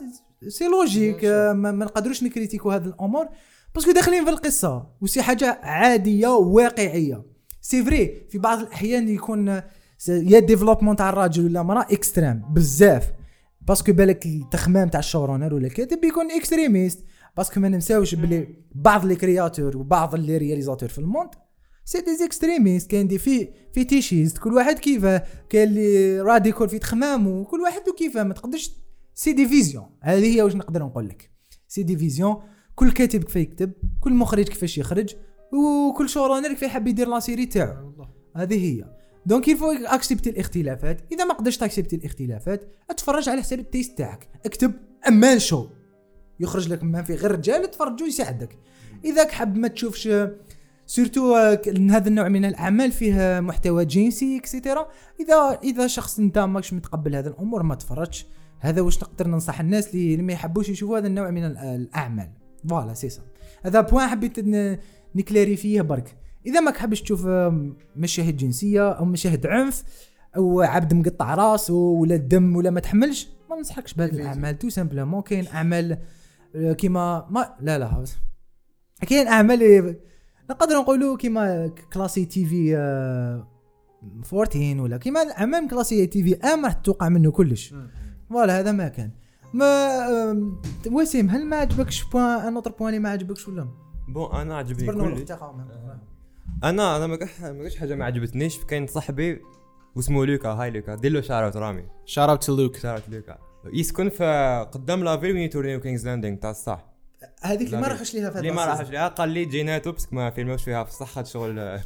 c'est 0.49 0.65
logique 0.65 1.25
آه، 1.25 1.53
ما 1.53 1.73
نقدروش 1.73 2.23
ن 2.23 2.28
critiquer 2.28 2.71
هاد 2.71 2.87
الأمور. 2.87 3.29
parce 3.77 3.87
que 3.87 3.93
داخلين 3.93 4.25
في 4.25 4.31
القصة 4.31 4.87
و 5.01 5.04
c'est 5.04 5.23
حاجة 5.23 5.61
عادية 5.63 6.29
وواقعية. 6.29 7.25
c'est 7.61 7.85
vrai 7.85 8.27
في 8.29 8.39
بعض 8.39 8.59
الأحيان 8.59 9.09
يكون 9.09 9.49
يا 10.09 10.39
développement 10.39 10.97
تاع 10.97 11.09
الراجل 11.09 11.45
ولا 11.47 11.63
مرا 11.63 11.81
extrême 11.81 12.43
بزاف. 12.51 13.13
parce 13.61 13.81
que 13.81 13.93
بالك 13.93 14.27
التخمام 14.27 14.89
تاع 14.89 15.01
ال 15.01 15.06
showrunner 15.06 15.55
ولا 15.55 15.67
الكاتب 15.67 16.05
يكون 16.05 16.31
extrémiste 16.31 17.05
parce 17.37 17.52
que 17.52 17.61
ما 17.61 17.69
ننساوش 17.69 18.15
بلي 18.15 18.49
بعض 18.75 19.07
les 19.07 19.17
créateurs 19.17 19.77
وبعض 19.77 20.15
les 20.15 20.37
réalisateurs 20.37 20.89
في 20.89 20.99
ال 20.99 21.04
monde 21.04 21.31
c'est 21.85 22.01
des 22.01 22.25
extrémistes 22.25 22.91
كاين 22.91 23.09
des 23.09 23.19
fé 23.19 23.49
fétichistes 23.75 24.39
كل 24.39 24.55
واحد 24.55 24.79
كيفاه. 24.79 25.23
كاين 25.51 25.69
اللي 25.69 26.21
radical 26.21 26.69
في 26.69 26.79
تخمامه 26.79 27.45
كل 27.45 27.61
واحد 27.61 27.89
وكيفاه. 27.89 28.23
ما 28.23 28.35
تقدرش 28.35 28.73
c'est 29.15 29.33
des 29.33 29.49
visions 29.49 29.87
هذه 30.01 30.37
هي 30.37 30.43
واش 30.43 30.55
نقدر 30.55 30.83
نقول 30.83 31.09
لك. 31.09 31.31
c'est 31.69 31.83
des 31.83 31.97
visions 31.97 32.37
كل 32.77 32.93
كاتب 32.93 33.25
كيف 33.25 33.37
يكتب 33.37 33.73
كل 34.01 34.15
مخرج 34.15 34.49
كيفاش 34.49 34.79
يخرج 34.79 35.15
وكل 35.53 36.09
showrunner 36.09 36.49
كيف 36.49 36.63
يحب 36.63 36.87
يدير 36.87 37.09
la 37.09 37.21
série 37.21 37.47
تاعو. 37.47 38.07
هذه 38.37 38.65
هي. 38.65 38.85
donc 39.27 39.49
il 39.49 39.56
faut 39.56 39.71
accepter 39.71 40.31
الاختلافات. 40.31 41.01
إذا 41.13 41.25
ما 41.25 41.35
قدرتش 41.35 41.57
ت 41.57 41.61
accepter 41.61 41.97
الاختلافات 41.97 42.69
اتفرج 42.91 43.29
على 43.29 43.43
حساب 43.43 43.59
ال 43.59 43.65
taste 43.65 43.99
تاعك. 43.99 44.29
اكتب 44.47 44.73
أمان 45.09 45.39
شو 45.39 45.67
يخرج 46.41 46.69
لك 46.69 46.85
ما 46.85 47.03
في 47.03 47.15
غير 47.15 47.31
رجال 47.31 47.71
تفرج 47.71 48.03
ويساعدك. 48.03 48.59
إذا 49.05 49.29
حاب 49.29 49.57
ما 49.57 49.69
تشوفش 49.69 50.09
surtout 50.87 51.35
هذا 51.91 52.09
النوع 52.09 52.29
من 52.29 52.45
الأعمال 52.45 52.93
فيه 52.93 53.41
محتوى 53.41 53.85
جنسي 53.85 54.39
et 54.39 54.51
cetera 54.51 54.89
إذا 55.21 55.59
إذا 55.65 55.87
شخص 55.87 56.19
أنت 56.19 56.39
ماكش 56.39 56.73
متقبل 56.73 57.17
هذه 57.17 57.27
الأمور 57.27 57.63
ما 57.63 57.75
تفرجش. 57.75 58.27
هذا 58.61 58.81
واش 58.81 59.03
نقدر 59.03 59.27
ننصح 59.27 59.61
الناس 59.61 59.95
اللي 59.95 60.23
ما 60.23 60.33
يحبوش 60.33 60.69
يشوفوا 60.69 60.99
هذا 60.99 61.07
النوع 61.07 61.31
من 61.31 61.45
ال- 61.45 61.59
الأعمال. 61.59 62.31
voilà 62.69 62.95
c'est 62.95 63.09
ça 63.09 63.23
هذا 63.63 63.81
point 63.81 64.09
حبيت 64.09 64.39
ن- 64.41 64.79
ن 65.15 65.57
clarifier 65.57 65.83
برك. 65.83 66.17
إذا 66.47 66.61
ما 66.61 66.73
حبش 66.73 67.03
تشوف 67.03 67.27
مشاهد 67.97 68.37
جنسية 68.37 68.91
أو 68.91 69.05
مشاهد 69.05 69.47
عنف 69.47 69.85
أو 70.37 70.61
عبد 70.61 70.95
مقطع 70.95 71.35
راس 71.35 71.71
ولا 71.71 72.17
دم 72.17 72.57
ولا 72.57 72.71
ما 72.71 72.81
تحملش 72.81 73.29
ما 73.51 73.57
ننصحكش 73.57 73.95
بهذه 73.95 74.11
الأعمال. 74.11 74.59
tout 74.59 74.69
simplement 74.69 75.23
كاين 75.23 75.47
أعمال 75.47 75.99
آه، 76.57 76.73
كيما 76.73 77.27
ما 77.31 77.55
لا 77.61 77.79
لا 77.79 78.05
كاين 79.09 79.27
أعمال 79.29 79.63
اللي 79.63 79.97
نقدر 80.51 80.75
نقولوا 80.77 81.17
كيما 81.17 81.69
classés 81.93 82.25
TV 82.25 82.77
آه، 82.77 83.49
14 84.33 84.81
ولا 84.81 84.97
كيما 84.97 85.23
الاعمال 85.23 85.69
classés 85.69 86.07
TV-MA 86.07 86.65
راح 86.65 86.73
توقع 86.73 87.09
منه 87.09 87.31
كلش. 87.31 87.75
voilà 88.31 88.61
هذا 88.61 88.73
ما 88.73 88.89
كان. 88.89 89.11
mais 89.53 90.53
وسيم 90.93 91.31
هل 91.31 91.47
ما 91.47 91.57
عجبكش 91.57 92.05
point 92.05 92.25
un 92.25 92.55
autre 92.55 92.71
point 92.71 92.89
اللي 92.89 93.01
ما 93.01 93.09
عجبكش 93.09 93.49
ولا 93.49 93.69
bon 94.09 94.35
أنا 94.35 94.57
عجبني 94.57 94.87
كل 94.87 95.27
قام. 95.35 95.69
أنا 96.65 96.97
أنا 96.97 97.07
ما 97.07 97.17
كاش 97.17 97.41
ما 97.41 97.63
كاش 97.63 97.77
حاجة 97.77 97.95
ما 97.95 98.05
عجبتنيش. 98.05 98.65
كاين 98.65 98.87
صاحبي 98.87 99.43
واسمه 99.97 100.27
لوكا. 100.27 100.49
هاي 100.49 100.71
لوكا. 100.71 100.95
دير 100.95 101.13
له 101.13 101.21
شارع 101.21 101.49
رامي. 101.49 101.85
شار 102.05 102.31
اوت 102.31 102.45
تو 102.45 102.57
لوك 102.57 102.77
شارع 102.77 103.03
لوكا. 103.09 103.39
يسكن 103.73 104.09
في 104.09 104.67
قدام 104.73 105.05
لافيل 105.05 105.35
وين 105.35 105.43
يتورنيو 105.43 105.81
كينجز 105.81 106.07
لاندينغ 106.07 106.39
تاع 106.39 106.51
الصح. 106.51 106.85
هذيك 107.43 107.67
اللي 107.67 107.81
ما 107.81 107.89
راحش 107.89 108.15
ليها 108.15 108.31
في 108.31 108.39
اللي 108.39 108.51
ما. 108.51 108.65
راحش 108.65 108.91
ليها. 108.91 109.09
قال 109.09 109.29
لي 109.29 109.45
جيناتو 109.45 109.93
بس 109.93 110.13
ما 110.13 110.31
فيلموش 110.31 110.65
فيها. 110.65 110.85
في 110.85 110.91
الصح 110.91 111.25
شغل 111.25 111.81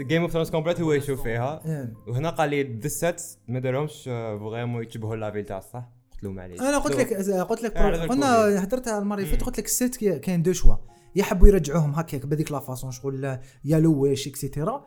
جيم 0.00 0.22
اوف 0.22 0.30
ثرونز 0.30 0.50
كومبليت 0.50 0.80
هو 0.80 0.92
يشوف 0.92 1.22
فيها. 1.22 1.62
إيه. 1.66 1.94
وهنا 2.06 2.30
قال 2.30 2.50
لي 2.50 2.62
ذا 2.62 2.88
سيتس 2.88 3.38
ما 3.48 3.58
دارهمش 3.58 4.04
فريمون 4.04 4.82
يتشبهوا 4.82 5.16
لافيل 5.16 5.44
تاع 5.44 5.58
الصح. 5.58 5.88
قلت 6.20 6.24
له 6.24 6.32
معليش 6.32 6.60
أنا 6.60 6.78
قلت 6.78 6.96
لك 6.96 7.12
قلت 7.48 7.62
لك 7.62 7.76
آه، 7.76 7.82
على 7.82 8.06
قلنا 8.06 8.44
الكوفيد. 8.44 8.64
هدرت 8.64 8.88
على 8.88 8.98
المرة 8.98 9.18
اللي 9.18 9.30
فاتت 9.30 9.42
قلت 9.42 9.58
لك 9.58 9.64
الست 9.66 9.96
كي- 9.96 10.18
كاين 10.18 10.42
دو 10.42 10.52
شوا. 10.52 10.74
يحبوا 11.16 11.48
يرجعوهم 11.48 11.90
هكاك 11.94 12.26
بهذيك 12.26 12.52
لا 12.52 12.58
فاسون 12.60 12.90
شغل 12.90 13.38
يا 13.64 13.78
لواش 13.80 14.26
اكسيتيرا 14.28 14.86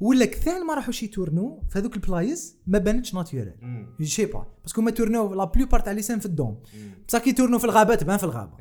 ولا 0.00 0.24
كثان 0.24 0.66
ما 0.66 0.74
راحوش 0.74 1.02
يتورنو 1.02 1.62
في 1.70 1.78
هذوك 1.78 1.96
البلايص 1.96 2.56
ما 2.66 2.78
بانتش 2.78 3.14
ناتورال 3.14 3.54
مم. 3.62 3.96
جي 4.00 4.26
با 4.26 4.46
باسكو 4.62 4.80
ما 4.82 4.90
تورنو 4.90 5.34
لا 5.34 5.44
بلوبار 5.44 5.80
تاع 5.80 5.92
ليسان 5.92 6.18
في 6.18 6.26
الدوم. 6.26 6.62
بصح 7.08 7.18
كي 7.18 7.32
tourner 7.32 7.55
و 7.55 7.58
في 7.58 7.64
الغابه 7.64 7.94
تبان 7.94 8.16
في 8.16 8.24
الغابة. 8.24 8.52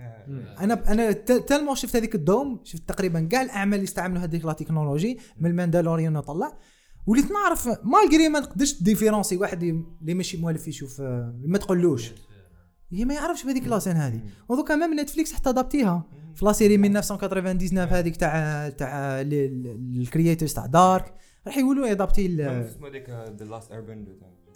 أنا 0.60 0.92
أنا 0.92 1.12
tellement 1.12 1.76
شفت 1.76 1.96
هذيك 1.96 2.16
ال 2.16 2.25
dôme 2.25 2.60
شفت 2.64 2.90
تقريبا 2.90 3.22
كاع 3.22 3.42
الأعمال 3.42 3.74
اللي 3.74 3.84
استعملوا 3.84 4.24
هذيك 4.24 4.46
la 4.46 4.54
technologie 4.54 5.20
من 5.40 5.50
The 5.50 5.65
Mandalorian 5.65 6.20
طلع 6.20 6.58
وليت 7.08 7.32
نعرف 7.32 7.68
malgré 7.68 8.30
ما 8.30 8.40
نقدرش 8.40 8.82
différencier 8.84 9.38
واحد 9.38 9.64
اللي 9.64 10.14
ماشي 10.14 10.38
مؤلف 10.38 10.68
يشوف 10.68 11.02
آه، 11.02 11.36
ما 11.46 11.58
تقولوش. 11.58 12.12
هي 12.92 13.06
ما 13.06 13.14
يعرفش 13.14 13.44
بهذيك 13.44 13.68
la 13.68 13.76
scène 13.76 13.96
هذه. 13.96 14.22
ودوكا 14.50 14.76
même 14.76 15.00
Netflix 15.00 15.34
حتى 15.34 15.50
adapter 15.50 15.97
ها 15.97 16.04
في 16.36 16.46
la 16.46 16.52
série 16.52 16.76
1999 16.76 17.80
هذيك 17.80 18.16
تاع 18.16 18.70
تاع 18.70 19.22
ال 19.22 19.36
creators 19.36 20.54
تاع 20.54 20.66
Dark. 20.66 21.14
راح 21.48 21.58
يقولوا 21.58 21.92
adapter 21.92 22.26
اسمه 22.68 22.88
هذيك 22.88 23.10
The 23.10 23.46
Last 23.46 23.72
Airbender 23.72 24.06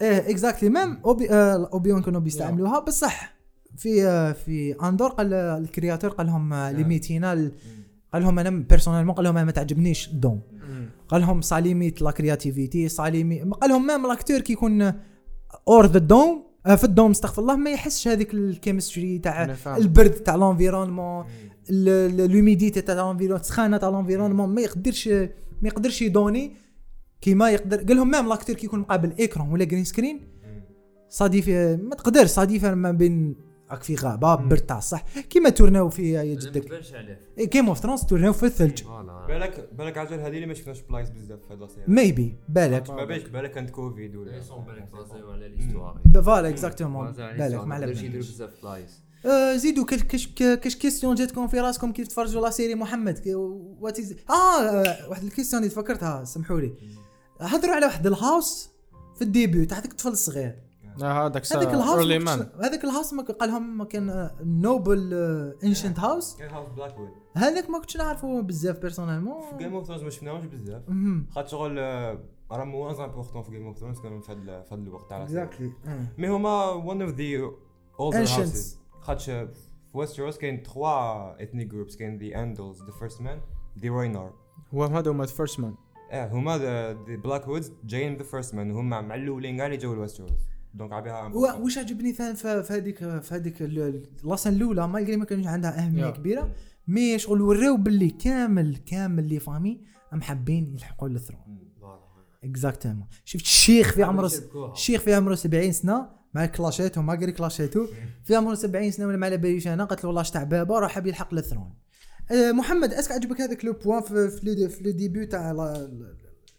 إيه 0.01 0.31
en: 0.31 0.69
exactly 0.69 0.99
même 1.05 1.27
Obi 1.31 1.91
Obi-Wan 1.91 2.01
كانوا 2.01 2.19
بيستعملوها. 2.19 2.79
بصح 2.79 3.37
في 3.77 4.07
آه، 4.07 4.31
في 4.31 4.75
Andor 4.83 5.09
قال 5.09 5.33
ال 5.33 5.42
créateur 5.42 6.09
قال 6.09 6.27
لهم 6.27 6.53
limité 6.53 7.37
نا 7.37 7.51
قال 8.13 8.21
لهم 8.21 8.39
أنا 8.39 8.49
personnellement 8.49 9.15
قال 9.15 9.23
لهم 9.23 9.37
أنا 9.37 9.45
ما 9.45 9.51
تعجبنيش. 9.51 10.07
الدون 10.07 10.41
قال 11.09 11.21
لهم 11.21 11.41
ça 11.41 11.55
limite 11.55 12.01
la 12.01 12.11
créativité 12.11 12.89
ça 12.89 13.03
limite 13.03 13.43
قال 13.53 13.69
لهم 13.69 13.87
même 13.87 14.07
l'acteur 14.07 14.39
كي 14.39 14.53
يكون 14.53 14.93
or 15.67 15.85
the 15.85 15.99
dome 15.99 16.47
في 16.75 16.83
ال 16.83 16.89
dôme 16.89 17.11
استغفر 17.11 17.41
الله 17.41 17.55
ما 17.55 17.71
يحسش 17.71 18.07
هذيك 18.07 18.33
ال 18.33 18.42
chemistry 18.42 19.19
تاع 19.19 19.55
البرد 19.77 20.11
تاع 20.11 20.35
l'environnement 20.35 21.25
l'humidité 21.69 22.81
تاع 22.81 22.95
l'environ 22.95 23.39
السخانة 23.39 23.77
تاع 23.77 23.89
l'environnement 23.89 24.49
ما 24.49 24.61
يقدرش 24.61 25.07
ما 25.61 25.67
يقدرش 25.67 26.01
يدوني 26.01 26.55
كيما 27.21 27.49
يقدر. 27.49 27.77
قال 27.77 27.97
لهم 27.97 28.11
ميم 28.11 28.29
لاكتور 28.29 28.55
كي 28.55 28.65
يكون 28.65 28.79
مقابل 28.79 29.13
إيكرون 29.19 29.51
ولا 29.51 29.63
جرين 29.63 29.83
سكرين 29.83 30.27
صادي 31.09 31.41
ما 31.77 31.95
تقدرش 31.95 32.29
صادي 32.29 32.59
ما 32.75 32.91
بين 32.91 33.46
راك 33.71 33.83
في 33.83 33.95
غابه 33.95 34.35
برد 34.35 34.59
تاع 34.59 34.77
الصح 34.77 35.19
كيما 35.19 35.49
تورناو 35.49 35.89
في 35.89 36.11
يا 36.11 36.35
جدك 36.35 36.83
كيم 37.49 37.67
اوف 37.67 37.77
ثرونز 37.77 38.05
تورناو 38.05 38.33
في 38.33 38.45
الثلج 38.45 38.83
بالك 39.27 39.69
بالك 39.73 39.97
عجل 39.97 40.19
هذه 40.19 40.35
اللي 40.35 40.45
ما 40.45 40.53
شفناش 40.53 40.81
بلايص 40.81 41.09
بزاف 41.09 41.39
في 41.47 41.53
هذا 41.53 41.67
ميبي 41.87 42.35
بالك 42.49 42.89
ما 42.89 43.05
بالك 43.05 43.29
بالك 43.29 43.51
كانت 43.51 43.69
كوفيد 43.69 44.15
ولا 44.15 44.31
فوالا 46.21 46.49
اكزاكتومون 46.49 47.11
بالك 47.11 47.65
ما 47.65 47.75
على 47.75 47.85
بالك 47.85 47.97
زيدوا 49.55 49.85
كاش 49.85 50.27
كاش 50.37 50.75
كيستيون 50.75 51.15
جاتكم 51.15 51.47
في 51.47 51.59
راسكم 51.59 51.91
كيف 51.91 52.07
تفرجوا 52.07 52.41
لا 52.41 52.49
سيري 52.49 52.75
محمد 52.75 53.27
what 53.79 53.99
آه 54.29 55.09
واحد 55.09 55.23
ال 55.23 55.28
question 55.28 55.63
اللي 55.63 55.73
تفكرتها 55.73 56.23
سمحوا 56.23 56.59
لي 56.59 56.73
هضروا 57.41 57.75
على 57.75 57.85
واحد 57.85 58.07
ال 58.07 58.18
house 58.18 58.69
في 59.15 59.21
ال 59.21 59.29
début 59.29 59.65
تاع 59.65 59.77
هذاك 59.77 59.91
الطفل 59.91 60.09
الصغير 60.09 60.66
هذاك 61.03 61.53
هذاك 61.53 61.73
ال 61.73 61.82
house 61.82 62.27
هذاك 62.63 62.83
ال 62.83 62.89
house 62.89 63.15
قال 63.15 63.49
لهم 63.49 63.83
كان 63.83 64.29
noble 64.41 65.13
ancient 65.63 65.99
house 65.99 66.35
كان 66.35 66.49
House 66.49 66.69
Blackwood 66.69 67.09
هذاك 67.35 67.69
ما 67.69 67.79
كنتش 67.79 67.97
نعرفه 67.97 68.41
بزاف 68.41 68.79
personnellement 68.79 69.41
في 69.41 69.57
جيم 69.57 69.75
of 69.75 69.85
Thrones 69.85 70.03
ما 70.03 70.09
شفناهوش 70.09 70.45
بزاف. 70.45 70.83
خاطر 71.29 71.47
شغل 71.47 71.77
راه 72.51 72.63
moins 72.63 72.95
important 72.95 73.43
في 73.43 73.51
Game 73.51 73.67
of 73.67 73.77
Thrones 73.77 73.99
كانوا 73.99 74.21
في 74.21 74.31
هذا 74.31 74.65
الوقت 74.71 75.09
تاع 75.09 75.23
exactly 75.23 75.71
mais 76.17 76.29
هما 76.29 76.69
one 76.69 77.01
of 77.01 77.11
the 77.11 77.51
older 77.99 78.19
houses 78.19 78.79
خاطر 79.01 79.19
في 79.19 79.47
Westeros 79.93 80.37
كاين 80.37 80.63
trois 80.63 81.43
ethnic 81.43 81.67
groups 81.67 81.95
كاين 81.95 82.17
the 82.17 82.43
Andals 82.43 82.83
the 82.83 82.91
First 82.91 83.21
Men 83.21 83.41
the 83.79 83.89
Rhoynar 83.89 84.33
هو 84.73 84.83
هذا 84.83 85.11
هما 85.11 85.25
ذا 85.25 85.33
فيرست 85.33 85.59
مان 85.59 85.75
آه 86.11 86.27
هما 86.27 86.57
the 86.57 86.93
Blackwoods 86.93 87.73
جايين 87.83 88.17
the 88.17 88.23
First 88.23 88.55
Men 88.55 88.71
هما 88.71 89.01
مع 89.01 89.15
الأولين 89.15 89.57
كاع 89.57 89.65
اللي 89.65 89.77
جاو 89.77 89.93
ل 89.93 89.97
Westeros 89.97 90.31
donc 90.77 90.93
عبيها 90.93 91.27
واش 91.33 91.77
عجبني 91.77 92.13
ثاني 92.13 92.35
في 92.35 92.67
هذيك 92.69 92.97
في 92.97 93.35
هذيك 93.35 93.61
la 94.23 94.32
scène 94.32 94.53
الأولى 94.53 94.87
ما 94.87 95.15
ما 95.15 95.25
كانش 95.25 95.47
عندها 95.47 95.85
أهمية 95.85 96.09
كبيرة 96.09 96.51
mais 96.87 97.19
شغل 97.19 97.41
وراو 97.41 97.77
باللي 97.77 98.09
كامل 98.09 98.77
كامل 98.77 99.29
les 99.29 99.39
familles 99.39 99.81
أم 100.13 100.21
حابين 100.21 100.73
يلحقوا 100.73 101.09
لل 101.09 101.17
throne 101.17 101.39
exactement 102.43 103.07
شفت 103.25 103.43
الشيخ 103.43 103.93
في 103.93 104.03
عمره 104.03 104.31
الشيخ 104.73 105.01
في 105.01 105.13
عمره 105.13 105.35
70 105.35 105.71
سنة 105.71 106.09
مع 106.33 106.45
كلاشيتو 106.45 107.01
ما 107.01 107.13
قري 107.13 107.31
كلاشيتو 107.31 107.87
في 108.23 108.35
عمره 108.35 108.53
70 108.53 108.91
سنة 108.91 109.07
ولا 109.07 109.17
ما 109.17 109.25
على 109.25 109.37
باليش 109.37 109.67
أنا 109.67 109.85
قالت 109.85 110.03
له 110.03 110.07
والله 110.07 110.23
تاع 110.23 110.43
بابا 110.43 110.79
راه 110.79 110.87
حاب 110.87 111.07
يلحق 111.07 111.33
لل 111.33 111.43
throne 111.43 111.73
أه 112.31 112.51
محمد 112.51 112.93
est-ce 112.93 113.05
que 113.05 113.11
عجبك 113.11 113.41
هذاك 113.41 113.65
le 113.65 113.73
point 113.73 114.01
في, 114.01 114.29
في, 114.29 114.69
في 114.69 114.83
le 114.83 114.91
début 114.91 115.27
تاع 115.27 115.55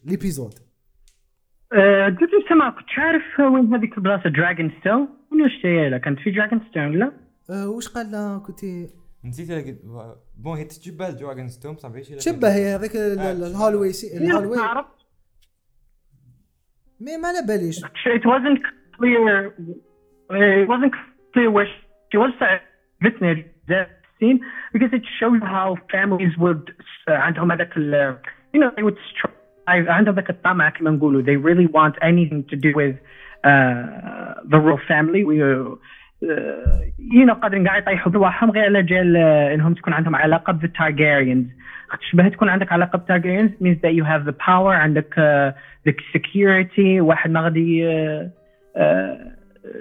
l'épisode 0.04 0.54
قلت 2.10 2.32
لي 2.32 2.44
سمع 2.48 2.70
كنت 2.70 2.98
عارف 2.98 3.40
وين 3.40 3.74
هذيك 3.74 3.98
البلاصة؟ 3.98 4.30
Dragonstone 4.30 5.08
وين 5.32 5.42
واش 5.42 5.62
كانت 6.04 6.18
في 6.18 6.30
Dragonstone 6.30 6.98
لا. 6.98 7.12
أه 7.50 7.68
واش 7.68 7.88
قال 7.88 8.10
لا 8.10 8.42
كنت 8.46 8.64
نسيت 9.24 9.78
bon 10.36 10.58
هي 10.58 10.64
تشبه 10.64 11.10
Dragonstone 11.10 11.76
صافي 11.76 12.04
شي 12.04 12.16
تشبه 12.16 12.54
هي 12.54 12.74
هذاك 12.74 12.96
الهالوي 12.96 13.92
الهالوي 14.16 14.56
مي 17.00 17.16
ما 17.16 17.28
على 17.28 17.46
باليش. 17.46 17.84
It 17.84 18.24
wasn't 18.24 18.60
clear 18.96 19.52
it 20.30 20.68
wasn't 20.68 20.94
clear 21.32 21.50
where 21.50 21.68
she 22.10 22.18
was. 22.18 22.32
That 23.68 23.88
scene 24.18 24.38
because 24.72 24.92
it 24.98 25.04
showed 25.18 25.42
how 25.42 25.76
families 25.92 26.34
would 26.38 26.64
عندهم 27.08 27.52
هذاك 27.52 27.74
you 28.54 28.60
know 28.60 28.70
they 28.76 28.82
would 28.82 28.98
strive 29.10 29.37
عندهم 29.67 30.15
ذاك 30.15 30.29
الطمع 30.29 30.69
كما 30.69 30.91
نقولوا 30.91 31.21
they 31.21 31.37
really 31.37 31.67
want 31.67 31.95
anything 32.01 32.43
to 32.51 32.55
do 32.55 32.73
with 32.75 32.95
uh, 33.45 34.33
the 34.51 34.59
royal 34.59 34.79
family 34.87 35.23
we 35.23 35.35
يو 37.13 37.25
نو 37.25 37.33
قادرين 37.33 37.63
كاع 37.63 37.77
يطيحوا 37.77 38.11
برواحهم 38.11 38.51
غير 38.51 38.63
على 38.63 38.83
جال 38.83 39.17
انهم 39.17 39.73
تكون 39.73 39.93
عندهم 39.93 40.15
علاقه 40.15 40.53
بالتارجيريانز 40.53 41.45
تشبه 41.99 42.29
تكون 42.29 42.49
عندك 42.49 42.71
علاقه 42.71 42.97
بالتارجيريانز 42.97 43.51
means 43.51 43.77
that 43.81 43.93
you 43.93 44.03
have 44.03 44.25
the 44.25 44.35
power 44.45 44.73
عندك 44.73 45.13
uh, 45.13 45.89
the 45.89 45.93
security 46.17 47.01
واحد 47.01 47.31
ما 47.31 47.41
غادي 47.41 47.83
uh, 47.83 48.27
uh, 48.75 49.33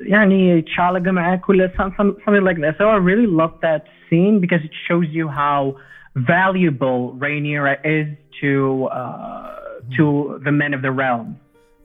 يعني 0.02 0.58
يتشالق 0.58 1.08
معك 1.08 1.48
ولا 1.48 1.70
something 1.78 2.44
like 2.44 2.58
that 2.58 2.74
so 2.78 2.88
I 2.88 2.96
really 2.96 3.26
love 3.26 3.54
that 3.62 3.82
scene 4.08 4.40
because 4.40 4.62
it 4.64 4.74
shows 4.88 5.06
you 5.10 5.28
how 5.28 5.76
valuable 6.16 7.14
Rhaenyra 7.22 7.74
is 7.84 8.08
to 8.40 8.88
uh, 8.90 9.62
to 9.97 10.39
the 10.43 10.51
men 10.51 10.73
of 10.73 10.81
the 10.81 10.91
realm. 10.91 11.33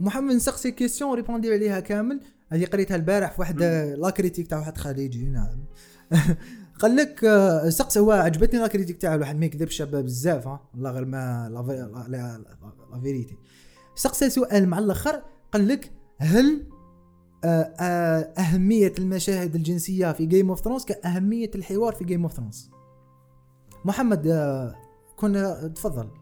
محمد 0.01 0.35
نسقسي 0.35 0.71
question 0.71 1.11
و 1.11 1.16
répondez 1.16 1.53
عليها 1.53 1.81
كامل. 1.81 2.21
هذه 2.53 2.65
قريتها 2.65 2.97
البارح 2.97 3.33
في 3.33 3.41
واحد 3.41 3.63
لا 3.99 4.11
كريتيك 4.11 4.47
تاع 4.47 4.59
واحد 4.59 4.79
خليجي 4.79 5.25
نعم. 5.29 5.65
قال 6.81 6.97
لك 6.97 7.25
آه، 7.25 7.69
سقس 7.69 7.99
هو 7.99 8.11
عجبتني 8.11 8.61
la 8.61 8.67
critique 8.67 8.97
تاعو 8.97 9.15
الواحد 9.15 9.37
ما 9.37 9.47
يكذبش 9.47 9.83
بزاف 9.83 10.47
ها. 10.47 10.61
والله 10.75 10.91
غير 10.91 11.05
ما 11.05 11.49
la 12.09 13.01
vérité 13.03 13.37
سقسى 13.95 14.31
سؤال 14.31 14.69
مع 14.69 14.79
الآخر 14.79 15.23
قال 15.53 15.69
لك 15.69 15.93
هل 16.19 16.67
آه، 17.45 17.75
آه، 17.81 18.41
أهمية 18.41 18.93
المشاهد 18.99 19.55
الجنسية 19.55 20.13
في 20.13 20.27
Game 20.27 20.49
of 20.49 20.61
Thrones 20.61 20.85
كأهمية 20.85 21.51
الحوار 21.55 21.93
في 21.93 22.05
جيم 22.05 22.23
اوف 22.23 22.33
ثرونز 22.33 22.71
محمد 23.85 24.29
كنا 25.17 25.69
تفضل. 25.69 26.22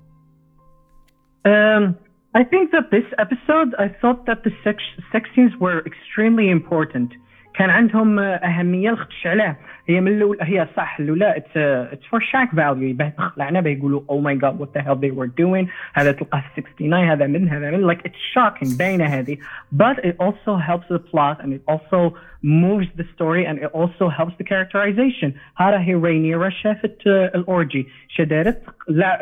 Um, 1.45 1.97
I 2.33 2.43
think 2.43 2.71
that 2.71 2.91
this 2.91 3.05
episode, 3.17 3.75
I 3.79 3.87
thought 4.01 4.25
that 4.25 4.43
the 4.43 4.51
sex, 4.63 4.83
sex 5.11 5.29
scenes 5.35 5.53
were 5.59 5.83
extremely 5.85 6.49
important. 6.49 7.11
كان 7.53 7.69
عندهم 7.69 8.19
اهميه 8.19 8.91
لخطش 8.91 9.27
عليه 9.27 9.57
هي 9.88 10.00
من 10.00 10.08
الأول 10.12 10.38
هي 10.42 10.68
صح. 10.76 11.00
الاولى 11.00 11.36
it's 11.36 11.56
it's 11.56 12.06
for 12.06 12.20
shock 12.20 12.50
value 12.50 12.96
باه 12.96 13.08
تخلعنا 13.08 13.60
باه 13.60 13.70
يقولوا 13.70 14.00
oh 14.10 14.20
my 14.20 14.36
God 14.36 14.60
what 14.60 14.68
the 14.74 14.88
hell 14.88 14.98
they 14.98 15.10
were 15.10 15.26
doing 15.26 15.68
هذا 15.94 16.12
تلقاه 16.12 16.42
69 16.56 17.04
هذا 17.10 17.26
من 17.26 17.48
هذا 17.48 17.70
من. 17.70 17.92
Like 17.92 18.00
it's 18.00 18.20
shocking. 18.34 18.78
باينة 18.78 19.04
هذه. 19.04 19.36
But 19.72 20.04
it 20.04 20.16
also 20.18 20.56
helps 20.56 20.86
the 20.88 20.98
plot 20.98 21.36
and 21.44 21.52
it 21.52 21.62
also 21.68 22.16
moves 22.42 22.88
the 22.96 23.04
story 23.14 23.44
and 23.44 23.58
it 23.58 23.70
also 23.74 24.08
helps 24.08 24.34
the 24.38 24.44
characterization. 24.44 25.32
هذا 25.56 25.78
هي 25.78 25.94
رينيرا 25.94 26.50
شافت 26.50 27.06
ال 27.06 27.20
orgy. 27.20 27.86
شدارت 28.08 28.62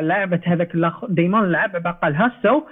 لعبت 0.00 0.48
هذاك 0.48 0.72
دائما 1.09 1.38
لعب 1.38 1.82
بقى 1.82 2.11
لها 2.11 2.32
so 2.44 2.62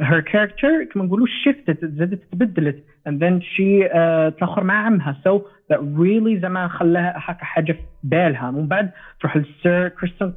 her 0.00 0.22
character 0.22 0.84
كما 0.92 1.04
نقولوا 1.04 1.26
shifted 1.26 1.76
زادت 1.82 2.20
تبدلت. 2.32 2.84
And 3.08 3.20
then 3.20 3.40
she 3.40 3.84
uh, 3.84 4.38
تأخر 4.40 4.64
مع 4.64 4.86
عمها. 4.86 5.16
So 5.24 5.44
that 5.70 5.78
really 5.80 6.40
زعما 6.40 6.68
خلاها 6.68 7.14
هكا 7.16 7.44
حاجة 7.44 7.72
في 7.72 7.78
بالها. 8.04 8.50
من 8.50 8.66
بعد 8.66 8.90
تروح 9.20 9.36
للسير 9.36 9.88
كريستون 9.88 10.30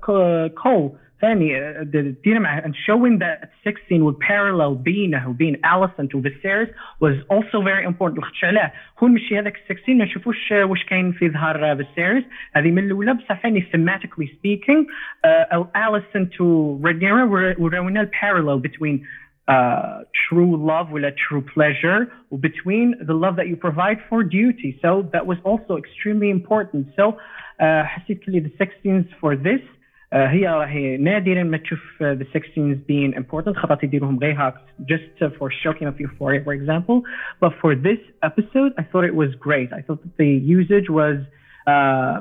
كول. 0.50 0.92
ثاني 1.22 1.74
دير 2.24 2.40
معه 2.40 2.62
and 2.62 2.76
showing 2.88 3.20
that 3.20 3.50
sex 3.64 3.76
scene 3.90 4.04
would 4.06 4.20
parallel 4.20 4.74
بينه 4.84 5.30
وبين 5.30 5.56
Alicent 5.56 6.16
و 6.16 6.22
Viserys 6.22 6.70
was 7.00 7.16
also 7.30 7.62
very 7.62 7.86
important. 7.86 8.18
لخاطش 8.20 8.44
علاه 8.44 8.72
هو 9.00 9.08
نمشي 9.08 9.40
هذاك 9.40 9.56
ال 9.56 9.63
sex 9.63 9.86
scene 9.86 9.98
ما 9.98 10.06
نشوفوش 10.06 10.52
واش 10.52 10.84
كاين 10.84 11.12
في 11.12 11.30
ظهر 11.30 11.84
Viserys. 11.84 12.24
هذه 12.56 12.72
من 12.72 12.84
الأولى 12.84 13.14
بصح 13.14 13.42
ثاني 13.42 13.62
thematically 13.62 14.28
speaking 14.28 14.86
uh, 15.26 15.64
Alicent 15.76 16.42
و 16.42 16.80
Rhaenyra. 16.84 17.60
وراونا 17.60 18.02
البارallel 18.02 18.62
between 18.62 19.00
uh, 19.49 20.01
true 20.29 20.57
love 20.57 20.89
a 20.91 21.13
true 21.29 21.45
pleasure 21.55 22.13
between 22.41 22.95
the 23.07 23.13
love 23.13 23.37
that 23.37 23.49
you 23.49 23.57
provide 23.57 23.99
for 24.09 24.23
duty. 24.23 24.79
So 24.81 25.09
that 25.13 25.27
was 25.27 25.39
also 25.45 25.77
extremely 25.77 26.31
important. 26.31 26.89
So 26.97 27.19
uh, 27.61 27.85
حسيت 27.85 28.25
the 28.27 28.53
sex 28.59 28.73
scenes 28.83 29.07
for 29.21 29.37
this 29.37 29.61
آه، 30.15 30.27
هي 30.27 30.49
راهي 30.49 30.97
نادرا 30.97 31.43
ما 31.43 31.57
تشوف 31.57 32.03
ذا 32.03 32.25
sex 32.25 32.43
scenes 32.55 32.79
being 32.89 33.15
important 33.19 33.57
خاطر 33.57 33.85
يديروهم 33.85 34.19
غير 34.19 34.35
هاك 34.35 34.55
just 34.81 35.25
for 35.39 35.51
showing 35.51 35.87
of 35.87 36.01
euphoria 36.01 36.45
for 36.45 36.53
example 36.53 37.03
but 37.41 37.53
for 37.61 37.75
this 37.75 37.99
episode 38.23 38.73
I 38.79 38.83
thought 38.83 39.05
it 39.05 39.15
was 39.15 39.35
great 39.35 39.73
I 39.73 39.83
thought 39.83 40.03
that 40.03 40.17
the 40.17 40.33
usage 40.59 40.89
was 40.89 41.17
uh, 41.21 41.38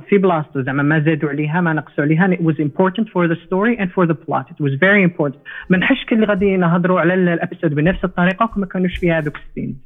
في 0.08 0.18
بلاصتو 0.18 0.62
زعما 0.62 0.82
ما 0.82 1.04
زادوا 1.04 1.30
عليها 1.30 1.60
ما 1.60 1.72
نقصوا 1.72 2.04
عليها. 2.04 2.28
It 2.36 2.40
was 2.40 2.56
important 2.58 3.06
for 3.08 3.28
the 3.28 3.36
story 3.46 3.76
and 3.80 3.88
for 3.96 4.06
the 4.06 4.14
plot. 4.14 4.46
It 4.50 4.60
was 4.64 4.72
very 4.80 5.02
important. 5.10 5.38
ما 5.70 5.78
نحسش 5.78 6.04
كي 6.08 6.14
اللي 6.14 6.26
غادي 6.26 6.56
نهضروا 6.56 7.00
على 7.00 7.14
ال 7.14 7.22
episode 7.22 7.74
بنفس 7.74 8.04
الطريقة 8.04 8.50
وما 8.56 8.66
كانوش 8.66 8.96
فيها 8.96 9.18
هذوك 9.18 9.36
ال 9.36 9.42
scenes 9.42 9.76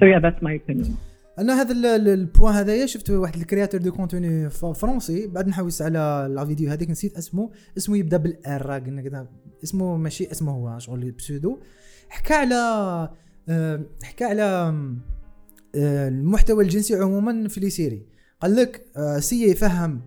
so 0.00 0.04
yeah 0.04 0.20
that's 0.20 0.42
my 0.42 0.52
opinion. 0.52 0.90
أنا 1.38 1.60
هذا 1.60 1.96
ال 1.96 2.06
point 2.06 2.54
هذايا 2.54 2.86
شفت 2.86 3.10
واحد 3.10 3.36
ال 3.36 3.41
créateur 3.41 3.80
de 3.80 3.92
contenu 3.92 4.50
français 4.50 5.26
بعد 5.34 5.48
نحوس 5.48 5.82
على 5.82 6.28
la 6.30 6.44
vidéo 6.44 6.70
هذيك 6.70 6.90
نسيت 6.90 7.16
اسمه. 7.16 7.50
اسمه 7.76 7.96
يبدأ 7.96 8.16
بال 8.16 8.53
R 8.53 8.72
قلنا 8.72 9.02
كذا 9.02 9.26
اسمه 9.64 9.96
ماشي 9.96 10.30
اسمه 10.30 10.52
هو 10.52 10.78
شغل 10.78 11.10
pseudo 11.10 11.58
حكى 12.08 12.34
على 12.34 12.54
آه، 13.48 13.80
حكى 14.02 14.24
على 14.24 14.74
آه، 15.76 16.08
المحتوى 16.08 16.64
الجنسي 16.64 16.94
عموما 16.94 17.48
في 17.48 17.60
les 17.60 17.70
séries. 17.70 18.13
قال 18.44 18.56
لك 18.56 18.86
آه، 18.96 19.18
سي 19.18 19.50
يفهم 19.50 20.00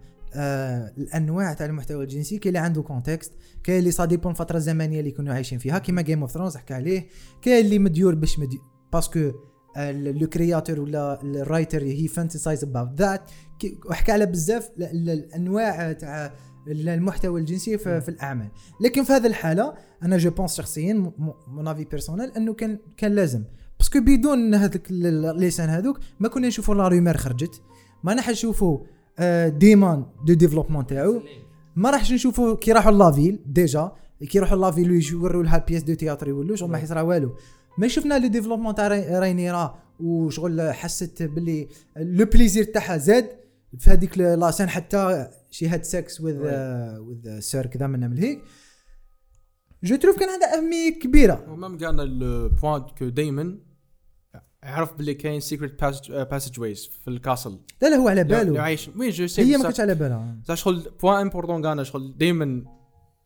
الأنواع 0.97 1.53
تاع 1.53 1.65
المحتوى 1.65 2.03
الجنسي 2.03 2.37
كاين 2.37 2.55
اللي 2.55 2.65
عنده 2.65 2.81
contexte 2.81 3.31
كاين 3.63 3.79
اللي 3.79 3.91
ça 3.91 4.05
dépend 4.05 4.31
الفترة 4.31 4.57
الزمنيه 4.57 4.99
اللي 4.99 5.09
يكونوا 5.09 5.33
عايشين 5.33 5.59
فيها. 5.59 5.79
كيما 5.79 6.01
Game 6.01 6.21
of 6.21 6.31
Thrones 6.31 6.57
حكى 6.57 6.73
عليه 6.73 7.07
كاين 7.41 7.65
اللي 7.65 7.79
مديور 7.79 8.15
باش 8.15 8.39
مديور 8.39 8.63
parce 8.93 9.17
que 9.17 9.31
le 9.77 10.27
créateur 10.27 10.79
ولا 10.79 11.21
ال 11.23 11.32
writer 11.32 11.83
he 11.83 12.07
fantasizes 12.07 12.63
about 12.63 12.89
that 12.97 13.21
وحكى 13.89 14.11
على 14.11 14.25
بزاف 14.25 14.69
الأنواع 14.79 15.91
تاع 15.91 16.33
المحتوى 16.67 17.41
الجنسي 17.41 17.77
في, 17.77 18.01
في 18.01 18.09
الأعمال. 18.09 18.49
لكن 18.81 19.03
في 19.03 19.13
هذه 19.13 19.27
الحالة 19.27 19.73
أنا 20.03 20.17
je 20.17 20.31
pense 20.31 20.55
شخصيا 20.55 21.11
mon 21.47 21.67
avis 21.67 21.83
personnel 21.83 22.31
أنه 22.31 22.53
كان 22.53 22.79
كان 22.97 23.11
لازم. 23.11 23.43
parce 23.79 23.92
que 23.92 23.99
بدون 23.99 24.55
هذوك 24.55 24.91
les 24.91 25.17
scènes 25.17 25.69
هذوك 25.69 25.99
ما 26.19 26.27
كنا 26.27 26.47
نشوفوا 26.47 26.75
لا 26.75 26.87
رومير 26.87 27.17
خرجت. 27.17 27.61
ما 28.07 28.13
راح 28.13 28.29
نشوفوا 28.29 28.79
ديمان 29.47 30.05
le 30.25 30.33
développement 30.33 30.87
تاعو. 30.87 31.21
ما 31.75 31.91
راحش 31.91 32.11
نشوفوا 32.11 32.55
كي 32.55 32.71
راحوا 32.71 32.91
la 32.91 33.05
ville 33.05 33.39
déjà 33.45 33.91
كي 34.29 34.37
يروحوا 34.37 34.57
la 34.57 34.67
ville 34.67 34.91
يوروا 35.11 35.43
لها 35.43 35.65
pièce 35.67 35.83
de 35.83 35.93
théâtre 35.93 36.27
يولوا 36.27 36.55
شغل 36.55 36.69
ما 36.69 36.79
يصرى 36.79 37.01
والو. 37.01 37.35
ما 37.77 37.87
شفنا 37.87 38.19
le 38.19 38.27
développement 38.27 38.75
تاع 38.75 38.87
رينيرا 39.19 39.79
وشغل 39.99 40.71
حست 40.71 41.23
باللي 41.23 41.67
le 41.97 42.25
plaisir 42.25 42.63
تاعها 42.63 42.97
زاد. 42.97 43.29
في 43.79 43.89
هذيك 43.89 44.17
la 44.17 44.32
scène 44.32 44.69
حتى 44.69 45.27
she 45.51 45.67
had 45.67 45.83
sex 45.83 46.21
with 46.21 46.37
وذ 46.99 47.39
سير 47.39 47.65
كذا 47.65 47.87
من 47.87 48.09
من 48.09 48.17
هيك. 48.17 48.41
جو 49.83 49.95
تروف 49.95 50.19
كان 50.19 50.29
عندها 50.29 50.57
أهمية 50.57 50.99
كبيرة. 50.99 51.45
ومام 51.49 51.77
قالنا 51.77 52.03
البوان 52.03 52.81
كو 52.81 53.09
دايما 53.09 53.57
عرف 54.63 54.93
باللي 54.93 55.13
كاين 55.13 55.39
سيكريت 55.39 55.83
باسج 56.11 56.59
ويز 56.59 56.89
في 57.03 57.07
الكاسل. 57.07 57.59
لا 57.81 57.87
لا 57.87 57.95
هو 57.95 58.07
على 58.07 58.23
باله. 58.23 58.61
عايش 58.61 58.89
وي 58.97 59.09
جو 59.09 59.27
سي؟ 59.27 59.41
هي 59.41 59.57
ما 59.57 59.63
كانتش 59.63 59.79
على 59.79 59.95
بالها 59.95 60.37
شغل 60.53 60.91
بوان 61.01 61.21
امبورطون 61.21 61.65
قالنا 61.65 61.83
شغل 61.83 62.17
دائما 62.17 62.63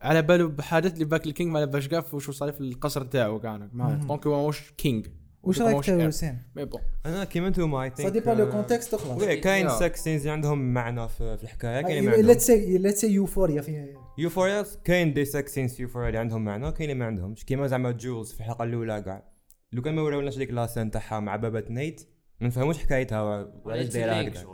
على 0.01 0.21
باله 0.21 0.47
بحادث 0.47 0.93
اللي 0.93 1.05
باك 1.05 1.25
الكينج 1.25 1.51
ما 1.51 1.65
باش 1.65 1.87
قاف 1.87 2.13
وشو 2.13 2.31
صار 2.31 2.51
في 2.51 2.61
القصر 2.61 3.03
تاعو 3.03 3.39
كان. 3.39 3.69
دونك 4.07 4.27
هو 4.27 4.49
مش 4.49 4.73
كينج 4.77 5.07
واش 5.43 5.61
رايك 5.61 5.81
في 5.81 6.07
حسين؟ 6.07 6.37
مي 6.55 6.65
بون 6.65 6.81
أنا 7.05 7.23
كيما 7.23 7.47
أنتم 7.47 7.75
اي 7.75 7.89
ثينك 7.89 8.07
سا 8.07 8.13
ديبا 8.13 8.31
لو 8.31 8.49
كونتكست 8.49 8.95
خلاص 8.95 9.21
وي 9.21 9.37
كاين 9.37 9.69
سكس 9.69 10.03
سينز 10.03 10.27
عندهم 10.27 10.73
معنى 10.73 11.07
في, 11.09 11.37
الحكاية 11.43 11.81
كاين 11.81 12.11
ليتس 12.11 12.47
see 12.47 12.77
let's 12.77 13.01
see 13.01 13.11
Euphoria 13.11 13.61
في 13.61 13.95
Euphoria 14.17 14.65
كاين 14.83 15.13
des 15.13 15.25
sex 15.25 15.53
scenes 15.53 15.73
في 15.73 15.81
Euphoria 15.81 16.07
اللي 16.07 16.19
عندهم 16.19 16.45
معنى 16.45 16.71
كاين 16.71 16.89
اللي 16.89 16.99
ما 16.99 17.05
عندهمش. 17.05 17.45
كيما 17.45 17.67
زعما 17.67 17.91
جولز 17.91 18.31
في 18.31 18.39
الحلقة 18.39 18.63
الأولى 18.63 19.01
كاع. 19.01 19.30
لو 19.73 19.81
كان 19.81 19.95
ما 19.95 20.01
وراوناش 20.01 20.37
ديك 20.37 20.51
la 20.51 20.62
scène 20.62 20.91
تاعها 20.91 21.19
مع 21.19 21.35
بابا 21.35 21.69
نيت 21.69 22.01
ما 22.41 22.47
نفهموش 22.47 22.77
حكايتها 22.77 23.21
وعلاش 23.65 23.87
دايرة 23.87 24.11
هكذا. 24.11 24.45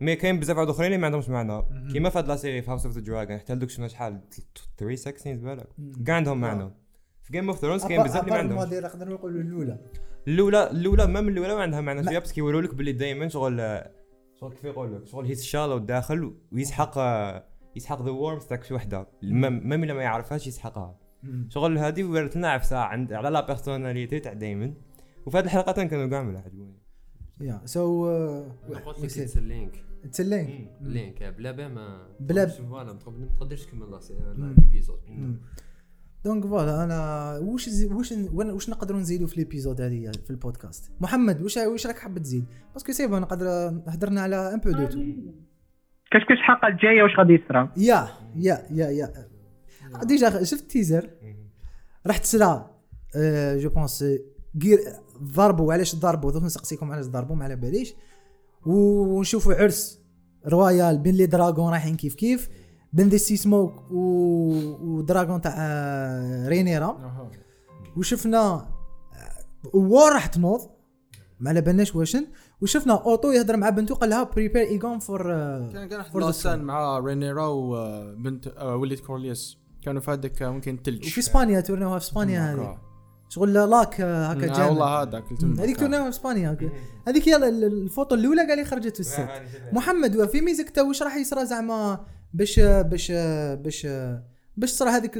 mais 0.00 0.16
كاين 0.16 0.40
بزاف 0.40 0.58
عاد 0.58 0.68
اخرين 0.68 0.86
اللي 0.86 0.98
ما 0.98 1.06
عندهمش 1.06 1.28
معنى. 1.28 1.62
كيما 1.92 2.10
في 2.10 2.18
هاد 2.18 2.28
la 2.28 2.36
série 2.36 2.62
في 2.62 2.70
House 2.70 2.86
of 2.86 2.94
the 2.94 3.00
Dragon 3.00 3.38
حتى 3.38 3.54
دوك 3.54 3.70
شنو 3.70 3.88
شحال؟ 3.88 4.20
3 4.78 4.94
sex 4.94 5.09
scenes 5.09 5.40
بالك. 5.40 5.66
كاع 6.06 6.16
عندهم 6.16 6.40
معنى. 6.40 6.70
في 7.22 7.32
Game 7.32 7.50
of 7.50 7.58
Thrones 7.58 7.86
كاين 7.86 8.02
بزاف 8.02 8.22
اللي 8.22 8.32
ما 8.32 8.38
عندهمش. 8.38 8.72
نقدر 8.72 9.08
نقولوا 9.08 9.42
الأولى. 9.42 9.78
الاولى 10.28 10.70
الأولى 10.70 11.06
ما 11.06 11.20
من 11.20 11.28
الأولى 11.32 11.54
ما 11.54 11.62
عندها 11.62 11.80
معنى. 11.80 12.04
شوية 12.04 12.18
بس 12.18 12.32
كيوروا 12.32 12.62
لك 12.62 12.74
باللي 12.74 12.92
دائما 12.92 13.28
شغل 13.28 13.82
شغل 14.40 14.52
كيف 14.52 14.64
يقول 14.64 14.96
لك؟ 14.96 15.06
شغل 15.06 15.26
هيز 15.26 15.44
شالو 15.44 15.78
داخل 15.78 16.34
ويسحق 16.52 16.98
يسحق 17.76 18.02
ذا 18.02 18.10
وورمز 18.10 18.46
تاع 18.46 18.62
شي 18.62 18.74
وحدة. 18.74 19.08
ما 19.22 19.74
الا 19.74 19.94
ما 19.94 20.02
يعرفهاش 20.02 20.46
يسحقها. 20.46 20.99
شغل 21.48 21.78
هذه 21.78 22.04
ورت 22.04 22.36
لنا 22.36 22.48
عفسه 22.48 22.78
عند 22.78 23.12
على 23.12 23.30
لا 23.30 23.46
بيرسوناليتي 23.46 24.20
تاع 24.20 24.32
دايما. 24.32 24.74
وفي 25.26 25.38
هذه 25.38 25.44
الحلقتين 25.44 25.88
كانوا 25.88 26.06
كاع 26.06 26.22
ملاح 26.22 26.44
عجبوني. 26.44 26.80
يا 27.40 27.60
سو 27.64 28.08
اتس 28.70 29.36
لينك 29.36 29.84
اتس 30.04 30.20
لينك 30.20 30.70
لينك 30.80 31.22
بلا 31.22 31.50
با 31.52 31.68
ما 31.68 32.08
بلا 32.20 32.46
فوالا 32.46 32.92
ما 32.92 33.26
تقدرش 33.38 33.66
تكمل 33.66 34.00
ليبيزود 34.58 34.98
دونك 36.24 36.46
فوالا 36.46 36.84
أنا 36.84 37.38
واش 37.38 37.68
واش 37.90 38.14
واش 38.32 38.70
نقدروا 38.70 39.00
نزيدوا 39.00 39.26
في 39.26 39.40
ليبيزود 39.40 39.80
هذه 39.80 40.10
في 40.24 40.30
البودكاست؟ 40.30 40.92
محمد 41.00 41.42
واش 41.42 41.56
واش 41.56 41.86
راك 41.86 41.98
حاب 41.98 42.18
تزيد؟ 42.18 42.44
parce 42.74 42.85
que 42.85 42.92
c'est 42.92 43.06
bon 43.06 43.20
نقدر 43.20 43.46
هضرنا 43.86 44.20
على 44.20 44.54
un 44.54 44.60
peu 44.60 44.70
de 44.70 44.86
tout 44.86 44.98
كاش 46.10 46.22
كاش 46.28 46.38
الحلقة 46.38 46.68
الجاية؟ 46.68 47.02
واش 47.02 47.18
غادي 47.18 47.32
يصرى 47.32 47.70
يا 47.76 48.08
يا 48.36 48.66
يا 48.70 48.90
يا. 48.90 49.29
déjà 50.02 50.44
شفت 50.44 50.70
teaser 50.70 51.10
راح 52.06 52.18
تصرى 52.18 52.70
je 53.56 53.70
pense 53.70 54.04
غير 54.62 54.78
ضربوا 55.22 55.72
علاش 55.72 55.96
ضربوا 55.96 56.32
دوك 56.32 56.42
نسقسيكم 56.42 56.92
علاش 56.92 57.06
ضربوا 57.06 57.36
ما 57.36 57.44
على 57.44 57.56
باليش. 57.56 57.94
ونشوفوا 58.66 59.54
عرس 59.54 60.00
royal 60.46 60.98
بين 60.98 61.14
les 61.14 61.26
dragons 61.26 61.72
رايحين 61.72 61.96
كيف 61.96 62.14
كيف 62.14 62.48
بين 62.92 63.08
ذي 63.08 63.18
سي 63.18 63.36
سموك 63.36 63.90
و... 63.90 64.00
و 64.80 64.89
dragon 64.89 65.40
تاع 65.40 65.56
رينيرا. 66.48 66.98
وشفنا 67.96 68.68
وور 69.74 70.12
راح 70.12 70.26
تنوض. 70.26 70.60
ما 71.40 71.50
على 71.50 71.60
بالناش 71.60 71.96
واشن. 71.96 72.26
وشفنا 72.60 72.94
اوتو 72.94 73.30
يهضر 73.30 73.56
مع 73.56 73.70
بنته 73.70 73.94
قال 73.94 74.10
لها 74.10 74.22
بريبير 74.22 74.62
ايغون 74.62 74.98
فور 74.98 75.22
كان 75.22 75.88
كان 75.88 76.04
واحد 76.14 76.58
مع 76.58 76.98
رينيرا 76.98 77.46
وبنت 77.46 78.48
وليد 78.62 79.00
كورليوس 79.00 79.59
كانوا 79.84 80.00
في 80.00 80.10
هذاك 80.10 80.42
ممكن 80.42 80.78
ثلج 80.84 81.06
وفي 81.06 81.18
إسبانيا 81.18 81.60
تورناوها 81.60 81.98
في 81.98 82.04
إسبانيا 82.04 82.54
هذه. 82.54 82.78
شغل 83.28 83.52
لاك 83.52 84.00
هكا 84.00 84.46
جامد. 84.46 84.70
والله 84.70 85.02
هذاك 85.02 85.24
هذيك 85.58 85.76
تورناوها 85.76 86.10
في 86.10 86.16
إسبانيا 86.16 86.56
هذيك 87.08 87.28
هي 87.28 87.36
الفوطو 87.66 88.14
الأولى 88.14 88.46
قال 88.48 88.58
لي 88.58 88.64
خرجت 88.64 88.94
في 88.94 89.00
السيت 89.00 89.28
محمد 89.72 90.28
في 90.28 90.40
ميزك 90.40 90.70
تو 90.70 90.88
واش 90.88 91.02
راح 91.02 91.16
يصرى 91.16 91.44
زعما؟ 91.44 92.00
باش 92.34 92.60
باش 92.60 93.12
باش 93.64 93.86
باش 94.56 94.72
تصرى 94.72 94.90
هذيك 94.90 95.18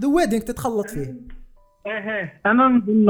the 0.00 0.08
wedding 0.08 0.42
تتخلط 0.42 0.90
فيه. 0.90 1.14
إيه 1.86 2.40
أنا 2.46 2.68
نظن 2.68 3.06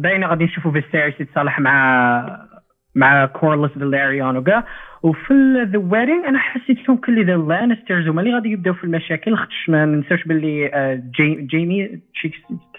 باينه 0.00 0.26
غادي 0.26 0.44
نشوفوا 0.44 0.72
فيسيريس 0.72 1.20
يتصالح 1.20 1.60
مع 1.60 2.48
مع 2.94 3.26
كورلس 3.26 3.72
فيلاريون 3.72 4.36
وكاع 4.36 4.66
وفي 5.06 5.34
the 5.72 5.78
wedding 5.78 6.24
أنا 6.28 6.38
حسيت 6.38 6.78
فيهم 6.78 6.96
كل 6.96 7.26
the 7.26 7.36
لانسترز 7.36 8.08
هما 8.08 8.20
اللي 8.20 8.34
غادي 8.34 8.50
يبداو 8.50 8.74
في 8.74 8.84
المشاكل 8.84 9.36
خاطش 9.36 9.68
ما 9.68 9.84
ننساوش 9.84 10.24
باللي 10.24 10.70
جي 11.16 11.34
جيمي 11.34 12.00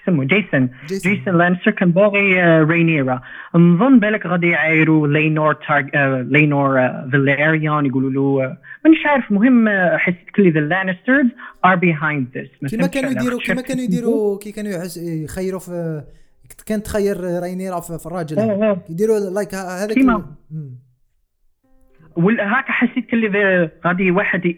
يسموه 0.02 0.26
جيسون. 0.26 0.70
جيسون. 0.88 1.38
لانستر 1.38 1.72
كان 1.72 1.92
باغي 1.92 2.42
رينيرا. 2.64 3.22
نظن 3.56 4.00
بالك 4.00 4.26
غادي 4.26 4.48
يعايروا 4.48 5.08
لينور 5.08 5.54
تارج 5.54 5.90
لينور 6.32 6.90
فيلاريون 7.12 7.86
يقولوا 7.86 8.10
له 8.10 8.58
مانيش 8.86 9.06
عارف. 9.06 9.32
المهم 9.32 9.70
حسيت 9.98 10.30
كل 10.36 10.54
the 10.54 10.60
لانسترز 10.60 11.26
are 11.66 11.76
behind 11.76 12.28
this 12.38 12.70
كيما 12.70 12.88
كانوا 12.88 13.12
يديروا 13.12 13.40
كيما 13.40 13.62
كانوا 13.62 13.84
يديروا 13.84 14.40
كي 14.40 14.52
كانوا 14.52 14.72
يخيروا 14.98 15.60
في 15.60 16.04
كانت 16.66 16.86
تخير 16.86 17.18
رينيرا 17.44 17.80
في 17.80 18.06
الراجل. 18.06 18.38
يديروا 18.90 19.20
like 19.20 19.54
هذاك 19.54 19.98
هاك 22.40 22.66
حسيت 22.66 23.10
كلي 23.10 23.70
غادي 23.86 24.12
واحد 24.12 24.56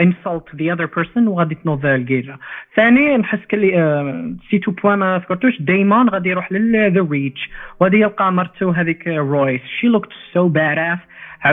insult 0.00 0.44
the 0.56 0.72
other 0.72 0.86
person 0.96 1.28
وغادي 1.28 1.54
تنوض 1.54 1.86
القيرة. 1.86 2.38
ثاني 2.76 3.16
نحس 3.16 3.38
كلي 3.50 3.70
c'est 4.50 4.58
un 4.58 4.70
point 4.70 4.98
ما 4.98 5.18
فكرتوش 5.18 5.62
دايما 5.62 6.06
غادي 6.10 6.28
يروح 6.28 6.52
لل 6.52 6.74
the 6.74 7.08
Reach 7.10 7.50
وغادي 7.80 8.00
يلقى 8.00 8.32
مرته 8.32 8.80
هذيك 8.80 9.08
رويس 9.08 9.60
she 9.80 9.86
looked 9.86 10.08
so 10.32 10.48
bad 10.48 10.98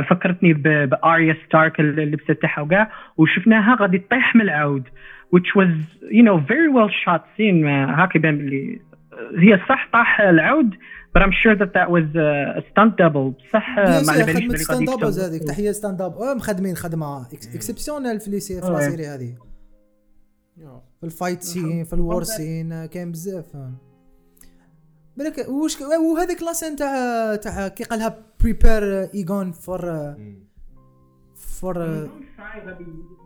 فكرتني 0.10 0.54
باريا 0.54 1.36
ستارك 1.46 1.80
اللبسه 1.80 2.34
تاعها 2.34 2.62
وكاع. 2.62 2.92
وشفناها 3.18 3.78
غادي 3.80 3.98
تطيح 3.98 4.36
من 4.36 4.42
العود 4.42 4.84
which 5.36 5.56
was 5.56 5.72
you 6.12 6.24
know 6.24 6.38
very 6.38 6.70
well 6.70 6.90
shot 6.90 7.22
scene. 7.38 7.66
هاك 7.66 8.16
يبان 8.16 8.38
بلي 8.38 8.80
هي 9.38 9.60
صح 9.70 9.88
طاح 9.94 10.22
العود 10.22 10.76
but 11.14 11.22
I'm 11.22 11.32
sure 11.44 11.56
that 11.62 11.72
that 11.78 11.88
was 11.96 12.06
uh, 12.16 12.60
a 12.60 12.62
stunt 12.72 12.94
double. 12.98 13.28
بصح 13.50 13.70
ما 13.78 14.12
على 14.12 14.24
باليش 14.24 14.46
باللي 14.46 14.58
stunt 14.58 14.90
يكتب. 14.90 15.04
هذيك 15.20 15.44
تحية 15.44 15.72
stand 15.72 16.02
up. 16.02 16.16
مخدمين 16.22 16.76
خدمة 16.76 17.28
exceptionnelle 17.56 18.20
في 18.20 18.30
les 18.32 18.40
sé- 18.40 18.62
في 18.62 18.68
أه. 18.68 18.70
la 18.70 18.90
série 18.90 19.08
هذه. 19.08 19.36
في 21.00 21.04
ال 21.04 21.10
fight 21.10 21.44
scene 21.44 21.84
في 21.84 21.94
ال 21.94 22.01
war 22.01 22.24
scene 22.24 22.86
كاين 22.86 23.12
بزاف. 23.12 23.46
بالك 25.18 25.50
وش 25.50 25.78
وهذيك 25.82 26.44
la 26.44 26.53
scène 26.53 26.76
تاع 26.76 27.36
تاع 27.36 27.68
كي 27.68 27.84
قالها 27.84 28.18
prepare 28.40 28.84
ايغون 29.14 29.52
for 29.52 30.14
for 31.36 31.78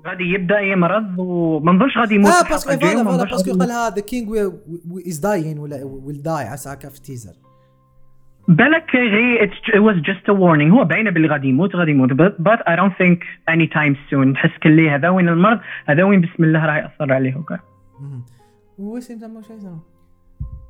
غادي 0.07 0.23
يبدأ 0.23 0.59
يمرض 0.59 1.19
وما 1.19 1.71
نظنش 1.71 1.97
غادي 1.97 2.15
يموت 2.15 2.31
آه 2.31 2.49
parce 2.49 2.63
que 2.63 2.71
voilà 2.71 3.23
parce 3.23 3.42
que. 3.42 3.57
قالها 3.59 3.89
the 3.89 4.01
king 4.01 4.29
is 5.07 5.17
dying 5.17 5.59
ولا 5.59 5.83
will 5.83 6.21
die 6.21 6.43
عسى 6.43 6.69
هكا 6.69 6.89
في 6.89 6.97
ال 6.97 7.02
teaser. 7.02 7.33
بالك 8.47 8.85
it's- 9.41 9.73
it 9.73 9.79
was 9.81 9.95
just 10.09 10.29
a 10.29 10.33
warning. 10.33 10.71
هو 10.71 10.83
باينة 10.83 11.11
باللي 11.11 11.27
غادي 11.27 11.47
يموت 11.47 11.75
غادي 11.75 11.91
يموت. 11.91 12.09
But, 12.09 12.33
but 12.41 12.59
I 12.67 12.75
don't 12.75 12.93
think 13.01 13.19
anytime 13.51 13.95
soon. 14.11 14.27
نحس 14.27 14.59
كلي 14.63 14.89
هذا 14.89 15.09
وين 15.09 15.29
المرض 15.29 15.59
هذا 15.89 16.03
وين 16.03 16.21
بسم 16.21 16.43
الله 16.43 16.65
راه 16.65 16.77
يأثر 16.77 17.13
عليه 17.13 17.35
وكا 17.35 17.59
تما 18.77 18.99
شي 19.01 19.13
يسمى 19.53 19.79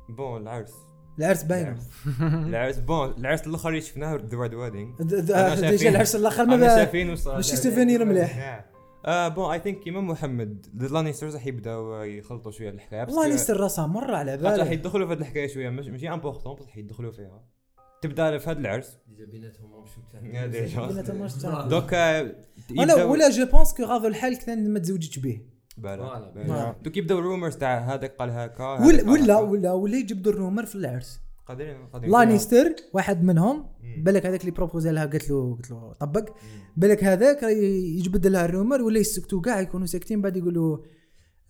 بون 0.08 0.42
العرس. 0.42 0.74
العرس 1.18 1.42
باينة. 1.42 1.76
العرس. 2.22 2.78
بون. 2.78 3.14
العرس 3.18 3.46
الأخر 3.46 3.68
اللي 3.68 3.80
شفناه 3.80 4.14
ذا 4.16 4.38
ريد 4.38 4.54
ويدنج 4.54 4.88
د- 5.00 5.14
د- 5.14 5.64
ديجا 5.70 5.90
العرس 5.90 6.16
الأخر 6.16 6.46
ما 6.46 6.68
شايفين 6.76 7.06
ماشي 7.06 7.56
سوفينير 7.56 8.04
مليح. 8.04 8.64
آه 9.06 9.28
بون 9.28 9.52
اي 9.52 9.58
ثينك 9.58 9.78
كيما 9.80 10.00
محمد 10.00 10.66
لانيسترز 10.92 11.34
راح 11.36 11.46
يبداو 11.46 12.02
يخلطوا 12.02 12.52
شوية 12.52 12.70
الحكاية. 12.70 13.00
والله 13.00 13.28
نستر 13.34 13.56
راسها 13.60 13.86
مرة 13.86 14.16
على 14.16 14.38
خاطر 14.38 14.44
راح 14.48 14.58
بالي 14.58 14.72
يدخلوا 14.74 15.06
في 15.06 15.12
هذه 15.12 15.18
الحكاية 15.20 15.46
شوية. 15.48 15.70
ماشي 15.70 16.08
امبورطون 16.08 16.56
بس 16.56 16.66
راح 16.66 16.76
يدخلوا 16.76 17.12
فيها. 17.12 17.57
تبدا 18.02 18.38
في 18.38 18.50
هذا 18.50 18.58
العرس. 18.58 18.98
ديجا 19.08 19.24
بيناتهم 19.32 19.82
مش 19.82 19.90
يا 20.34 20.46
ديجا. 20.46 20.86
بيناتهم 20.86 21.20
واش 21.20 21.34
تاع- 21.34 21.66
دوك 21.66 21.94
آه، 21.94 22.34
ولا 22.78 23.04
ولا 23.04 23.30
جو 23.30 23.46
pense 23.46 23.74
que 23.74 23.82
غاضوا 23.84 24.08
الحال 24.08 24.38
كان 24.38 24.72
ما 24.72 24.78
تزوجتش 24.78 25.18
به 25.18 25.40
بلا. 25.78 26.74
دوك 26.82 26.96
يبداو 26.96 27.18
ال 27.18 27.23
rumors 27.23 27.56
تاع 27.56 27.94
هذاك 27.94 28.16
قال 28.16 28.30
هكا 28.30 28.64
ولا 28.64 29.10
ولا. 29.40 29.72
ولا 29.72 29.96
يجبدوا 29.96 30.32
ال 30.32 30.38
rumor 30.38 30.66
في 30.66 30.74
العرس. 30.74 31.20
قادرين 31.46 31.86
قادرين 31.86 32.12
لانيستر 32.12 32.74
واحد 32.92 33.22
منهم. 33.24 33.66
بالك 33.98 34.26
هذاك 34.26 34.40
اللي 34.40 34.50
proposé 34.52 34.90
لها 34.90 35.06
قالت 35.06 35.30
له 35.30 35.54
قالت 35.54 35.70
له 35.70 35.92
طبق. 35.92 36.28
بالك 36.76 37.04
هذاك 37.04 37.42
يجبد 37.42 38.26
لها 38.26 38.44
ال 38.44 38.50
rumor 38.50 38.82
ولا 38.82 38.98
يسكتوا 38.98 39.40
كاع 39.40 39.60
يكونوا 39.60 39.86
ساكتين 39.86 40.22
بعد 40.22 40.36
يقولوا 40.36 40.78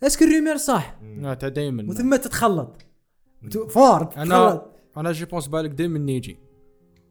est-ce 0.03 0.18
que 0.18 0.25
ال 0.25 0.30
rumor 0.30 0.57
صح 0.57 0.99
تاع 1.39 1.49
دايما. 1.49 1.89
وثم 1.89 2.15
تتخلط. 2.15 2.77
فار 3.69 4.13
أنا 4.17 4.25
تتخلط. 4.25 4.75
أنا 4.97 5.11
je 5.11 5.25
pense 5.25 5.47
بالك 5.47 5.69
دايما 5.69 5.99
نيجي. 5.99 6.37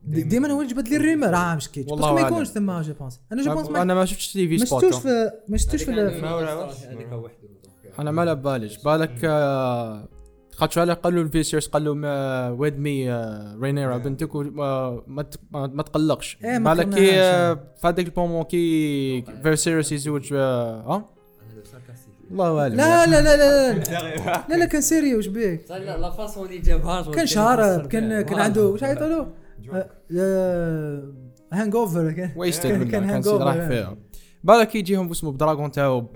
ديما 0.05 0.51
هو 0.51 0.63
يجبد 0.63 0.89
لي 0.89 0.97
الرومر 0.97 1.35
آه 1.35 1.55
مش 1.55 1.69
كيتش 1.69 1.91
والله 1.91 2.13
باسكو 2.13 2.23
ما. 2.23 2.29
يكونش 2.29 2.49
ثم 2.49 2.81
جو 2.81 2.93
بونس. 2.95 3.21
أنا 3.33 3.43
جو 3.43 3.55
بونس 3.55 3.69
ما 3.71 3.83
أنا 3.83 3.95
ما 3.95 4.05
شفتش 4.05 4.33
تي 4.33 4.49
في 4.49 4.57
ما 4.57 4.65
سبوت 4.65 4.85
شفتوش 4.85 5.03
في 5.03 5.31
ما 5.49 5.57
شفتوش 5.59 5.83
في 5.83 5.91
ما 5.91 6.35
واش. 6.35 6.77
هذيك 6.85 7.13
وحده 7.13 7.49
أنا 7.99 8.11
ما 8.11 8.21
على 8.23 8.35
باليش 8.37 8.79
بالك 8.83 9.25
آه، 9.25 10.09
خاطر 10.53 10.81
على 10.81 10.93
قالوا 10.93 11.23
الفيسيرس 11.23 11.69
قالوا 11.69 11.95
ما 11.95 12.49
ويد 12.51 12.79
مي 12.79 13.13
آه، 13.13 13.57
رينيرا 13.63 13.97
بنتك 13.99 14.35
وما- 14.35 15.03
ما 15.07 15.23
ت- 15.23 15.41
ما 15.51 15.67
ما 15.67 15.83
تقلقش. 15.83 16.39
إيه، 16.45 16.59
بالك 16.59 16.89
كي. 16.95 17.21
آه، 17.21 17.55
في 17.55 17.87
هذاك 17.89 18.07
البومون 18.07 18.43
كي 18.43 19.23
فيسيرس 19.43 19.93
يزوج 19.93 20.29
آه، 20.33 20.81
ها 20.97 21.18
الله 22.31 22.61
أعلم. 22.63 22.75
لا 22.77 23.07
لا 23.07 23.23
لا 23.23 23.37
لا 23.37 23.73
لا. 23.73 24.45
لا 24.49 24.55
لا 24.57 24.65
كان 24.65 24.81
سيريو 24.81 25.17
واش 25.17 25.27
بيك؟ 25.27 25.71
لا 25.71 25.97
la 25.99 26.11
façon 26.11 26.47
اللي 26.47 26.59
جابها 26.59 27.03
كان 27.15 27.27
شارب 27.27 27.87
كان 27.93 28.23
كان 28.23 28.39
عنده 28.39 28.67
واش 28.67 28.83
عيطوا 28.83 29.07
له 29.07 29.27
hangover 31.53 32.13
كان 32.13 32.31
wasted 32.37 32.71
كان- 32.71 32.81
منه 32.81 32.91
كان 32.91 33.07
كان 33.07 33.23
hangover، 33.23 33.27
سيد 33.27 33.43
راح 33.43 33.55
يعني. 33.57 33.69
فيها. 33.69 33.97
بالك 34.45 34.75
يجيهم 34.75 35.11
اسمه 35.11 35.33
ب 35.33 35.38
dragon 35.38 35.71
تاعو 35.71 36.07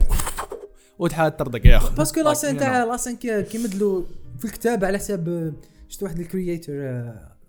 وتحاد 0.98 1.36
تردق 1.36 1.66
يا 1.66 1.76
أخي. 1.76 1.94
parce 1.94 2.11
que 2.11 2.20
la 2.20 2.31
scène 2.31 2.56
تاع 2.58 2.84
la 2.84 2.93
scène 2.93 3.16
كي 3.16 3.42
كي 3.42 3.58
مدلو 3.58 4.04
في 4.38 4.44
الكتاب 4.44 4.84
على 4.84 4.98
حساب 4.98 5.28
آه، 5.28 5.52
شفت 5.88 6.02
واحد 6.02 6.18
ال 6.20 6.30
créateur 6.30 7.04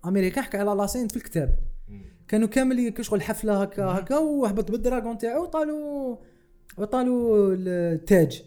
américain 0.05 0.43
حكى 0.43 0.57
على 0.57 0.71
la 0.71 0.82
scène 0.82 1.07
في 1.07 1.15
الكتاب. 1.17 1.55
كانوا 2.27 2.47
كامل 2.47 2.89
كي 2.89 3.03
شغل 3.03 3.21
حفلة 3.21 3.61
هكا 3.61 3.83
هكا 3.85 4.17
وهبط 4.17 4.71
بال 4.71 4.83
dragon 4.83 5.17
تاعو 5.17 5.43
وطالوا 5.43 6.15
وطالوا 6.77 7.55
التاج. 7.57 8.43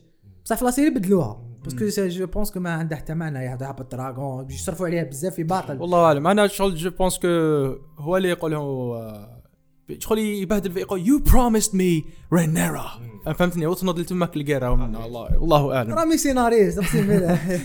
بصح 0.47 0.57
في 0.57 0.65
la 0.65 0.72
série 0.72 0.91
بدلوها 0.91 1.43
parce 1.65 1.92
que 1.92 2.09
je 2.09 2.27
pense 2.27 2.51
que 2.51 2.61
ما 2.61 2.71
عنده 2.71 2.97
حتى 2.97 3.15
معنى 3.15 3.45
يهبط 3.45 3.93
dragon 3.93 4.45
باش 4.45 4.55
يصرفوا 4.55 4.87
عليها 4.87 5.05
بزاف 5.05 5.35
في 5.35 5.43
باطل. 5.43 5.81
والله 5.81 6.05
أعلم. 6.05 6.27
أنا 6.27 6.47
شغل 6.47 6.75
je 6.75 6.91
pense 6.91 7.19
que 7.19 7.29
هو 7.99 8.17
اللي 8.17 8.29
يقول 8.29 8.53
له 8.53 9.37
شغل 9.99 10.19
يبهدل 10.19 10.73
في 10.73 10.81
يقول 10.81 11.07
you 11.09 11.19
promised 11.19 11.77
me 11.77 12.05
رينيرا 12.33 12.91
فهمتني؟ 13.39 13.67
وتنض 13.67 14.01
تمك 14.01 14.37
القيرة. 14.37 14.71
والله 14.71 15.39
والله 15.41 15.77
أعلم. 15.77 15.95
رامي 15.95 16.17
سيناريست 16.17 16.79
اقسم 16.79 17.07
بالله 17.07 17.61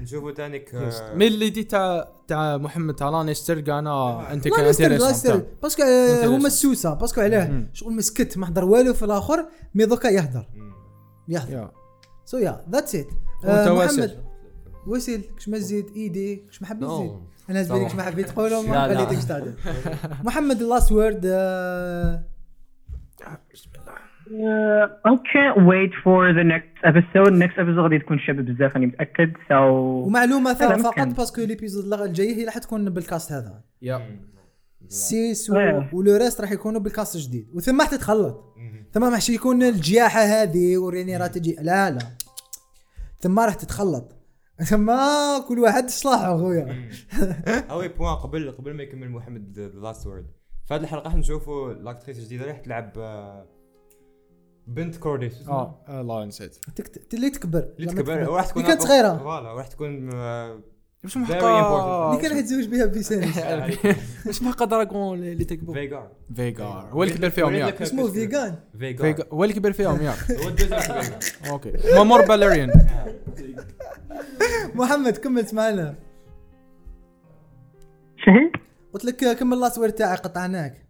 نشوفوا 0.00 0.32
تانيك 0.32 0.74
آه، 0.74 1.14
من 1.14 1.26
l'idée 1.26 1.64
تاع 1.64 2.08
تاع 2.28 2.56
محمد 2.56 2.94
تاع 2.94 3.08
لانيستر 3.10 3.78
أنا. 3.78 4.32
أنت 4.32 4.46
لا 4.46 4.72
كان 4.72 5.42
parce 5.62 5.75
que 5.75 5.82
آه،. 5.82 6.26
هما 6.26 6.46
السوسة. 6.46 6.94
parce 6.94 7.10
que 7.10 7.20
علاه 7.20 7.62
شغل 7.72 7.92
مسكت 7.92 8.38
ما 8.38 8.46
حضر 8.46 8.64
والو 8.64 8.94
في 8.94 9.04
الآخر 9.04 9.46
mais 9.74 9.84
دوكا 9.84 10.08
يهدر. 10.08 10.46
yeah. 11.28 11.70
So 12.24 12.38
yeah 12.38 12.64
that's 12.70 12.94
it 12.94 13.06
متواصل. 13.44 14.00
محمد 14.02 14.24
وسيل 14.86 15.20
كش 15.36 15.48
ما 15.48 15.58
تزيد 15.58 15.86
إيدي 15.96 16.36
كش 16.50 16.62
ما 16.62 16.68
حبيت 16.68 16.88
تزيد 16.88 17.00
no 17.06 17.20
أنا 17.50 17.62
زبالي 17.62 17.84
كش 17.84 17.94
ما 17.94 18.02
حبيت 18.02 18.28
تقولوا 18.28 18.62
لا، 18.62 18.68
ما 18.88 18.92
لا. 18.92 19.04
خليتكش 19.06 19.24
تعدل 19.24 19.54
محمد 20.24 20.60
ال 20.62 20.68
last 20.68 20.92
word 20.92 21.26
Uh, 24.28 24.86
I 25.10 25.14
can't 25.32 25.58
wait 25.72 25.92
for 26.04 26.20
the 26.38 26.44
next 26.54 26.76
episode. 26.90 27.32
Next 27.44 27.56
episode 27.62 27.78
غادي 27.82 27.98
تكون 27.98 28.18
شابه 28.18 28.42
بزاف 28.42 28.72
راني 28.72 28.86
متأكد. 28.86 29.32
So 29.32 29.52
ومعلومة. 29.52 30.54
فقط 30.54 31.06
parce 31.16 31.31
que 31.31 31.40
l'épisode 31.40 32.00
الجاي 32.00 32.36
هي 32.36 32.44
راح 32.44 32.58
تكون 32.58 32.90
بال 32.90 33.04
cast 33.04 33.32
هذا. 33.32 33.60
يا 33.82 34.18
سيس 34.88 35.50
آه. 35.50 35.90
و- 35.92 35.96
ولو 35.98 36.16
ريست 36.16 36.40
راح 36.40 36.52
يكونوا 36.52 36.80
بالكاست 36.80 37.14
الجديد. 37.16 37.48
وثم 37.54 37.80
راح 37.80 37.90
تتخلط. 37.90 38.44
ثم 38.94 39.00
ما 39.00 39.08
راح 39.08 39.30
يكون 39.30 39.62
الجياحة 39.62 40.20
هذه 40.20 40.78
وريني 40.78 41.16
راه 41.16 41.26
تجي. 41.26 41.56
لا 41.60 41.90
لا. 41.90 41.98
ثم 43.20 43.38
راح 43.40 43.54
تتخلط. 43.54 44.12
ثم 44.64 44.92
كل 45.48 45.58
واحد 45.58 45.88
صلاحه 45.90 46.38
خويا 46.38 46.88
اوي 47.70 47.88
بوان 47.88 48.14
قبل 48.14 48.50
قبل 48.52 48.74
ما 48.74 48.82
يكمل 48.82 49.10
محمد 49.10 49.58
ذا 49.58 49.66
لاست 49.80 50.06
وورد 50.06 50.26
في 50.68 50.74
هذه 50.74 50.80
الحلقة 50.80 51.04
راح 51.04 51.14
نشوفوا 51.14 51.72
لاكتريس 51.72 52.18
الجديدة 52.18 52.44
راح 52.46 52.58
تلعب 52.58 52.92
آه، 52.98 53.46
بنت 54.66 54.96
كوردي 54.96 55.30
شو 55.30 55.36
اسمها؟ 55.36 55.84
آه 55.88 56.00
الله 56.00 56.24
نسيت. 56.24 56.56
تكت... 56.76 57.14
اللي 57.14 57.30
تكبر. 57.30 57.68
اللي 57.78 57.86
تكبر 57.86 58.30
وراح 58.30 58.46
تكون 58.46 58.62
اللي 58.62 58.74
كانت 58.76 58.86
صغيرة. 58.88 59.16
فوالا 59.18 59.52
وراح 59.52 59.66
تكون 59.66 60.10
آه، 60.14 60.60
مش 61.06 61.16
محقا 61.16 62.10
اللي 62.12 62.22
كان 62.28 62.38
يتزوج 62.38 62.68
بها 62.68 62.86
بيسانس 62.86 63.38
مش 64.28 64.42
محقا 64.42 64.64
دراغون 64.64 65.18
اللي 65.18 65.44
تكبر. 65.44 65.72
فيجار 65.74 66.08
فيجار 66.36 66.88
هو 66.92 67.02
اللي 67.02 67.14
كبر 67.14 67.30
فيهم 67.30 67.54
ياك 67.54 67.82
اسمه 67.82 68.06
فيجان 68.08 68.54
فيجار 68.78 69.02
فيجا- 69.14 69.26
هو 69.32 69.44
اللي 69.44 69.54
كبر 69.54 69.72
فيهم 69.72 70.00
ياك 70.02 70.16
أوكي 71.50 71.72
مامور 71.94 72.22
باليريان 72.26 72.70
محمد 74.74 75.16
كملت 75.16 75.54
معنا. 75.54 75.94
شهي 78.26 78.50
قلت 78.94 79.04
لك 79.04 79.38
كمل 79.38 79.60
لاست 79.60 79.78
وورد 79.78 79.92
تاعي 79.92 80.16
قطعناك. 80.16 80.86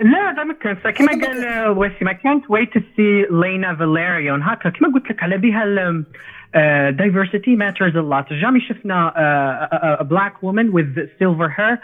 لا 0.00 0.30
هذا 0.32 0.44
ما 0.44 0.54
كان 0.54 0.92
كما 0.92 1.26
قال 1.26 1.68
واسي 1.78 2.04
ما 2.04 2.12
كانت. 2.12 2.44
Wait 2.44 2.68
to 2.78 2.80
see 2.82 3.32
لينا 3.32 3.76
فاليريون 3.76 4.42
هكا 4.42 4.70
كما 4.70 4.92
قلت 4.94 5.10
لك 5.10 5.22
على 5.22 5.36
بها 5.38 5.64
ال 5.64 6.04
uh, 6.53 6.91
diversity 6.91 7.55
matters 7.55 7.95
a 7.95 8.01
lot 8.01 8.33
جامي 8.33 8.59
شفنا 8.59 9.09
uh, 9.09 9.75
a, 9.75 10.01
a 10.01 10.03
black 10.03 10.43
woman 10.43 10.71
with 10.71 10.95
silver 11.19 11.49
hair 11.49 11.81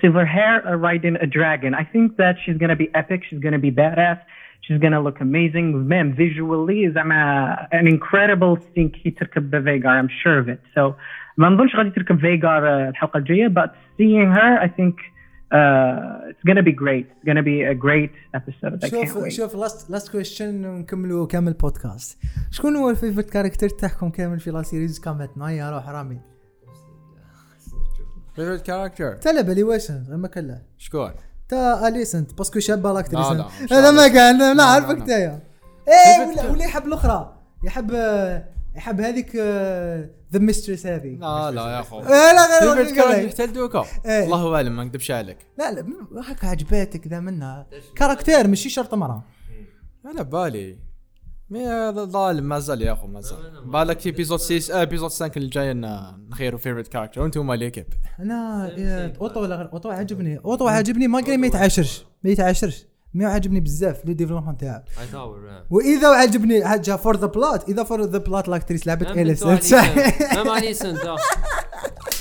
silver 0.00 0.26
hair 0.26 0.66
uh, 0.66 0.74
riding 0.74 1.16
a 1.16 1.26
dragon 1.26 1.74
I 1.74 1.84
think 1.84 2.16
that 2.16 2.36
she's 2.44 2.56
gonna 2.56 2.76
be 2.76 2.88
epic 2.94 3.20
she's 3.28 3.40
gonna 3.40 3.58
be 3.58 3.70
badass 3.70 4.18
she's 4.62 4.78
gonna 4.78 5.00
look 5.00 5.20
amazing 5.20 5.86
man 5.88 6.14
visually 6.14 6.88
زعما 6.88 7.68
an 7.72 7.86
incredible 7.86 8.56
thing 8.56 8.88
كي 8.88 9.10
تركب 9.10 9.64
فيجار 9.64 10.02
I'm 10.02 10.08
sure 10.22 10.38
of 10.38 10.48
it 10.48 10.60
so 10.74 10.94
ما 11.36 11.48
نظنش 11.48 11.76
غادي 11.76 11.90
تركب 11.90 12.20
فيجار 12.20 12.62
uh, 12.62 12.88
الحلقة 12.88 13.18
الجاية 13.18 13.48
but 13.48 13.70
seeing 13.96 14.30
her 14.32 14.58
I 14.60 14.68
think 14.68 14.94
uh, 15.53 16.29
it's 16.31 16.43
gonna 16.49 16.63
be 16.69 16.75
great. 16.83 17.05
It's 17.13 17.25
gonna 17.29 17.45
be 17.51 17.57
a 17.73 17.75
great 17.85 18.11
episode. 18.39 18.73
I 18.85 18.89
can't 18.89 19.07
شوف 19.07 19.17
wait. 19.23 19.27
شوف 19.27 19.55
last 19.55 19.89
last 19.89 20.11
question 20.11 20.65
ونكملوا 20.65 21.27
كامل 21.27 21.53
بودكاست 21.53 22.17
شكون 22.51 22.75
هو 22.75 22.89
ال 22.89 22.93
favorite 22.93 23.29
character 23.29 23.69
تاعكم 23.69 24.09
كامل 24.09 24.39
في 24.39 24.51
la 24.51 24.61
série 24.63 24.99
كامل 24.99 25.29
معايا 25.37 25.69
روح 25.71 25.89
رامي 25.89 26.19
favorite 28.35 28.65
character 28.65 29.13
تا 29.15 29.29
لا 29.29 29.41
بالي 29.41 29.63
واش 29.63 29.91
ما 30.09 30.27
كان 30.27 30.47
لا 30.47 30.61
شكون؟ 30.77 31.11
تا 31.49 31.87
اليسنت 31.87 32.37
parce 32.37 32.51
que 32.51 32.59
شابة 32.59 32.93
l'actrice 32.93 33.25
لا، 33.27 33.33
لا، 33.33 33.45
مش 33.63 33.73
هذا 33.73 33.91
ما. 33.91 34.07
كان 34.07 34.39
لا 34.39 34.53
لا، 34.53 34.63
عارفك 34.63 34.97
لا. 34.99 35.05
تايا 35.05 35.39
إيه 35.87 36.35
favorite 36.35 36.45
ولا 36.51 36.63
يحب 36.65 36.87
الأخرى 36.87 37.37
يحب 37.63 37.91
آه، 37.93 38.45
يحب 38.75 39.01
هذيك 39.01 39.31
the 40.33 40.39
mistress 40.39 40.87
هذه 40.87 41.17
لا 41.19 41.51
لا 41.51 41.61
يا 41.61 41.79
اخو 41.79 41.99
آه، 41.99 42.03
لا 42.03 43.29
حتى 43.29 43.45
لدوكا 43.45 43.85
إيه. 44.05 44.23
الله 44.23 44.55
أعلم 44.55 44.75
ما 44.75 44.83
نكذبش 44.83 45.11
عليك. 45.11 45.37
لا 45.57 45.71
لا 45.71 45.85
هكا 46.31 46.47
عجباتك 46.47 47.07
ذا 47.07 47.19
منها 47.19 47.67
كاركتير 47.95 48.47
ماشي 48.47 48.69
شرط 48.69 48.93
مرة. 48.93 49.23
على 50.05 50.23
بالي 50.23 50.77
مي 51.49 51.67
هذا 51.67 52.05
ظالم 52.05 52.43
مازال 52.43 52.81
يا 52.81 52.93
أخو 52.93 53.07
مازال 53.07 53.37
بالك 53.65 54.05
ايبيزود 54.05 54.39
6 54.39 54.79
ايبيزود 54.79 55.09
5 55.09 55.31
الجاي 55.37 55.73
نخيروا 55.73 56.59
فيفرت 56.59 56.87
كاركتر 56.87 57.21
وأنتم 57.21 57.53
ليكيب 57.53 57.85
أنا 58.19 58.69
إيه، 58.77 59.13
اوطو 59.21 59.41
ولا 59.41 59.55
غير 59.55 59.73
اوطو 59.73 59.89
عجبني 59.89 60.37
اوطو 60.37 60.67
عجبني 60.67 61.07
ما 61.07 61.19
قال 61.19 61.39
ما 61.39 61.47
يتعاشرش 61.47 62.05
ما 62.23 62.29
يتعاشرش 62.29 62.85
ما 63.13 63.25
عجبني 63.27 63.59
بزاف 63.59 64.05
لو 64.05 64.13
ديفلوبمون 64.13 64.57
آه. 64.63 64.83
وإذا 65.69 66.07
عجبني 66.07 66.65
حاجة 66.65 66.95
فور 66.95 67.17
ذا 67.17 67.27
بلوت 67.27 67.69
إذا 67.69 67.83
فور 67.83 68.01
ذا 68.01 68.17
بلوت 68.17 68.47
لاكتريس 68.47 68.87
لعبت 68.87 69.07
مام 69.07 69.19
اليس 69.19 69.43
بنتو 69.43 70.55
أليسنت. 70.57 71.05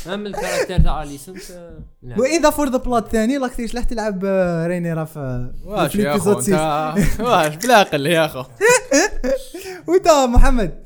même 0.07 0.25
آه. 0.25 0.29
ال 0.29 0.34
character 0.34 0.79
تاع 0.81 1.03
اليسنت 1.03 1.51
آه، 1.51 1.79
لا. 2.03 2.19
وإذا 2.19 2.51
for 2.51 2.69
the 2.69 2.79
plot 2.79 3.09
ثاني 3.09 3.39
l'actrice 3.39 3.77
راح 3.77 3.85
تلعب 3.85 4.25
آه، 4.25 4.67
رينيرا 4.67 5.05
في 5.05 5.53
واش 5.65 5.95
يا 5.97 6.17
اخو 6.17 6.31
واش 6.31 7.57
بلا 7.57 7.77
عقل 7.77 8.07
يا 8.07 8.25
أخو. 8.25 8.45
وانت 9.89 10.09
محمد. 10.35 10.83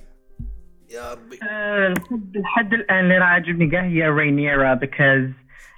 آه، 0.97 1.89
لحد 1.89 2.37
لحد 2.37 2.73
الآن 2.73 2.99
اللي 3.05 3.19
راه 3.19 3.25
عاجبني 3.25 3.71
كاع 3.71 3.85
هي 3.85 4.09
رينيرا 4.09 4.75
because 4.75 5.31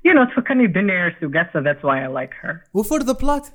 you 0.07 0.13
know 0.15 0.35
تفكرني 0.37 0.67
بدينيرس 0.67 1.13
so 1.23 1.59
that's 1.61 1.83
why 1.83 1.99
I 2.05 2.09
like 2.23 2.35
her. 2.47 2.55
و 2.75 2.82
for 2.82 3.03
the 3.03 3.13
plot 3.13 3.53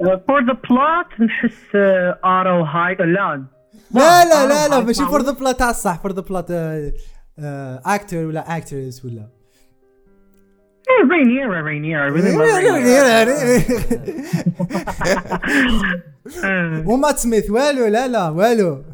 Uh, 0.00 0.06
for 0.26 0.40
the 0.42 0.56
plot 0.66 1.20
نحس 1.20 1.76
ارو 2.24 2.62
هاي 2.64 2.94
لا 2.94 3.48
لا 3.94 4.24
لا 4.24 4.46
لا 4.46 4.68
لا 4.68 4.80
Otto 4.80 4.86
ماشي 4.86 5.04
for 5.04 5.20
the. 5.22 5.32
plot 5.32 5.58
تاع 5.58 5.70
الصح 5.70 6.02
for 6.02 6.12
the 6.12 6.20
plot 6.20 6.50
أكتر 7.86 8.16
ولا 8.16 8.56
l'actrice 8.56 9.04
ولا. 9.04 9.28
Rhaenyra 11.04 12.10
Uh, 16.26 16.86
ومات 16.86 17.18
سميث 17.18 17.50
والو 17.50 17.86
لا 17.86 18.08
لا 18.08 18.28
والو. 18.28 18.84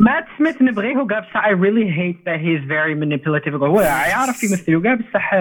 مات 0.00 0.24
سميث 0.38 0.62
نبغيه 0.62 1.06
كاع 1.06 1.20
بصح 1.20 1.44
I 1.46 1.50
really 1.50 1.88
hate 1.88 2.24
that 2.24 2.40
he 2.40 2.52
is 2.58 2.64
very 2.68 2.94
manipulative. 2.94 3.54
هو 3.54 3.80
يعرف 3.80 4.42
يمثل 4.42 4.82
كاع 4.82 4.94
بصح 4.94 5.34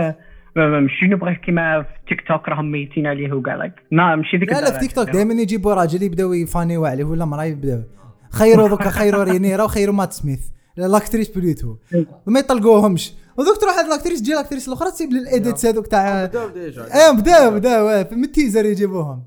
ماشي 0.55 1.05
نبغيه 1.05 1.33
كيما 1.33 1.83
في 1.83 1.89
تيك 2.07 2.27
توك 2.27 2.49
راهم 2.49 2.71
ميتين 2.71 3.07
عليه 3.07 3.33
وكاع 3.33 3.55
like 3.55 3.73
لا 3.91 4.15
ماشي 4.15 4.37
ذيك 4.37 4.49
لا 4.49 4.61
لا 4.61 4.71
في. 4.71 4.79
تيك 4.79 4.91
توك 4.91 5.09
دائما 5.09 5.33
يجيبوا 5.33 5.73
راجل 5.73 6.03
يبداو 6.03 6.33
يفانيو 6.33 6.85
عليه 6.85 7.03
ولا 7.03 7.25
مراه 7.25 7.43
يبداو 7.43 7.81
خيروا 8.31 8.67
دوكا 8.67 8.89
خيروا 8.89 9.23
رينيرا 9.23 9.63
وخيروا 9.63 9.95
مات 9.95 10.13
سميث. 10.13 10.41
لاكتريس 10.77 11.29
بليتو 11.37 11.75
ما 12.25 12.39
يطلقوهمش. 12.39 13.13
ودوك 13.37 13.57
تروح 13.57 13.77
هاد 13.77 13.89
لاكتريس 13.89 14.21
تجي 14.21 14.33
لاكتريس 14.33 14.67
الأخرى 14.67 14.91
تسيب 14.91 15.11
للايديتس 15.13 15.65
هذوك 15.65 15.87
تاع 15.87 16.21
إيه 16.21 17.11
بداو 17.19 17.51
بداو 17.51 18.05
من 18.11 18.23
التيزر 18.23 18.65
يجيبوهم. 18.65 19.23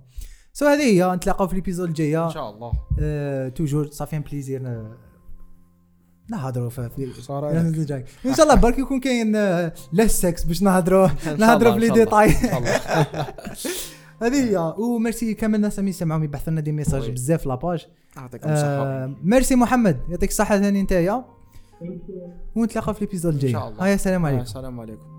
سو 0.52 0.66
هذه 0.66 0.82
هي 0.82 1.14
نتلاقاو 1.16 1.46
في 1.46 1.52
الإبيزود 1.52 1.88
الجاية. 1.88 2.26
إن 2.26 2.30
شاء 2.30 2.50
الله. 2.50 2.72
آه، 3.00 3.48
توجور 3.48 3.86
صافي 3.86 4.16
ان 4.16 4.22
بليزير 4.22 4.60
نهضروا 6.28 6.70
في 6.70 6.90
في-. 6.96 7.04
الجاي. 7.58 8.04
إن 8.26 8.34
شاء 8.34 8.46
الله 8.46 8.54
برك 8.54 8.78
يكون 8.78 9.00
كاين 9.00 9.36
آه، 9.36 9.72
له 9.92 10.06
سكس 10.06 10.44
باش 10.44 10.62
نهضروا 10.62 11.08
نهضروا 11.38 11.78
شاء 11.80 11.92
الله. 11.92 11.94
ديتاي. 11.94 12.28
هذه 14.22 14.50
هي 14.50 14.74
وميرسي 14.78 15.34
كامل 15.34 15.54
الناس 15.54 15.78
اللي 15.78 15.90
يسمعوهم 15.90 16.24
يبعثوا 16.24 16.52
لنا 16.52 16.60
des 16.60 16.72
messages. 16.72 17.10
بزاف 17.10 17.42
في 17.42 17.48
la 17.48 17.61
page 17.61 17.86
يعطيكم 18.16 18.50
الصحة 18.50 18.68
آه، 18.68 19.14
ميرسي 19.22 19.54
محمد 19.54 20.00
يعطيك 20.08 20.30
الصحة 20.30 20.58
ثاني 20.58 20.82
نتايا 20.82 21.24
ونتلاقاو 22.56 22.94
في 22.94 23.02
ال 23.02 23.06
épisode 23.06 23.34
الجاي 23.34 23.50
إن 23.50 23.56
شاء 23.60 23.68
الله. 23.68 23.86
هيا 23.86 23.94
السلام 23.94 24.26
عليكم 24.26 24.42
السلام 24.42 24.80
عليكم 24.80 25.13